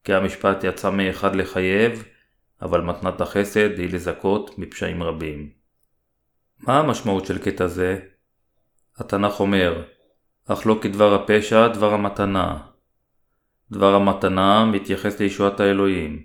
כי 0.04 0.14
המשפט 0.14 0.64
יצא 0.64 0.92
מאחד 0.92 1.36
לחייב, 1.36 2.04
אבל 2.62 2.82
מתנת 2.82 3.22
החסד 3.22 3.80
היא 3.80 3.94
לזכות 3.94 4.58
מפשעים 4.58 5.04
רבים. 5.04 5.50
מה 6.60 6.80
המשמעות 6.80 7.26
של 7.26 7.38
קטע 7.38 7.68
זה? 7.68 8.00
התנ"ך 8.98 9.40
אומר, 9.40 9.84
אך 10.48 10.68
לא 10.68 10.80
כדבר 10.82 11.14
הפשע, 11.14 11.68
דבר 11.68 11.94
המתנה. 11.94 12.58
דבר 13.72 13.96
המתנה 13.96 14.66
מתייחס 14.66 15.20
לישועת 15.20 15.60
האלוהים. 15.60 16.24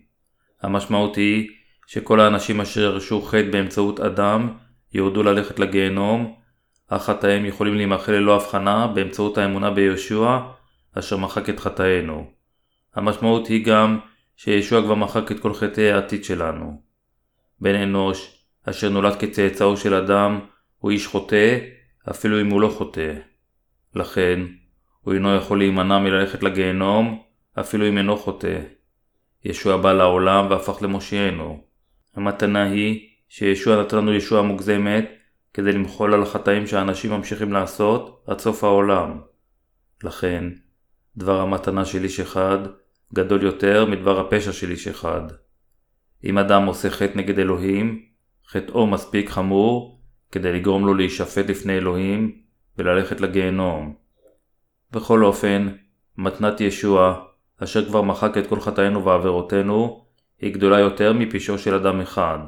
המשמעות 0.63 1.17
היא 1.17 1.49
שכל 1.87 2.21
האנשים 2.21 2.61
אשר 2.61 2.81
ירשו 2.81 3.23
חטא 3.23 3.51
באמצעות 3.51 4.01
אדם 4.01 4.49
יורדו 4.95 5.23
ללכת 5.23 5.59
לגיהנום, 5.59 6.35
אך 6.89 7.03
חטאיהם 7.03 7.45
יכולים 7.45 7.75
להימחל 7.75 8.13
ללא 8.13 8.37
הבחנה 8.37 8.87
באמצעות 8.87 9.39
האמונה 9.39 9.71
ביהושע, 9.71 10.39
אשר 10.99 11.17
מחק 11.17 11.49
את 11.51 11.61
חטאינו. 11.61 12.31
המשמעות 12.95 13.47
היא 13.47 13.67
גם 13.67 13.99
שישוע 14.37 14.83
כבר 14.83 14.95
מחק 14.95 15.33
את 15.33 15.41
כל 15.41 15.55
חטאי 15.55 15.93
העתיד 15.93 16.25
שלנו. 16.25 16.83
בן 17.61 17.75
אנוש, 17.75 18.45
אשר 18.71 18.89
נולד 18.89 19.17
כצאצאו 19.17 19.77
של 19.77 19.95
אדם, 19.95 20.41
הוא 20.79 20.91
איש 20.91 21.07
חוטא, 21.07 21.59
אפילו 22.11 22.41
אם 22.41 22.51
הוא 22.51 22.61
לא 22.61 22.69
חוטא. 22.69 23.13
לכן, 23.95 24.41
הוא 25.01 25.15
אינו 25.15 25.37
יכול 25.37 25.59
להימנע 25.59 25.99
מללכת 25.99 26.43
לגיהנום, 26.43 27.23
אפילו 27.61 27.89
אם 27.89 27.99
אינו 27.99 28.17
חוטא. 28.17 28.61
ישוע 29.45 29.77
בא 29.77 29.93
לעולם 29.93 30.47
והפך 30.51 30.83
למושיענו. 30.83 31.67
המתנה 32.17 32.63
היא 32.63 33.09
שישוע 33.29 33.83
נתן 33.83 33.97
לנו 33.97 34.15
ישוע 34.15 34.43
מוגזמת 34.43 35.05
כדי 35.55 35.73
למחול 35.73 36.15
על 36.15 36.23
החטאים 36.23 36.67
שהאנשים 36.67 37.11
ממשיכים 37.11 37.53
לעשות 37.53 38.25
עד 38.27 38.39
סוף 38.39 38.65
העולם. 38.65 39.21
לכן, 40.05 40.45
דבר 41.17 41.41
המתנה 41.41 41.85
של 41.85 42.05
איש 42.05 42.21
אחד 42.21 42.59
גדול 43.15 43.43
יותר 43.43 43.85
מדבר 43.85 44.21
הפשע 44.21 44.53
של 44.53 44.71
איש 44.71 44.89
אחד. 44.89 45.23
אם 46.25 46.39
אדם 46.39 46.67
עושה 46.67 46.91
חטא 46.91 47.19
נגד 47.19 47.39
אלוהים, 47.39 48.03
חטאו 48.49 48.87
מספיק 48.87 49.31
חמור 49.31 50.01
כדי 50.33 50.53
לגרום 50.53 50.87
לו 50.87 50.95
להישפט 50.95 51.51
לפני 51.51 51.77
אלוהים 51.77 52.41
וללכת 52.79 53.21
לגיהנום. 53.21 53.95
בכל 54.93 55.25
אופן, 55.25 55.69
מתנת 56.19 56.61
ישוע, 56.61 57.25
אשר 57.59 57.89
כבר 57.89 58.03
מחק 58.03 58.39
את 58.39 58.47
כל 58.47 58.61
חטאינו 58.61 59.05
ועבירותינו, 59.05 60.06
היא 60.41 60.55
גדולה 60.55 60.79
יותר 60.79 61.13
מפשעו 61.13 61.59
של 61.59 61.75
אדם 61.75 62.01
אחד. 62.01 62.39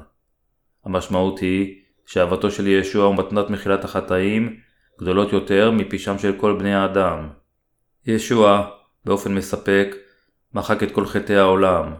המשמעות 0.84 1.38
היא 1.38 1.74
שאהבתו 2.06 2.50
של 2.50 2.66
ישוע 2.66 3.08
ומתנת 3.08 3.50
מחילת 3.50 3.84
החטאים 3.84 4.56
גדולות 5.00 5.32
יותר 5.32 5.70
מפשעם 5.70 6.18
של 6.18 6.32
כל 6.36 6.56
בני 6.58 6.74
האדם. 6.74 7.28
ישוע, 8.06 8.70
באופן 9.04 9.34
מספק, 9.34 9.96
מחק 10.54 10.82
את 10.82 10.90
כל 10.90 11.06
חטאי 11.06 11.36
העולם. 11.36 11.94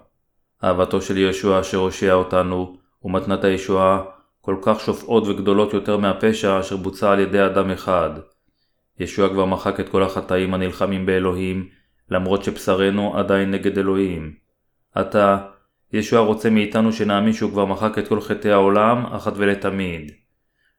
אהבתו 0.65 1.03
של 1.03 1.19
ישוע 1.19 1.61
אשר 1.61 1.79
הושיע 1.79 2.15
אותנו, 2.15 2.79
ומתנת 3.05 3.45
הישועה, 3.45 4.03
כל 4.41 4.57
כך 4.63 4.81
שופעות 4.81 5.27
וגדולות 5.27 5.75
יותר 5.75 5.97
מהפשע 5.97 6.61
אשר 6.61 6.77
בוצע 6.77 7.11
על 7.11 7.21
ידי 7.21 7.47
אדם 7.47 7.71
אחד. 7.71 8.11
ישוע 9.01 9.29
כבר 9.29 9.45
מחק 9.45 9.81
את 9.81 9.89
כל 9.89 10.03
החטאים 10.03 10.55
הנלחמים 10.55 11.07
באלוהים, 11.07 11.69
למרות 12.11 12.45
שבשרנו 12.45 13.19
עדיין 13.19 13.51
נגד 13.51 13.79
אלוהים. 13.79 14.35
עתה, 14.95 15.39
ישוע 15.93 16.21
רוצה 16.21 16.51
מאיתנו 16.51 16.93
שנאמין 16.93 17.33
שהוא 17.33 17.51
כבר 17.51 17.65
מחק 17.65 17.99
את 17.99 18.09
כל 18.09 18.21
חטאי 18.21 18.51
העולם, 18.51 19.07
אחת 19.07 19.33
ולתמיד. 19.37 20.13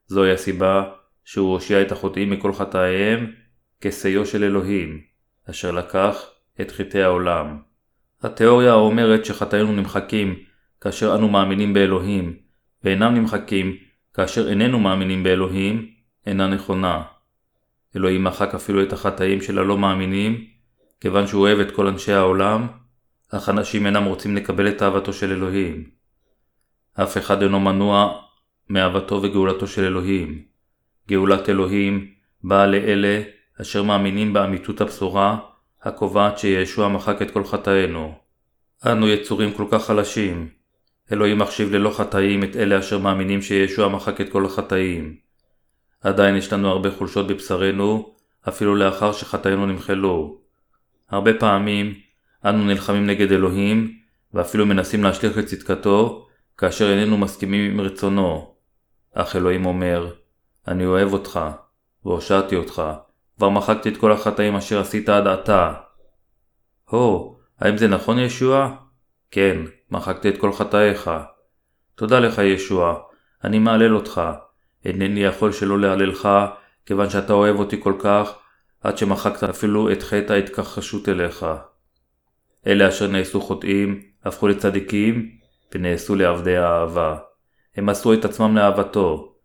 זוהי 0.08 0.32
הסיבה 0.32 0.84
שהוא 1.26 1.54
הושיע 1.54 1.82
את 1.82 1.92
החוטאים 1.92 2.30
מכל 2.30 2.54
חטאיהם, 2.54 3.32
כשאו 3.82 4.26
של 4.26 4.44
אלוהים, 4.44 5.02
אשר 5.50 5.72
לקח 5.72 6.26
את 6.62 6.72
חטאי 6.72 7.04
העולם. 7.04 7.58
התיאוריה 8.24 8.72
האומרת 8.72 9.26
שחטאינו 9.26 9.72
נמחקים 9.72 10.36
כאשר 10.82 11.16
אנו 11.16 11.30
מאמינים 11.30 11.74
באלוהים, 11.74 12.36
ואינם 12.84 13.14
נמחקים 13.16 13.78
כאשר 14.14 14.50
איננו 14.50 14.80
מאמינים 14.80 15.24
באלוהים, 15.24 15.90
אינה 16.26 16.48
נכונה. 16.48 17.02
אלוהים 17.96 18.24
מחק 18.24 18.56
אפילו 18.56 18.84
את 18.84 18.94
החטאים 18.94 19.42
של 19.42 19.60
הלא 19.60 19.78
מאמינים, 19.78 20.46
כיוון 21.02 21.28
שהוא 21.28 21.42
אוהב 21.42 21.60
את 21.60 21.72
כל 21.72 21.88
אנשי 21.88 22.14
העולם, 22.14 22.68
אך 23.32 23.50
אנשים 23.50 23.86
אינם 23.86 24.04
רוצים 24.04 24.36
לקבל 24.36 24.68
את 24.68 24.82
אהבתו 24.82 25.14
של 25.14 25.32
אלוהים. 25.32 25.90
אף 26.94 27.18
אחד 27.18 27.42
אינו 27.42 27.60
מנוע 27.60 28.22
מאהבתו 28.70 29.22
וגאולתו 29.24 29.68
של 29.68 29.84
אלוהים. 29.84 30.44
גאולת 31.10 31.50
אלוהים 31.50 32.14
באה 32.44 32.68
לאלה 32.68 33.22
אשר 33.62 33.84
מאמינים 33.84 34.34
באמיתות 34.34 34.82
הבשורה 34.82 35.38
הקובעת 35.82 36.40
שישוע 36.40 36.88
מחק 36.88 37.22
את 37.22 37.32
כל 37.32 37.44
חטאינו. 37.44 38.14
אנו 38.86 39.08
יצורים 39.08 39.54
כל 39.54 39.66
כך 39.72 39.86
חלשים. 39.86 40.50
אלוהים 41.12 41.38
מחשיב 41.38 41.72
ללא 41.72 41.90
חטאים 41.90 42.44
את 42.44 42.56
אלה 42.56 42.80
אשר 42.80 42.98
מאמינים 42.98 43.42
שישוע 43.42 43.88
מחק 43.88 44.22
את 44.22 44.30
כל 44.30 44.46
החטאים. 44.46 45.16
עדיין 46.02 46.36
יש 46.36 46.54
לנו 46.54 46.70
הרבה 46.70 46.92
חולשות 46.92 47.28
בבשרנו, 47.28 48.16
אפילו 48.48 48.76
לאחר 48.76 49.12
שחטאינו 49.12 49.66
נמחלו. 49.66 50.38
הרבה 51.10 51.34
פעמים 51.34 52.09
אנו 52.46 52.66
נלחמים 52.66 53.08
נגד 53.08 53.32
אלוהים, 53.32 53.94
ואפילו 54.34 54.66
מנסים 54.66 55.04
להשליך 55.04 55.38
את 55.38 55.46
צדקתו, 55.46 56.28
כאשר 56.58 56.92
איננו 56.92 57.18
מסכימים 57.18 57.72
עם 57.72 57.82
רצונו. 57.82 58.56
אך 59.14 59.36
אלוהים 59.36 59.66
אומר, 59.66 60.14
אני 60.68 60.86
אוהב 60.86 61.14
אותך, 61.14 61.40
והושעתי 62.06 62.56
אותך, 62.56 62.84
כבר 63.38 63.50
מחקתי 63.50 63.90
את 63.90 63.98
כל 63.98 64.12
החטאים 64.12 64.56
אשר 64.56 64.80
עשית 64.80 65.10
עד 65.10 65.28
עתה. 65.28 65.74
הו, 66.86 67.38
האם 67.60 67.78
זה 67.78 67.88
נכון 67.88 68.20
ישוע? 68.20 68.76
כן, 69.32 69.58
מחקתי 69.92 70.30
את 70.30 70.38
כל 70.38 70.54
חטאיך. 70.54 71.10
תודה 71.96 72.20
לך 72.20 72.38
ישוע, 72.38 73.00
אני 73.44 73.60
מהלל 73.60 73.96
אותך. 73.96 74.22
אינני 74.86 75.24
יכול 75.24 75.52
שלא 75.52 75.80
להללך, 75.80 76.30
כיוון 76.86 77.10
שאתה 77.10 77.34
אוהב 77.34 77.56
אותי 77.56 77.82
כל 77.84 77.94
כך, 78.00 78.32
עד 78.82 78.98
שמחקת 78.98 79.44
אפילו 79.44 79.92
את 79.92 80.04
חטא 80.04 80.34
ההתכחשות 80.34 81.10
אליך. 81.10 81.46
אלה 82.68 82.90
אשר 82.90 83.08
נעשו 83.08 83.42
חוטאים, 83.42 84.02
הפכו 84.26 84.48
לצדיקים, 84.48 85.32
ונעשו 85.74 86.16
לעבדי 86.16 86.58
האהבה. 86.58 87.18
הם 87.76 87.86
מסרו 87.86 88.14
את 88.14 88.26
עצמם 88.26 88.58
לאהבתו. 88.58 89.36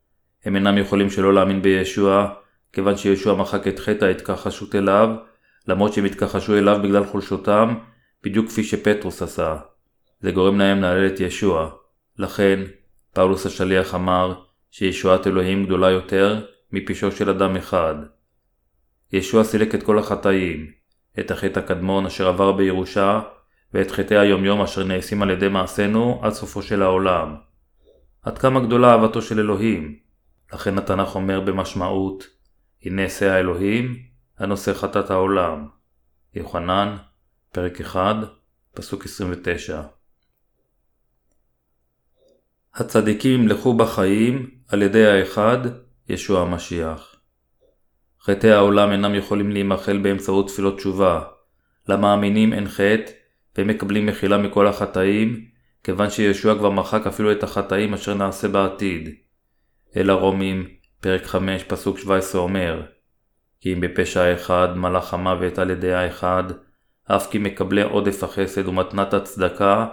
הם 0.45 0.57
אינם 0.57 0.79
יכולים 0.79 1.11
שלא 1.11 1.35
להאמין 1.35 1.63
בישוע, 1.63 2.35
כיוון 2.73 2.97
שישוע 2.97 3.35
מחק 3.35 3.69
את 3.69 3.79
חטא 3.79 4.05
ההתכחשות 4.05 4.75
אליו, 4.75 5.09
למרות 5.69 5.93
שהם 5.93 6.05
התכחשו 6.05 6.59
אליו 6.59 6.81
בגלל 6.83 7.05
חולשותם, 7.05 7.75
בדיוק 8.23 8.49
כפי 8.49 8.65
שפטרוס 8.65 9.23
עשה. 9.23 9.57
זה 10.21 10.31
גורם 10.31 10.59
להם 10.59 10.81
להלל 10.81 11.07
את 11.07 11.21
ישוע. 11.21 11.71
לכן, 12.19 12.61
פאולוס 13.13 13.47
השליח 13.47 13.95
אמר 13.95 14.35
שישועת 14.71 15.27
אלוהים 15.27 15.65
גדולה 15.65 15.91
יותר 15.91 16.47
מפשעו 16.73 17.13
של 17.13 17.31
אדם 17.31 17.57
אחד. 17.57 17.95
ישוע 19.13 19.45
סילק 19.45 19.75
את 19.75 19.83
כל 19.83 19.99
החטאים, 19.99 20.71
את 21.21 21.31
החטא 21.31 21.59
הקדמון 21.59 22.07
אשר 22.07 22.29
עבר 22.29 22.53
בירושה, 22.53 23.21
ואת 23.75 23.91
חטאי 23.91 24.19
היומיום 24.19 24.63
אשר 24.63 24.85
נעשים 24.85 25.23
על 25.23 25.31
ידי 25.31 25.49
מעשינו 25.49 26.21
עד 26.23 26.33
סופו 26.33 26.63
של 26.63 26.83
העולם. 26.83 27.37
עד 28.23 28.39
כמה 28.39 28.61
גדולה 28.61 28.93
אהבתו 28.93 29.23
של 29.23 29.39
אלוהים. 29.39 29.99
לכן 30.53 30.79
התנ"ך 30.79 31.15
אומר 31.15 31.41
במשמעות, 31.41 32.25
הנה 32.85 33.09
שא 33.09 33.25
האלוהים, 33.25 33.99
הנושא 34.39 34.75
חטאת 34.75 35.11
העולם. 35.11 35.69
יוחנן, 36.35 36.97
פרק 37.53 37.81
1, 37.81 38.17
פסוק 38.75 39.05
29. 39.05 39.83
הצדיקים 42.75 43.41
ימלכו 43.41 43.77
בחיים 43.77 44.51
על 44.69 44.83
ידי 44.83 45.07
האחד, 45.07 45.59
ישוע 46.09 46.41
המשיח. 46.41 47.14
חטאי 48.27 48.51
העולם 48.51 48.93
אינם 48.93 49.15
יכולים 49.15 49.51
להימחל 49.51 49.99
באמצעות 49.99 50.49
תפילות 50.49 50.77
תשובה. 50.77 51.23
למאמינים 51.89 52.53
אין 52.53 52.69
חטא, 52.69 53.13
והם 53.57 53.69
מקבלים 53.69 54.07
מחילה 54.07 54.39
מכל 54.39 54.67
החטאים, 54.67 55.45
כיוון 55.85 56.11
שישוע 56.11 56.59
כבר 56.59 56.71
מחק 56.71 57.07
אפילו 57.07 57.33
את 57.33 57.43
החטאים 57.43 57.95
אשר 57.95 58.15
נעשה 58.15 58.49
בעתיד. 58.49 59.09
אל 59.97 60.11
הרומים, 60.11 60.69
פרק 61.01 61.27
5, 61.27 61.65
פסוק 61.65 61.99
17 61.99 62.41
אומר 62.41 62.83
כי 63.61 63.73
אם 63.73 63.81
בפשע 63.81 64.23
האחד 64.23 64.69
מלאך 64.77 65.15
המוות 65.15 65.59
על 65.59 65.71
ידי 65.71 65.93
האחד, 65.93 66.45
אף 67.05 67.31
כי 67.31 67.39
מקבלי 67.39 67.83
עודף 67.83 68.23
החסד 68.23 68.69
ומתנת 68.69 69.15
הצדקה, 69.15 69.87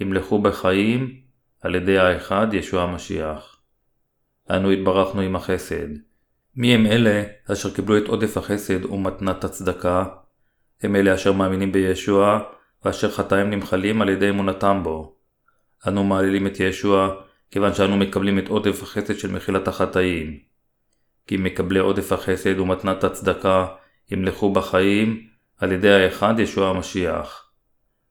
ימלכו 0.00 0.42
בחיים 0.42 1.20
על 1.60 1.74
ידי 1.74 1.98
האחד 1.98 2.46
ישוע 2.52 2.82
המשיח. 2.82 3.60
אנו 4.50 4.70
התברכנו 4.70 5.20
עם 5.20 5.36
החסד. 5.36 6.07
מי 6.58 6.74
הם 6.74 6.86
אלה 6.86 7.22
אשר 7.52 7.74
קיבלו 7.74 7.98
את 7.98 8.08
עודף 8.08 8.36
החסד 8.36 8.84
ומתנת 8.84 9.44
הצדקה? 9.44 10.04
הם 10.82 10.96
אלה 10.96 11.14
אשר 11.14 11.32
מאמינים 11.32 11.72
בישוע, 11.72 12.40
ואשר 12.84 13.10
חטאים 13.10 13.50
נמחלים 13.50 14.02
על 14.02 14.08
ידי 14.08 14.30
אמונתם 14.30 14.80
בו. 14.84 15.16
אנו 15.88 16.04
מעלילים 16.04 16.46
את 16.46 16.60
ישוע, 16.60 17.14
כיוון 17.50 17.74
שאנו 17.74 17.96
מקבלים 17.96 18.38
את 18.38 18.48
עודף 18.48 18.82
החסד 18.82 19.18
של 19.18 19.32
מחילת 19.32 19.68
החטאים. 19.68 20.38
כי 21.26 21.36
מקבלי 21.36 21.78
עודף 21.78 22.12
החסד 22.12 22.58
ומתנת 22.58 23.04
הצדקה 23.04 23.66
ימלכו 24.10 24.52
בחיים 24.52 25.26
על 25.58 25.72
ידי 25.72 25.92
האחד 25.92 26.34
ישוע 26.38 26.68
המשיח. 26.68 27.50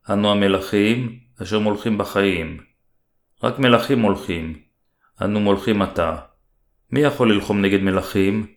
אנו 0.10 0.32
המלכים 0.32 1.20
אשר 1.42 1.60
מולכים 1.60 1.98
בחיים. 1.98 2.58
רק 3.44 3.60
מלכים 3.60 4.00
מולכים. 4.00 4.60
אנו 5.22 5.40
מולכים 5.40 5.82
עתה. 5.82 6.16
מי 6.92 7.00
יכול 7.00 7.34
ללחום 7.34 7.62
נגד 7.62 7.82
מלכים? 7.82 8.48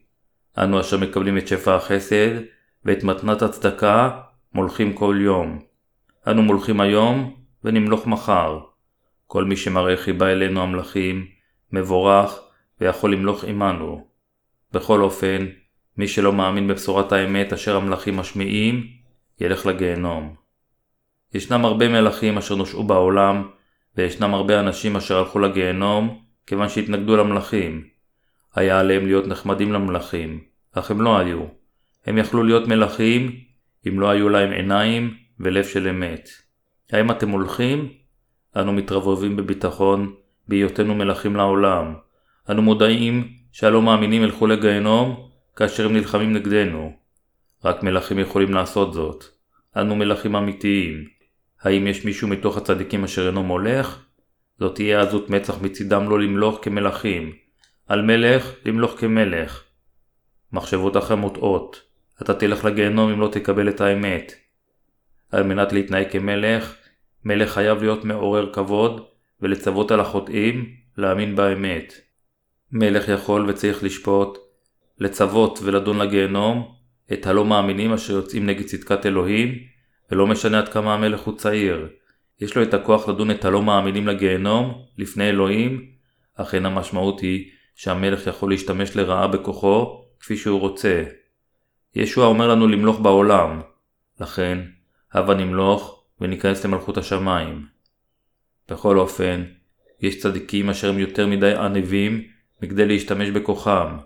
אנו 0.59 0.81
אשר 0.81 0.99
מקבלים 0.99 1.39
את 1.39 1.49
שפע 1.49 1.77
החסד 1.77 2.31
ואת 2.85 3.05
מתנת 3.05 3.43
הצדקה 3.43 4.21
מולכים 4.55 4.93
כל 4.93 5.17
יום. 5.21 5.59
אנו 6.27 6.43
מולכים 6.43 6.81
היום 6.81 7.37
ונמלוך 7.65 8.07
מחר. 8.07 8.61
כל 9.27 9.45
מי 9.45 9.57
שמראה 9.57 9.97
חיבה 9.97 10.33
אלינו 10.33 10.63
המלכים, 10.63 11.27
מבורך 11.73 12.41
ויכול 12.81 13.13
למלוך 13.13 13.45
עמנו. 13.45 14.07
בכל 14.73 15.03
אופן, 15.03 15.47
מי 15.97 16.09
שלא 16.09 16.33
מאמין 16.33 16.69
בבשורת 16.69 17.13
האמת 17.13 17.53
אשר 17.53 17.77
המלכים 17.77 18.17
משמיעים, 18.17 18.87
ילך 19.41 19.67
לגיהנום. 19.67 20.35
ישנם 21.35 21.65
הרבה 21.65 21.89
מלכים 21.89 22.39
אשר 22.39 22.55
נושעו 22.55 22.85
בעולם, 22.85 23.49
וישנם 23.97 24.35
הרבה 24.35 24.61
אנשים 24.61 24.97
אשר 24.97 25.19
הלכו 25.19 25.39
לגיהנום, 25.39 26.23
כיוון 26.47 26.69
שהתנגדו 26.69 27.17
למלכים. 27.17 27.91
היה 28.55 28.81
עליהם 28.81 29.07
להיות 29.07 29.27
נחמדים 29.27 29.73
למלכים, 29.73 30.41
אך 30.73 30.91
הם 30.91 31.01
לא 31.01 31.19
היו. 31.19 31.45
הם 32.07 32.19
יכלו 32.19 32.43
להיות 32.43 32.69
מלכים, 32.69 33.37
אם 33.89 34.01
לא 34.01 34.11
היו 34.11 34.29
להם 34.29 34.53
עיניים 34.53 35.15
ולב 35.41 35.65
של 35.65 35.89
אמת. 35.89 36.29
האם 36.93 37.11
אתם 37.11 37.31
הולכים? 37.31 37.89
אנו 38.57 38.73
מתרבבים 38.73 39.37
בביטחון, 39.37 40.15
בהיותנו 40.49 40.95
מלכים 40.95 41.37
לעולם. 41.37 41.95
אנו 42.51 42.63
מודעים 42.63 43.29
שהלא 43.53 43.83
מאמינים 43.83 44.23
ילכו 44.23 44.47
לגיהנום 44.47 45.29
כאשר 45.57 45.87
הם 45.87 45.93
נלחמים 45.93 46.33
נגדנו. 46.33 46.93
רק 47.65 47.83
מלכים 47.83 48.19
יכולים 48.19 48.55
לעשות 48.55 48.95
זאת. 48.95 49.25
אנו 49.77 49.97
מלכים 49.97 50.37
אמיתיים. 50.37 51.05
האם 51.63 51.87
יש 51.87 52.05
מישהו 52.05 52.29
מתוך 52.29 52.57
הצדיקים 52.57 53.05
אשר 53.05 53.27
אינו 53.27 53.43
מולך? 53.43 54.05
זאת 54.59 54.75
תהיה 54.75 55.01
עזות 55.01 55.31
מצח 55.31 55.63
מצידם 55.63 56.11
לא 56.11 56.21
למלוך 56.21 56.59
כמלכים. 56.63 57.33
על 57.91 58.03
מלך 58.03 58.53
למלוך 58.65 59.01
כמלך. 59.01 59.65
מחשבותיכם 60.53 61.19
מוטעות. 61.19 61.83
אתה 62.23 62.35
תלך 62.35 62.65
לגיהנום 62.65 63.11
אם 63.11 63.21
לא 63.21 63.29
תקבל 63.29 63.69
את 63.69 63.81
האמת. 63.81 64.33
על 65.33 65.43
מנת 65.43 65.73
להתנהג 65.73 66.11
כמלך, 66.11 66.75
מלך 67.25 67.53
חייב 67.53 67.83
להיות 67.83 68.05
מעורר 68.05 68.53
כבוד 68.53 69.07
ולצוות 69.41 69.91
על 69.91 70.01
החוטאים 70.01 70.75
להאמין 70.99 71.37
באמת. 71.37 71.95
מלך 72.73 73.09
יכול 73.09 73.51
וצריך 73.51 73.85
לשפוט, 73.85 74.39
לצוות 74.99 75.59
ולדון 75.63 75.99
לגיהנום 75.99 76.75
את 77.13 77.27
הלא 77.27 77.45
מאמינים 77.45 77.93
אשר 77.93 78.13
יוצאים 78.13 78.47
נגד 78.47 78.65
צדקת 78.65 79.07
אלוהים, 79.07 79.59
ולא 80.11 80.27
משנה 80.27 80.59
עד 80.59 80.69
כמה 80.69 80.95
המלך 80.95 81.21
הוא 81.21 81.37
צעיר. 81.37 81.89
יש 82.41 82.57
לו 82.57 82.63
את 82.63 82.75
הכוח 82.75 83.09
לדון 83.09 83.31
את 83.31 83.45
הלא 83.45 83.63
מאמינים 83.63 84.07
לגיהנום 84.07 84.83
לפני 84.99 85.29
אלוהים, 85.29 85.87
אך 86.37 86.55
אין 86.55 86.67
המשמעות 86.67 87.21
היא 87.21 87.51
שהמלך 87.75 88.27
יכול 88.27 88.51
להשתמש 88.51 88.97
לרעה 88.97 89.27
בכוחו 89.27 90.05
כפי 90.21 90.37
שהוא 90.37 90.61
רוצה. 90.61 91.05
ישוע 91.95 92.27
אומר 92.27 92.49
לנו 92.49 92.69
למלוך 92.69 93.01
בעולם, 93.01 93.61
לכן 94.21 94.59
הבה 95.13 95.35
נמלוך 95.35 96.05
וניכנס 96.21 96.65
למלכות 96.65 96.99
השמיים. 96.99 97.67
בכל 98.69 98.99
אופן, 98.99 99.45
יש 100.01 100.19
צדיקים 100.19 100.71
אשר 100.71 100.89
הם 100.89 100.99
יותר 100.99 101.27
מדי 101.27 101.55
ענבים 101.55 102.25
מכדי 102.63 102.87
להשתמש 102.87 103.29
בכוחם. 103.29 103.97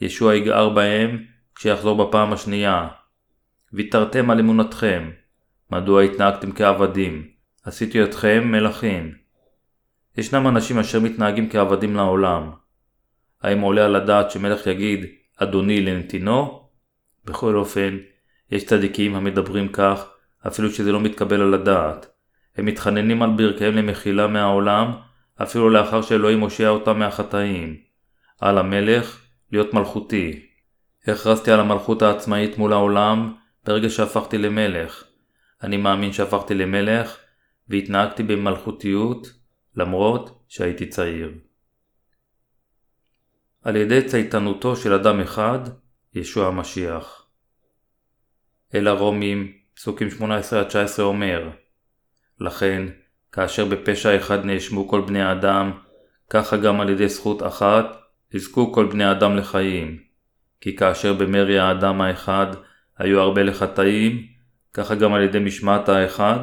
ישוע 0.00 0.34
יגער 0.34 0.68
בהם 0.68 1.24
כשיחזור 1.54 2.06
בפעם 2.06 2.32
השנייה. 2.32 2.88
ויתרתם 3.72 4.30
על 4.30 4.38
אמונתכם. 4.38 5.10
מדוע 5.70 6.02
התנהגתם 6.02 6.52
כעבדים? 6.52 7.28
עשיתי 7.64 8.04
אתכם 8.04 8.44
מלכים. 8.46 9.14
ישנם 10.16 10.48
אנשים 10.48 10.78
אשר 10.78 11.00
מתנהגים 11.00 11.50
כעבדים 11.50 11.96
לעולם. 11.96 12.50
האם 13.44 13.60
עולה 13.60 13.84
על 13.84 13.96
הדעת 13.96 14.30
שמלך 14.30 14.66
יגיד 14.66 15.06
אדוני 15.36 15.80
לנתינו? 15.80 16.68
בכל 17.24 17.56
אופן, 17.56 17.98
יש 18.50 18.64
צדיקים 18.64 19.14
המדברים 19.14 19.68
כך 19.68 20.08
אפילו 20.46 20.70
שזה 20.70 20.92
לא 20.92 21.00
מתקבל 21.00 21.40
על 21.40 21.54
הדעת. 21.54 22.06
הם 22.56 22.66
מתחננים 22.66 23.22
על 23.22 23.30
ברכיהם 23.36 23.76
למחילה 23.76 24.26
מהעולם 24.26 24.92
אפילו 25.42 25.70
לאחר 25.70 26.02
שאלוהים 26.02 26.40
הושיע 26.40 26.68
אותם 26.68 26.98
מהחטאים. 26.98 27.76
על 28.40 28.58
המלך 28.58 29.20
להיות 29.52 29.74
מלכותי. 29.74 30.46
הכרזתי 31.06 31.50
על 31.50 31.60
המלכות 31.60 32.02
העצמאית 32.02 32.58
מול 32.58 32.72
העולם 32.72 33.34
ברגע 33.66 33.90
שהפכתי 33.90 34.38
למלך. 34.38 35.04
אני 35.62 35.76
מאמין 35.76 36.12
שהפכתי 36.12 36.54
למלך 36.54 37.16
והתנהגתי 37.68 38.22
במלכותיות 38.22 39.26
למרות 39.76 40.44
שהייתי 40.48 40.86
צעיר. 40.86 41.32
על 43.64 43.76
ידי 43.76 44.02
צייתנותו 44.02 44.76
של 44.76 44.92
אדם 44.92 45.20
אחד, 45.20 45.58
ישוע 46.14 46.46
המשיח. 46.46 47.26
אל 48.74 48.88
הרומים, 48.88 49.52
פסוקים 49.74 50.08
18-19 50.20 50.22
אומר 51.00 51.50
לכן, 52.40 52.82
כאשר 53.32 53.64
בפשע 53.64 54.16
אחד 54.16 54.44
נאשמו 54.44 54.88
כל 54.88 55.00
בני 55.00 55.22
האדם, 55.22 55.72
ככה 56.30 56.56
גם 56.56 56.80
על 56.80 56.90
ידי 56.90 57.08
זכות 57.08 57.42
אחת 57.42 57.96
יזכו 58.34 58.72
כל 58.72 58.86
בני 58.86 59.10
אדם 59.10 59.36
לחיים. 59.36 59.98
כי 60.60 60.76
כאשר 60.76 61.12
במרי 61.12 61.58
האדם 61.58 62.00
האחד 62.00 62.46
היו 62.98 63.20
הרבה 63.20 63.42
לחטאים, 63.42 64.26
ככה 64.72 64.94
גם 64.94 65.14
על 65.14 65.22
ידי 65.22 65.38
משמעת 65.38 65.88
האחד, 65.88 66.38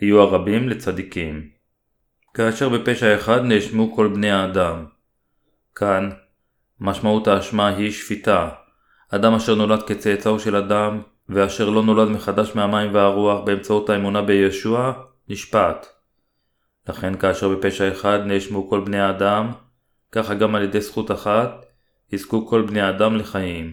יהיו 0.00 0.20
הרבים 0.20 0.68
לצדיקים. 0.68 1.48
כאשר 2.34 2.68
בפשע 2.68 3.14
אחד 3.14 3.44
נאשמו 3.44 3.96
כל 3.96 4.08
בני 4.08 4.30
האדם. 4.30 4.86
כאן, 5.74 6.10
משמעות 6.80 7.28
האשמה 7.28 7.68
היא 7.68 7.90
שפיטה. 7.90 8.48
אדם 9.10 9.34
אשר 9.34 9.54
נולד 9.54 9.82
כצאצאו 9.82 10.40
של 10.40 10.56
אדם, 10.56 11.02
ואשר 11.28 11.70
לא 11.70 11.82
נולד 11.82 12.08
מחדש 12.08 12.54
מהמים 12.54 12.94
והרוח 12.94 13.44
באמצעות 13.44 13.90
האמונה 13.90 14.22
בישוע, 14.22 14.92
נשפט. 15.28 15.86
לכן 16.88 17.16
כאשר 17.16 17.48
בפשע 17.48 17.92
אחד 17.92 18.18
נאשמו 18.26 18.68
כל 18.68 18.80
בני 18.80 19.00
האדם, 19.00 19.52
ככה 20.12 20.34
גם 20.34 20.54
על 20.54 20.62
ידי 20.62 20.80
זכות 20.80 21.10
אחת, 21.10 21.66
יזכו 22.12 22.46
כל 22.46 22.62
בני 22.62 22.80
האדם 22.80 23.16
לחיים. 23.16 23.72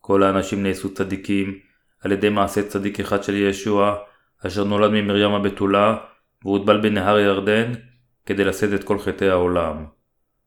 כל 0.00 0.22
האנשים 0.22 0.62
נעשו 0.62 0.94
צדיקים 0.94 1.58
על 2.00 2.12
ידי 2.12 2.28
מעשה 2.28 2.68
צדיק 2.68 3.00
אחד 3.00 3.22
של 3.24 3.34
ישוע, 3.34 3.96
אשר 4.46 4.64
נולד 4.64 4.90
ממרים 4.90 5.32
הבתולה, 5.32 5.96
והוטבל 6.44 6.80
בנהר 6.80 7.18
ירדן, 7.18 7.72
כדי 8.26 8.44
לשאת 8.44 8.74
את 8.74 8.84
כל 8.84 8.98
חטאי 8.98 9.28
העולם. 9.28 9.84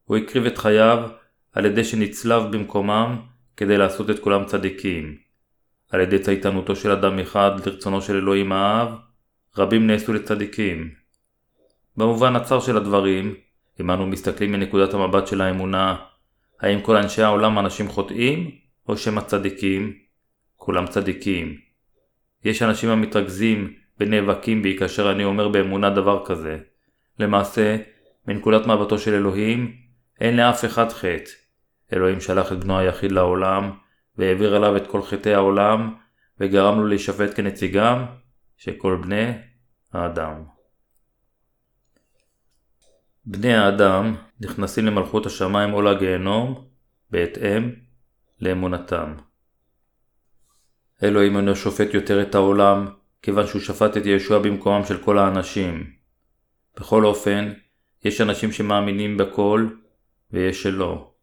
הוא 0.05 0.17
הקריב 0.17 0.45
את 0.45 0.57
חייו 0.57 1.09
על 1.57 1.65
ידי 1.65 1.83
שנצלב 1.83 2.43
במקומם, 2.51 3.15
כדי 3.57 3.77
לעשות 3.77 4.09
את 4.09 4.19
כולם 4.19 4.45
צדיקים. 4.45 5.17
על 5.89 5.99
ידי 5.99 6.19
צייתנותו 6.19 6.75
של 6.75 6.91
אדם 6.91 7.19
אחד 7.19 7.51
לרצונו 7.65 8.01
של 8.01 8.15
אלוהים 8.15 8.51
האב, 8.51 8.87
רבים 9.57 9.87
נעשו 9.87 10.13
לצדיקים. 10.13 10.89
במובן 11.97 12.35
הצר 12.35 12.59
של 12.59 12.77
הדברים, 12.77 13.35
אם 13.81 13.91
אנו 13.91 14.07
מסתכלים 14.07 14.51
מנקודת 14.51 14.93
המבט 14.93 15.27
של 15.27 15.41
האמונה, 15.41 15.95
האם 16.59 16.81
כל 16.81 16.95
אנשי 16.95 17.21
העולם 17.21 17.59
אנשים 17.59 17.87
חוטאים, 17.87 18.51
או 18.87 18.97
שהם 18.97 19.17
הצדיקים? 19.17 19.93
כולם 20.55 20.87
צדיקים. 20.87 21.57
יש 22.45 22.61
אנשים 22.61 22.89
המתרכזים 22.89 23.73
ונאבקים 23.99 24.61
בי 24.63 24.77
כאשר 24.79 25.11
אני 25.11 25.23
אומר 25.23 25.47
באמונה 25.47 25.89
דבר 25.89 26.25
כזה. 26.25 26.57
למעשה, 27.19 27.77
מנקודת 28.27 28.67
מבטו 28.67 28.99
של 28.99 29.13
אלוהים, 29.13 29.75
אין 30.21 30.37
לאף 30.37 30.65
אחד 30.65 30.91
חטא. 30.91 31.46
אלוהים 31.93 32.21
שלח 32.21 32.51
את 32.51 32.63
בנו 32.63 32.79
היחיד 32.79 33.11
לעולם, 33.11 33.71
והעביר 34.17 34.55
עליו 34.55 34.77
את 34.77 34.87
כל 34.87 35.01
חטאי 35.01 35.33
העולם, 35.33 35.95
וגרם 36.39 36.79
לו 36.79 36.87
להישפט 36.87 37.35
כנציגם 37.35 38.05
של 38.57 38.73
כל 38.77 38.99
בני 39.01 39.31
האדם. 39.93 40.43
בני 43.25 43.53
האדם 43.53 44.15
נכנסים 44.41 44.85
למלכות 44.85 45.25
השמיים 45.25 45.73
או 45.73 45.81
לגיהנום 45.81 46.67
בהתאם 47.11 47.71
לאמונתם. 48.41 49.13
אלוהים 51.03 51.37
אינו 51.37 51.55
שופט 51.55 51.93
יותר 51.93 52.21
את 52.21 52.35
העולם, 52.35 52.87
כיוון 53.21 53.47
שהוא 53.47 53.61
שפט 53.61 53.97
את 53.97 54.05
ישוע 54.05 54.39
במקומם 54.39 54.85
של 54.85 55.03
כל 55.03 55.17
האנשים. 55.17 55.91
בכל 56.79 57.05
אופן, 57.05 57.53
יש 58.05 58.21
אנשים 58.21 58.51
שמאמינים 58.51 59.17
בכל, 59.17 59.67
ויש 60.31 60.63
שלא. 60.63 61.13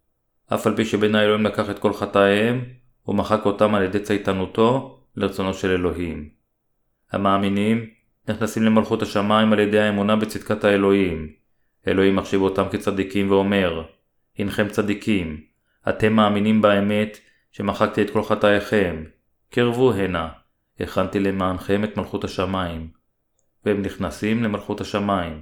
אף 0.55 0.67
על 0.67 0.77
פי 0.77 0.85
שבן 0.85 1.15
האלוהים 1.15 1.47
לקח 1.47 1.71
את 1.71 1.79
כל 1.79 1.93
חטאיהם, 1.93 2.65
הוא 3.03 3.15
מחק 3.15 3.47
אותם 3.47 3.75
על 3.75 3.83
ידי 3.83 4.01
צייתנותו 4.01 5.01
לרצונו 5.17 5.55
של 5.55 5.71
אלוהים. 5.71 6.29
המאמינים 7.13 7.87
נכנסים 8.29 8.63
למלכות 8.63 9.03
השמיים 9.03 9.53
על 9.53 9.59
ידי 9.59 9.81
האמונה 9.81 10.17
בצדקת 10.17 10.65
האלוהים. 10.65 11.29
אלוהים 11.89 12.17
מחשיב 12.17 12.41
אותם 12.41 12.65
כצדיקים 12.71 13.31
ואומר, 13.31 13.83
הנכם 14.39 14.69
צדיקים, 14.69 15.41
אתם 15.89 16.13
מאמינים 16.13 16.63
באמת 16.63 17.19
שמחקתי 17.53 18.03
את 18.03 18.11
כל 18.11 18.23
חטאיכם, 18.23 19.05
קרבו 19.51 19.93
הנה, 19.93 20.29
הכנתי 20.81 21.21
למענכם 21.21 21.85
את 21.85 21.97
מלכות 21.97 22.25
השמיים. 22.25 22.89
והם 23.65 23.83
נכנסים 23.83 24.43
למלכות 24.43 24.81
השמיים. 24.81 25.41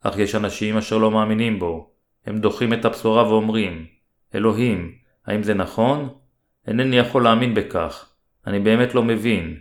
אך 0.00 0.18
יש 0.18 0.34
אנשים 0.34 0.76
אשר 0.76 0.98
לא 0.98 1.10
מאמינים 1.10 1.58
בו, 1.58 1.90
הם 2.26 2.38
דוחים 2.38 2.72
את 2.72 2.84
הבשורה 2.84 3.28
ואומרים, 3.28 3.86
אלוהים, 4.34 4.94
האם 5.26 5.42
זה 5.42 5.54
נכון? 5.54 6.08
אינני 6.66 6.96
יכול 6.96 7.24
להאמין 7.24 7.54
בכך, 7.54 8.12
אני 8.46 8.60
באמת 8.60 8.94
לא 8.94 9.02
מבין. 9.02 9.60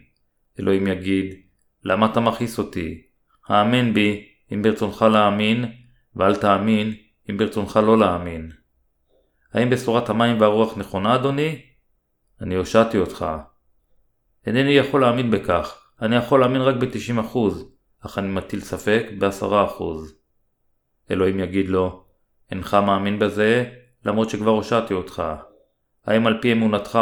אלוהים 0.60 0.88
יגיד, 0.88 1.36
למה 1.84 2.06
אתה 2.06 2.20
מכעיס 2.20 2.60
אותי? 2.60 3.02
האמן 3.48 3.94
בי 3.94 4.28
אם 4.54 4.62
ברצונך 4.62 5.02
להאמין, 5.02 5.66
ואל 6.16 6.36
תאמין 6.36 6.94
אם 7.30 7.38
ברצונך 7.38 7.80
לא 7.84 7.98
להאמין. 7.98 8.52
האם 9.54 9.70
בשורת 9.70 10.10
המים 10.10 10.42
והרוח 10.42 10.78
נכונה, 10.78 11.16
אדוני? 11.16 11.62
אני 12.42 12.56
הושעתי 12.56 12.98
אותך. 12.98 13.26
אינני 14.48 14.72
יכול 14.72 15.02
להאמין 15.02 15.32
בכך, 15.32 15.92
אני 16.02 16.16
יכול 16.16 16.40
להאמין 16.40 16.62
רק 16.62 16.76
ב-90%, 16.76 17.38
אך 18.06 18.18
אני 18.18 18.28
מטיל 18.28 18.62
ספק 18.62 19.06
ב-10%. 19.20 19.84
אלוהים 21.12 21.40
יגיד 21.40 21.70
לו, 21.70 22.06
אינך 22.52 22.74
מאמין 22.74 23.20
בזה, 23.20 23.66
למרות 24.08 24.30
שכבר 24.30 24.52
הושעתי 24.52 24.94
אותך. 24.94 25.24
האם 26.06 26.28
על 26.28 26.42
פי 26.42 26.52
אמונתך 26.52 27.00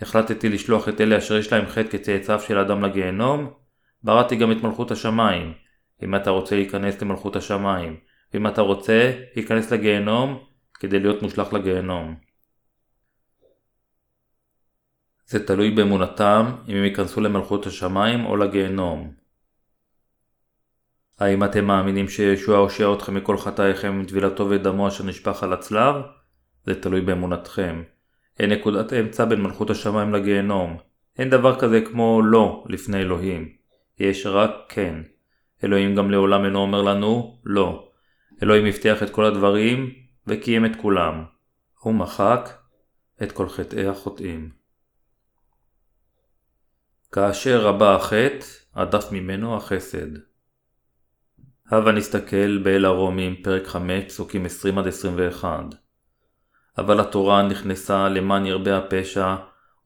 החלטתי 0.00 0.48
לשלוח 0.48 0.88
את 0.88 1.00
אלה 1.00 1.18
אשר 1.18 1.36
יש 1.36 1.52
להם 1.52 1.66
חטא 1.66 1.88
כצאצאיו 1.88 2.40
של 2.40 2.58
אדם 2.58 2.84
לגיהנום? 2.84 3.50
בראתי 4.02 4.36
גם 4.36 4.52
את 4.52 4.62
מלכות 4.62 4.90
השמיים. 4.90 5.52
אם 6.02 6.14
אתה 6.14 6.30
רוצה 6.30 6.56
להיכנס 6.56 7.02
למלכות 7.02 7.36
השמיים, 7.36 7.96
ואם 8.34 8.46
אתה 8.46 8.60
רוצה, 8.60 9.12
להיכנס 9.36 9.72
לגיהנום 9.72 10.44
כדי 10.74 11.00
להיות 11.00 11.22
מושלך 11.22 11.52
לגיהנום. 11.52 12.14
זה 15.26 15.46
תלוי 15.46 15.70
באמונתם 15.70 16.52
אם 16.68 16.76
הם 16.76 16.84
ייכנסו 16.84 17.20
למלכות 17.20 17.66
השמיים 17.66 18.26
או 18.26 18.36
לגיהנום. 18.36 19.12
האם 21.18 21.44
אתם 21.44 21.64
מאמינים 21.64 22.08
שישוע 22.08 22.58
הושיע 22.58 22.92
אתכם 22.92 23.14
מכל 23.14 23.38
חטאיכם 23.38 23.88
עם 23.88 24.04
טבילתו 24.04 24.50
ודמו 24.50 24.88
אשר 24.88 25.04
נשפך 25.04 25.42
על 25.42 25.52
הצלב? 25.52 25.94
זה 26.66 26.80
תלוי 26.80 27.00
באמונתכם. 27.00 27.82
אין 28.38 28.52
נקודת 28.52 28.92
אמצע 28.92 29.24
בין 29.24 29.42
מלכות 29.42 29.70
השמיים 29.70 30.14
לגיהנום. 30.14 30.76
אין 31.18 31.30
דבר 31.30 31.60
כזה 31.60 31.80
כמו 31.80 32.22
לא 32.24 32.64
לפני 32.68 33.00
אלוהים. 33.00 33.48
יש 33.98 34.26
רק 34.26 34.50
כן. 34.68 34.94
אלוהים 35.64 35.96
גם 35.96 36.10
לעולם 36.10 36.44
אינו 36.44 36.58
אומר 36.58 36.82
לנו 36.82 37.40
לא. 37.44 37.88
אלוהים 38.42 38.66
הבטיח 38.66 39.02
את 39.02 39.10
כל 39.10 39.24
הדברים 39.24 39.94
וקיים 40.26 40.66
את 40.66 40.76
כולם. 40.76 41.24
הוא 41.80 41.94
מחק 41.94 42.50
את 43.22 43.32
כל 43.32 43.48
חטאי 43.48 43.86
החוטאים. 43.86 44.50
כאשר 47.12 47.60
רבה 47.60 47.94
החטא, 47.94 48.46
הדף 48.74 49.12
ממנו 49.12 49.56
החסד. 49.56 50.08
הבה 51.70 51.92
נסתכל 51.92 52.58
באל 52.58 52.84
הרומים, 52.84 53.42
פרק 53.42 53.66
5, 53.66 54.04
פסוקים 54.04 54.46
20-21. 55.42 55.44
אבל 56.78 57.00
התורה 57.00 57.42
נכנסה 57.42 58.08
למען 58.08 58.46
ירבה 58.46 58.78
הפשע, 58.78 59.36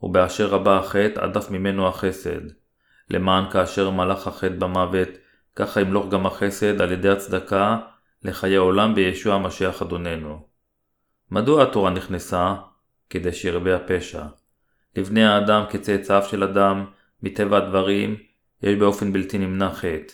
ובאשר 0.03 0.47
רבה 0.47 0.79
החטא, 0.79 1.21
הדף 1.21 1.51
ממנו 1.51 1.89
החסד. 1.89 2.41
למען 3.11 3.51
כאשר 3.51 3.91
מלך 3.91 4.27
החטא 4.27 4.55
במוות, 4.59 5.09
ככה 5.57 5.81
ימלוך 5.81 6.09
גם 6.09 6.27
החסד 6.27 6.81
על 6.81 6.93
ידי 6.93 7.09
הצדקה 7.09 7.79
לחיי 8.23 8.57
עולם 8.57 8.95
בישוע 8.95 9.35
המשיח 9.35 9.83
אדוננו. 9.83 10.47
מדוע 11.31 11.63
התורה 11.63 11.91
נכנסה? 11.91 12.55
כדי 13.11 13.33
שירבה 13.33 13.77
הפשע. 13.77 14.23
לבני 14.97 15.25
האדם 15.25 15.65
כצאצאיו 15.71 16.23
של 16.23 16.43
אדם, 16.43 16.87
מטבע 17.23 17.57
הדברים, 17.57 18.17
יש 18.63 18.75
באופן 18.75 19.13
בלתי 19.13 19.39
נמנע 19.39 19.71
חטא. 19.71 20.13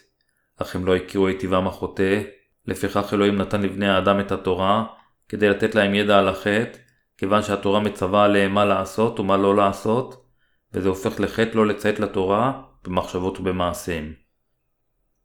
אך 0.57 0.77
הם 0.77 0.87
לא 0.87 0.97
הכירו 0.97 1.29
את 1.29 1.39
טבעם 1.41 1.67
החוטא, 1.67 2.23
לפיכך 2.67 3.15
אלוהים 3.15 3.37
נתן 3.37 3.63
לבני 3.63 3.89
האדם 3.89 4.21
את 4.21 4.33
התורה, 4.33 4.85
כדי 5.33 5.49
לתת 5.49 5.75
להם 5.75 5.95
ידע 5.95 6.19
על 6.19 6.29
החטא, 6.29 6.79
כיוון 7.19 7.43
שהתורה 7.43 7.81
מצווה 7.81 8.25
עליהם 8.25 8.55
מה 8.55 8.65
לעשות 8.65 9.21
ומה 9.21 9.37
לא 9.37 9.57
לעשות, 9.57 10.27
וזה 10.73 10.89
הופך 10.89 11.21
לחטא 11.21 11.57
לא 11.57 11.67
לציית 11.67 12.01
לתורה, 12.01 12.63
במחשבות 12.85 13.41
ובמעשים. 13.41 14.13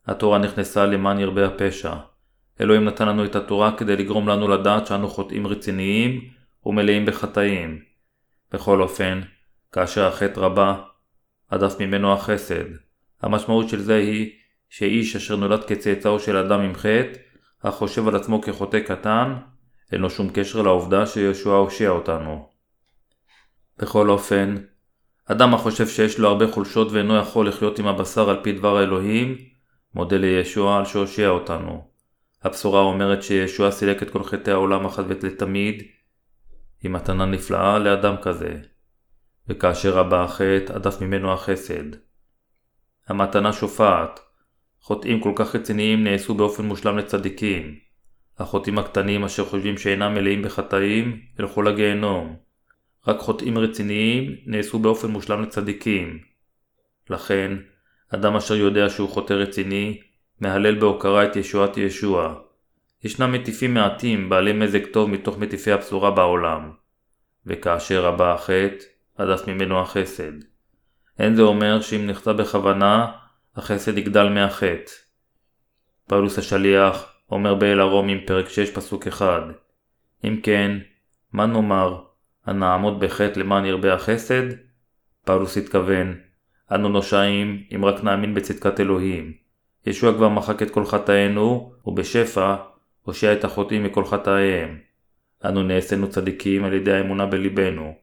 התורה 0.06 0.38
נכנסה 0.38 0.86
למען 0.86 1.20
ירבה 1.20 1.46
הפשע. 1.46 1.94
אלוהים 2.62 2.86
נתן 2.86 3.08
לנו 3.08 3.26
את 3.26 3.36
התורה 3.36 3.78
כדי 3.78 3.96
לגרום 3.96 4.28
לנו 4.28 4.48
לדעת 4.48 4.88
שאנו 4.88 5.08
חוטאים 5.10 5.48
רציניים 5.48 6.22
ומלאים 6.66 7.06
בחטאים. 7.06 7.80
בכל 8.52 8.82
אופן, 8.82 9.22
כאשר 9.72 10.08
החטא 10.08 10.40
רבה, 10.40 10.82
הדף 11.52 11.80
ממנו 11.80 12.14
החסד. 12.14 12.66
המשמעות 13.22 13.70
של 13.70 13.82
זה 13.82 13.96
היא 13.96 14.32
שאיש 14.70 15.16
אשר 15.16 15.36
נולד 15.36 15.64
כצאצאו 15.64 16.20
של 16.20 16.38
אדם 16.38 16.60
עם 16.60 16.76
חטא, 16.76 17.20
אך 17.64 17.74
חושב 17.74 18.08
על 18.08 18.16
עצמו 18.16 18.42
כחוטא 18.42 18.80
קטן, 18.80 19.36
אין 19.92 20.02
לו 20.02 20.10
שום 20.10 20.30
קשר 20.34 20.62
לעובדה 20.62 21.06
שישוע 21.06 21.58
הושיע 21.58 21.90
אותנו. 21.90 22.50
בכל 23.78 24.10
אופן, 24.10 24.56
אדם 25.26 25.54
החושב 25.54 25.88
שיש 25.88 26.20
לו 26.20 26.28
הרבה 26.28 26.52
חולשות 26.52 26.92
ואינו 26.92 27.18
יכול 27.18 27.48
לחיות 27.48 27.80
עם 27.80 27.88
הבשר 27.88 28.30
על 28.30 28.44
פי 28.44 28.52
דבר 28.52 28.78
האלוהים, 28.78 29.38
מודה 29.94 30.18
לישוע 30.18 30.78
על 30.78 30.86
שהושיע 30.86 31.30
אותנו. 31.30 31.88
הבשורה 32.44 32.82
אומרת 32.82 33.24
שישוע 33.24 33.72
סילק 33.72 34.04
את 34.04 34.10
כל 34.10 34.24
חטאי 34.24 34.54
העולם 34.54 34.86
אחת 34.86 35.06
ולתמיד, 35.08 35.84
היא 36.82 36.92
מתנה 36.92 37.26
נפלאה 37.26 37.80
לאדם 37.80 38.16
כזה. 38.22 38.60
וכאשר 39.48 39.98
רבה 39.98 40.24
החטא, 40.24 40.74
הדף 40.74 41.02
ממנו 41.02 41.34
החסד. 41.34 41.84
המתנה 43.08 43.54
שופעת. 43.54 44.20
חוטאים 44.82 45.22
כל 45.22 45.32
כך 45.36 45.56
רציניים 45.56 46.04
נעשו 46.04 46.34
באופן 46.34 46.66
מושלם 46.66 46.98
לצדיקים. 46.98 47.87
החוטאים 48.40 48.80
הקטנים 48.80 49.24
אשר 49.24 49.46
חושבים 49.46 49.78
שאינם 49.78 50.14
מלאים 50.14 50.42
בחטאים, 50.42 51.22
ילכו 51.40 51.62
לגיהנום. 51.62 52.36
רק 53.08 53.20
חוטאים 53.20 53.58
רציניים 53.58 54.36
נעשו 54.46 54.80
באופן 54.80 55.08
מושלם 55.08 55.44
לצדיקים. 55.44 56.20
לכן, 57.10 57.58
אדם 58.10 58.36
אשר 58.36 58.56
יודע 58.56 58.90
שהוא 58.90 59.10
חוטא 59.10 59.34
רציני, 59.34 60.02
מהלל 60.40 60.80
בהוקרה 60.80 61.26
את 61.26 61.36
ישועת 61.36 61.78
ישוע. 61.78 62.36
ישנם 63.04 63.32
מטיפים 63.32 63.74
מעטים 63.74 64.30
בעלי 64.30 64.54
מזג 64.54 64.86
טוב 64.86 65.10
מתוך 65.10 65.38
מטיפי 65.38 65.72
הבשורה 65.72 66.12
בעולם. 66.12 66.72
וכאשר 67.46 68.06
הבא 68.08 68.34
החטא, 68.34 68.86
הדף 69.18 69.48
ממנו 69.48 69.80
החסד. 69.80 70.32
אין 71.20 71.36
זה 71.36 71.42
אומר 71.42 71.82
שאם 71.82 72.08
נחטא 72.08 72.34
בכוונה, 72.34 73.12
החסד 73.56 73.98
יגדל 73.98 74.30
מהחטא. 74.30 74.92
פאולוס 76.08 76.40
השליח 76.40 77.17
אומר 77.32 77.56
באל 77.56 77.80
הרומים 77.80 78.20
פרק 78.26 78.50
6 78.50 78.72
פסוק 78.72 79.08
1 79.08 79.44
אם 80.24 80.40
כן, 80.44 80.78
מה 81.34 81.46
נאמר, 81.46 82.02
הנעמוד 82.46 83.00
בחטא 83.00 83.40
למען 83.40 83.66
ירבה 83.66 83.94
החסד? 83.94 84.44
פאולוס 85.26 85.58
התכוון, 85.58 86.16
אנו 86.72 86.90
נושעים 86.90 87.64
אם 87.76 87.86
רק 87.86 88.04
נאמין 88.04 88.34
בצדקת 88.34 88.80
אלוהים. 88.80 89.34
ישוע 89.86 90.14
כבר 90.14 90.30
מחק 90.30 90.62
את 90.62 90.72
כל 90.72 90.86
חטאינו, 90.86 91.72
ובשפע 91.86 92.56
הושיע 93.02 93.34
את 93.34 93.44
החוטאים 93.44 93.84
מכל 93.84 94.06
חטאיהם. 94.06 94.78
אנו 95.46 95.64
נעשינו 95.64 96.10
צדיקים 96.10 96.64
על 96.64 96.74
ידי 96.74 96.94
האמונה 96.94 97.26
בליבנו. 97.26 97.94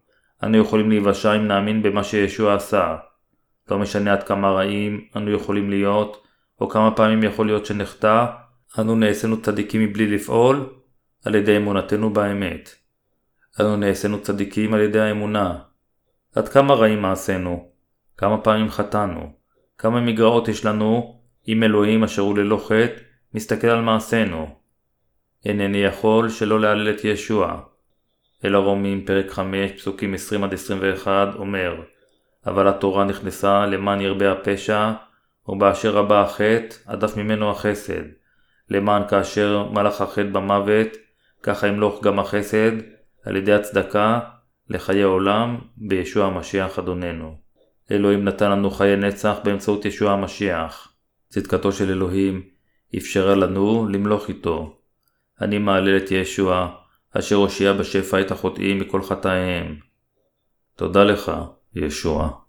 אנו 0.43 0.59
יכולים 0.59 0.91
להיוושע 0.91 1.37
אם 1.37 1.47
נאמין 1.47 1.83
במה 1.83 2.05
שישוע 2.05 2.55
עשה. 2.55 2.97
לא 3.70 3.79
משנה 3.79 4.12
עד 4.12 4.22
כמה 4.22 4.51
רעים 4.51 5.05
אנו 5.16 5.31
יכולים 5.31 5.70
להיות, 5.70 6.27
או 6.61 6.68
כמה 6.68 6.91
פעמים 6.91 7.22
יכול 7.22 7.47
להיות 7.47 7.66
שנחטא, 7.66 8.27
אנו 8.79 8.97
נעשינו 8.97 9.43
צדיקים 9.43 9.85
מבלי 9.85 10.07
לפעול, 10.07 10.72
על 11.25 11.35
ידי 11.35 11.57
אמונתנו 11.57 12.12
באמת. 12.12 12.75
אנו 13.61 13.77
נעשינו 13.77 14.22
צדיקים 14.22 14.75
על 14.75 14.81
ידי 14.81 15.01
האמונה. 15.01 15.59
עד 16.35 16.49
כמה 16.49 16.75
רעים 16.75 17.03
מעשינו? 17.03 17.68
כמה 18.16 18.39
פעמים 18.39 18.70
חטאנו? 18.70 19.33
כמה 19.79 20.01
מגרעות 20.01 20.49
יש 20.49 20.64
לנו, 20.64 21.20
אם 21.49 21.62
אלוהים 21.62 22.05
אשר 22.05 22.22
הוא 22.22 22.39
ללא 22.39 22.64
חטא, 22.64 23.01
מסתכל 23.35 23.66
על 23.66 23.81
מעשינו? 23.81 24.47
אינני 25.45 25.79
יכול 25.79 26.29
שלא 26.29 26.61
להלל 26.61 26.91
את 26.91 27.05
ישוע. 27.05 27.61
אל 28.45 28.55
הרומים 28.55 29.05
פרק 29.05 29.31
5 29.31 29.72
פסוקים 29.72 30.14
20-21 31.05 31.07
אומר 31.35 31.83
אבל 32.47 32.68
התורה 32.68 33.05
נכנסה 33.05 33.66
למען 33.66 34.01
ירבה 34.01 34.33
הפשע 34.33 34.93
ובאשר 35.49 35.91
רבה 35.91 36.20
החטא 36.20 36.77
הדף 36.87 37.16
ממנו 37.16 37.51
החסד 37.51 38.24
למען 38.71 39.09
כאשר 39.09 39.69
מלך 39.73 40.01
החטא 40.01 40.23
במוות 40.23 40.89
ככה 41.43 41.67
ימלוך 41.67 42.05
גם 42.05 42.19
החסד 42.19 42.73
על 43.25 43.37
ידי 43.37 43.53
הצדקה 43.53 44.21
לחיי 44.71 45.03
עולם 45.03 45.59
בישוע 45.77 46.27
המשיח 46.27 46.79
אדוננו. 46.79 47.37
אלוהים 47.91 48.25
נתן 48.25 48.51
לנו 48.51 48.71
חיי 48.71 48.97
נצח 48.97 49.37
באמצעות 49.45 49.85
ישוע 49.85 50.12
המשיח. 50.12 50.93
צדקתו 51.29 51.73
של 51.73 51.91
אלוהים 51.91 52.43
אפשרה 52.97 53.35
לנו 53.35 53.89
למלוך 53.89 54.29
איתו. 54.29 54.79
אני 55.41 55.59
מהלל 55.59 55.97
את 55.97 56.11
ישוע, 56.11 56.69
אשר 57.19 57.37
הושיע 57.37 57.73
בשפע 57.73 58.21
את 58.21 58.31
החוטאים 58.31 58.79
מכל 58.79 59.03
חטאיהם. 59.03 59.77
תודה 60.77 61.05
לך, 61.05 61.33
ישוע. 61.75 62.43